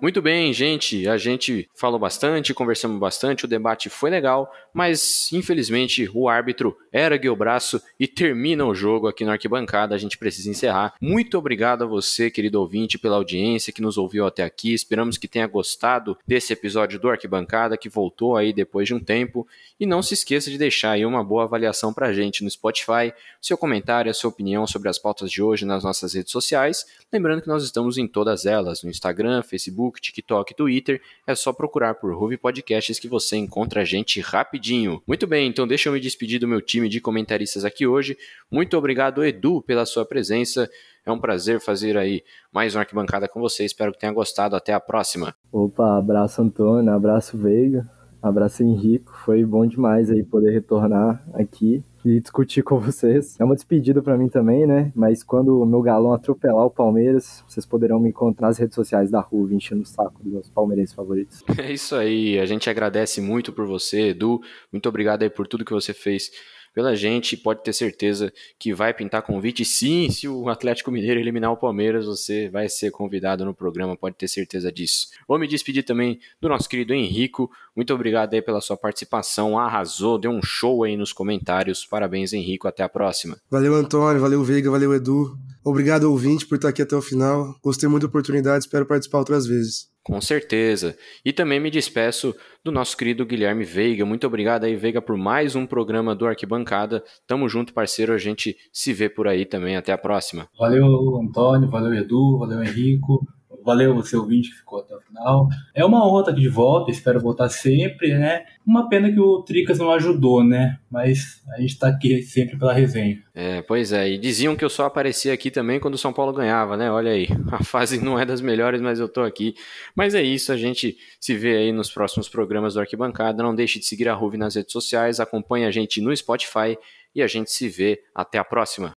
Muito 0.00 0.22
bem, 0.22 0.52
gente. 0.52 1.08
A 1.08 1.16
gente 1.16 1.68
falou 1.74 1.98
bastante, 1.98 2.54
conversamos 2.54 2.98
bastante, 2.98 3.44
o 3.44 3.48
debate 3.48 3.88
foi 3.88 4.10
legal, 4.10 4.50
mas 4.72 5.30
infelizmente 5.32 6.08
o 6.14 6.28
árbitro 6.28 6.76
ergue 6.92 7.28
o 7.28 7.36
braço 7.36 7.80
e 7.98 8.06
termina 8.06 8.64
o 8.64 8.74
jogo 8.74 9.08
aqui 9.08 9.24
na 9.24 9.32
arquibancada. 9.32 9.94
A 9.94 9.98
gente 9.98 10.18
precisa 10.18 10.50
encerrar. 10.50 10.94
Muito 11.00 11.36
obrigado 11.36 11.82
a 11.82 11.86
você, 11.86 12.30
querido 12.30 12.60
ouvinte, 12.60 12.98
pela 12.98 13.16
audiência 13.16 13.72
que 13.72 13.82
nos 13.82 13.98
ouviu 13.98 14.26
até 14.26 14.42
aqui. 14.42 14.72
Esperamos 14.72 15.18
que 15.18 15.28
tenha 15.28 15.46
gostado 15.46 16.16
desse 16.26 16.52
episódio 16.52 16.98
do 16.98 17.08
Arquibancada, 17.08 17.76
que 17.76 17.88
voltou 17.88 18.36
aí 18.36 18.52
depois 18.52 18.86
de 18.86 18.94
um 18.94 19.00
tempo. 19.00 19.46
E 19.78 19.86
não 19.86 20.02
se 20.02 20.14
esqueça 20.14 20.50
de 20.50 20.58
deixar 20.58 20.92
aí 20.92 21.04
uma 21.04 21.24
boa 21.24 21.44
avaliação 21.44 21.92
pra 21.92 22.12
gente 22.12 22.44
no 22.44 22.50
Spotify, 22.50 23.12
seu 23.40 23.58
comentário, 23.58 24.10
a 24.10 24.14
sua 24.14 24.30
opinião 24.30 24.66
sobre 24.66 24.88
as 24.88 24.98
pautas 24.98 25.30
de 25.30 25.42
hoje 25.42 25.64
nas 25.64 25.84
nossas 25.84 26.14
redes 26.14 26.32
sociais. 26.32 26.84
Lembrando 27.12 27.42
que 27.42 27.48
nós 27.48 27.62
estamos 27.62 27.98
em 27.98 28.06
todas 28.06 28.46
elas, 28.46 28.82
no 28.82 28.90
Instagram, 28.90 29.42
Facebook, 29.42 29.55
TikTok, 30.00 30.54
Twitter. 30.54 31.00
É 31.26 31.34
só 31.34 31.52
procurar 31.52 31.94
por 31.94 32.14
Ruve 32.14 32.36
Podcasts 32.36 32.98
que 32.98 33.08
você 33.08 33.36
encontra 33.36 33.82
a 33.82 33.84
gente 33.84 34.20
rapidinho. 34.20 35.02
Muito 35.06 35.26
bem, 35.26 35.48
então 35.48 35.66
deixa 35.66 35.88
eu 35.88 35.92
me 35.92 36.00
despedir 36.00 36.38
do 36.38 36.48
meu 36.48 36.60
time 36.60 36.88
de 36.88 37.00
comentaristas 37.00 37.64
aqui 37.64 37.86
hoje. 37.86 38.16
Muito 38.50 38.76
obrigado, 38.76 39.24
Edu, 39.24 39.62
pela 39.62 39.86
sua 39.86 40.04
presença. 40.04 40.68
É 41.04 41.12
um 41.12 41.18
prazer 41.18 41.60
fazer 41.60 41.96
aí 41.96 42.22
mais 42.52 42.74
uma 42.74 42.80
arquibancada 42.80 43.28
com 43.28 43.40
você. 43.40 43.64
Espero 43.64 43.92
que 43.92 43.98
tenha 43.98 44.12
gostado. 44.12 44.56
Até 44.56 44.72
a 44.72 44.80
próxima. 44.80 45.34
Opa, 45.52 45.98
abraço 45.98 46.42
Antônio, 46.42 46.92
abraço 46.92 47.38
Veiga, 47.38 47.88
abraço 48.20 48.62
Henrico. 48.62 49.12
Foi 49.24 49.44
bom 49.44 49.64
demais 49.66 50.10
aí 50.10 50.24
poder 50.24 50.50
retornar 50.50 51.24
aqui 51.34 51.84
e 52.06 52.20
discutir 52.20 52.62
com 52.62 52.78
vocês. 52.78 53.38
É 53.40 53.44
uma 53.44 53.56
despedida 53.56 54.00
para 54.00 54.16
mim 54.16 54.28
também, 54.28 54.64
né? 54.64 54.92
Mas 54.94 55.24
quando 55.24 55.60
o 55.60 55.66
meu 55.66 55.82
galão 55.82 56.12
atropelar 56.12 56.64
o 56.64 56.70
Palmeiras, 56.70 57.44
vocês 57.48 57.66
poderão 57.66 57.98
me 57.98 58.10
encontrar 58.10 58.46
nas 58.46 58.58
redes 58.58 58.76
sociais 58.76 59.10
da 59.10 59.20
rua, 59.20 59.52
enchendo 59.52 59.82
o 59.82 59.86
saco 59.86 60.22
dos 60.22 60.32
meus 60.32 60.48
palmeirenses 60.48 60.94
favoritos. 60.94 61.42
É 61.58 61.72
isso 61.72 61.96
aí. 61.96 62.38
A 62.38 62.46
gente 62.46 62.70
agradece 62.70 63.20
muito 63.20 63.52
por 63.52 63.66
você, 63.66 64.10
Edu. 64.10 64.40
Muito 64.70 64.88
obrigado 64.88 65.22
aí 65.24 65.30
por 65.30 65.48
tudo 65.48 65.64
que 65.64 65.72
você 65.72 65.92
fez 65.92 66.30
pela 66.76 66.94
gente. 66.94 67.38
Pode 67.38 67.62
ter 67.64 67.72
certeza 67.72 68.30
que 68.58 68.74
vai 68.74 68.92
pintar 68.92 69.22
convite. 69.22 69.64
Sim, 69.64 70.10
se 70.10 70.28
o 70.28 70.50
Atlético 70.50 70.90
Mineiro 70.90 71.18
eliminar 71.18 71.50
o 71.50 71.56
Palmeiras, 71.56 72.04
você 72.04 72.50
vai 72.50 72.68
ser 72.68 72.90
convidado 72.90 73.46
no 73.46 73.54
programa, 73.54 73.96
pode 73.96 74.14
ter 74.16 74.28
certeza 74.28 74.70
disso. 74.70 75.06
Vou 75.26 75.38
me 75.38 75.48
despedir 75.48 75.82
também 75.82 76.20
do 76.38 76.50
nosso 76.50 76.68
querido 76.68 76.92
Henrico. 76.92 77.50
Muito 77.74 77.94
obrigado 77.94 78.34
aí 78.34 78.42
pela 78.42 78.60
sua 78.60 78.76
participação. 78.76 79.58
Arrasou, 79.58 80.18
deu 80.18 80.30
um 80.30 80.42
show 80.42 80.84
aí 80.84 80.98
nos 80.98 81.14
comentários. 81.14 81.86
Parabéns, 81.86 82.34
Henrico. 82.34 82.68
Até 82.68 82.82
a 82.82 82.90
próxima. 82.90 83.38
Valeu, 83.50 83.74
Antônio. 83.74 84.20
Valeu, 84.20 84.44
Veiga. 84.44 84.70
Valeu, 84.70 84.94
Edu. 84.94 85.34
Obrigado, 85.64 86.04
ouvinte, 86.04 86.46
por 86.46 86.56
estar 86.56 86.68
aqui 86.68 86.82
até 86.82 86.94
o 86.94 87.00
final. 87.00 87.56
Gostei 87.62 87.88
muito 87.88 88.02
da 88.02 88.08
oportunidade. 88.08 88.64
Espero 88.64 88.84
participar 88.84 89.20
outras 89.20 89.46
vezes. 89.46 89.95
Com 90.06 90.20
certeza. 90.20 90.96
E 91.24 91.32
também 91.32 91.58
me 91.58 91.68
despeço 91.68 92.32
do 92.64 92.70
nosso 92.70 92.96
querido 92.96 93.26
Guilherme 93.26 93.64
Veiga. 93.64 94.06
Muito 94.06 94.24
obrigado 94.24 94.62
aí, 94.62 94.76
Veiga, 94.76 95.02
por 95.02 95.16
mais 95.16 95.56
um 95.56 95.66
programa 95.66 96.14
do 96.14 96.28
Arquibancada. 96.28 97.02
Tamo 97.26 97.48
junto, 97.48 97.74
parceiro. 97.74 98.12
A 98.12 98.16
gente 98.16 98.56
se 98.72 98.92
vê 98.92 99.08
por 99.08 99.26
aí 99.26 99.44
também. 99.44 99.76
Até 99.76 99.92
a 99.92 99.98
próxima. 99.98 100.48
Valeu, 100.56 100.86
Antônio. 101.20 101.68
Valeu, 101.68 101.92
Edu. 101.92 102.38
Valeu, 102.38 102.62
Henrico. 102.62 103.26
Valeu 103.66 103.92
você 103.96 104.16
ouvinte 104.16 104.50
que 104.50 104.58
ficou 104.58 104.78
até 104.78 104.94
o 104.94 105.00
final. 105.00 105.48
É 105.74 105.84
uma 105.84 106.06
honra 106.06 106.20
estar 106.20 106.30
aqui 106.30 106.40
de 106.40 106.48
volta, 106.48 106.88
espero 106.88 107.18
voltar 107.18 107.48
sempre, 107.48 108.16
né? 108.16 108.44
Uma 108.64 108.88
pena 108.88 109.10
que 109.10 109.18
o 109.18 109.42
Tricas 109.42 109.80
não 109.80 109.90
ajudou, 109.90 110.44
né? 110.44 110.78
Mas 110.88 111.42
a 111.52 111.60
gente 111.60 111.76
tá 111.76 111.88
aqui 111.88 112.22
sempre 112.22 112.56
pela 112.56 112.72
resenha. 112.72 113.20
É, 113.34 113.62
pois 113.62 113.92
é, 113.92 114.08
e 114.08 114.18
diziam 114.18 114.54
que 114.54 114.64
eu 114.64 114.70
só 114.70 114.86
aparecia 114.86 115.32
aqui 115.32 115.50
também 115.50 115.80
quando 115.80 115.94
o 115.94 115.98
São 115.98 116.12
Paulo 116.12 116.32
ganhava, 116.32 116.76
né? 116.76 116.88
Olha 116.92 117.10
aí, 117.10 117.26
a 117.50 117.64
fase 117.64 118.00
não 118.00 118.16
é 118.16 118.24
das 118.24 118.40
melhores, 118.40 118.80
mas 118.80 119.00
eu 119.00 119.08
tô 119.08 119.22
aqui. 119.22 119.56
Mas 119.96 120.14
é 120.14 120.22
isso, 120.22 120.52
a 120.52 120.56
gente 120.56 120.96
se 121.20 121.36
vê 121.36 121.56
aí 121.56 121.72
nos 121.72 121.90
próximos 121.90 122.28
programas 122.28 122.74
do 122.74 122.80
Arquibancada. 122.80 123.42
Não 123.42 123.52
deixe 123.52 123.80
de 123.80 123.84
seguir 123.84 124.08
a 124.08 124.14
Ruve 124.14 124.36
nas 124.38 124.54
redes 124.54 124.70
sociais, 124.70 125.18
acompanhe 125.18 125.64
a 125.64 125.72
gente 125.72 126.00
no 126.00 126.16
Spotify 126.16 126.78
e 127.12 127.20
a 127.20 127.26
gente 127.26 127.50
se 127.50 127.68
vê. 127.68 128.00
Até 128.14 128.38
a 128.38 128.44
próxima. 128.44 128.92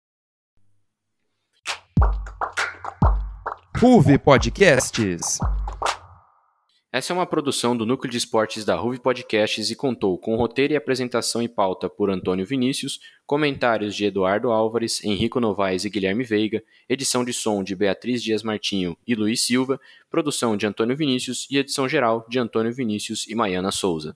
Ruve 3.79 4.17
Podcasts. 4.17 5.37
Essa 6.91 7.13
é 7.13 7.15
uma 7.15 7.27
produção 7.27 7.77
do 7.77 7.85
Núcleo 7.85 8.09
de 8.09 8.17
Esportes 8.17 8.65
da 8.65 8.75
Ruve 8.75 8.99
Podcasts 8.99 9.69
e 9.69 9.75
contou 9.75 10.17
com 10.17 10.35
roteiro 10.35 10.73
e 10.73 10.75
apresentação 10.75 11.43
e 11.43 11.47
pauta 11.47 11.87
por 11.87 12.09
Antônio 12.09 12.43
Vinícius, 12.43 12.99
comentários 13.23 13.95
de 13.95 14.05
Eduardo 14.05 14.49
Álvares, 14.49 15.03
Henrico 15.03 15.39
Novaes 15.39 15.85
e 15.85 15.91
Guilherme 15.91 16.23
Veiga, 16.23 16.63
edição 16.89 17.23
de 17.23 17.31
som 17.31 17.63
de 17.63 17.75
Beatriz 17.75 18.23
Dias 18.23 18.41
Martinho 18.41 18.97
e 19.05 19.13
Luiz 19.13 19.41
Silva, 19.41 19.79
produção 20.09 20.57
de 20.57 20.65
Antônio 20.65 20.97
Vinícius 20.97 21.45
e 21.51 21.59
edição 21.59 21.87
geral 21.87 22.25
de 22.27 22.39
Antônio 22.39 22.73
Vinícius 22.73 23.27
e 23.27 23.35
Maiana 23.35 23.69
Souza. 23.69 24.15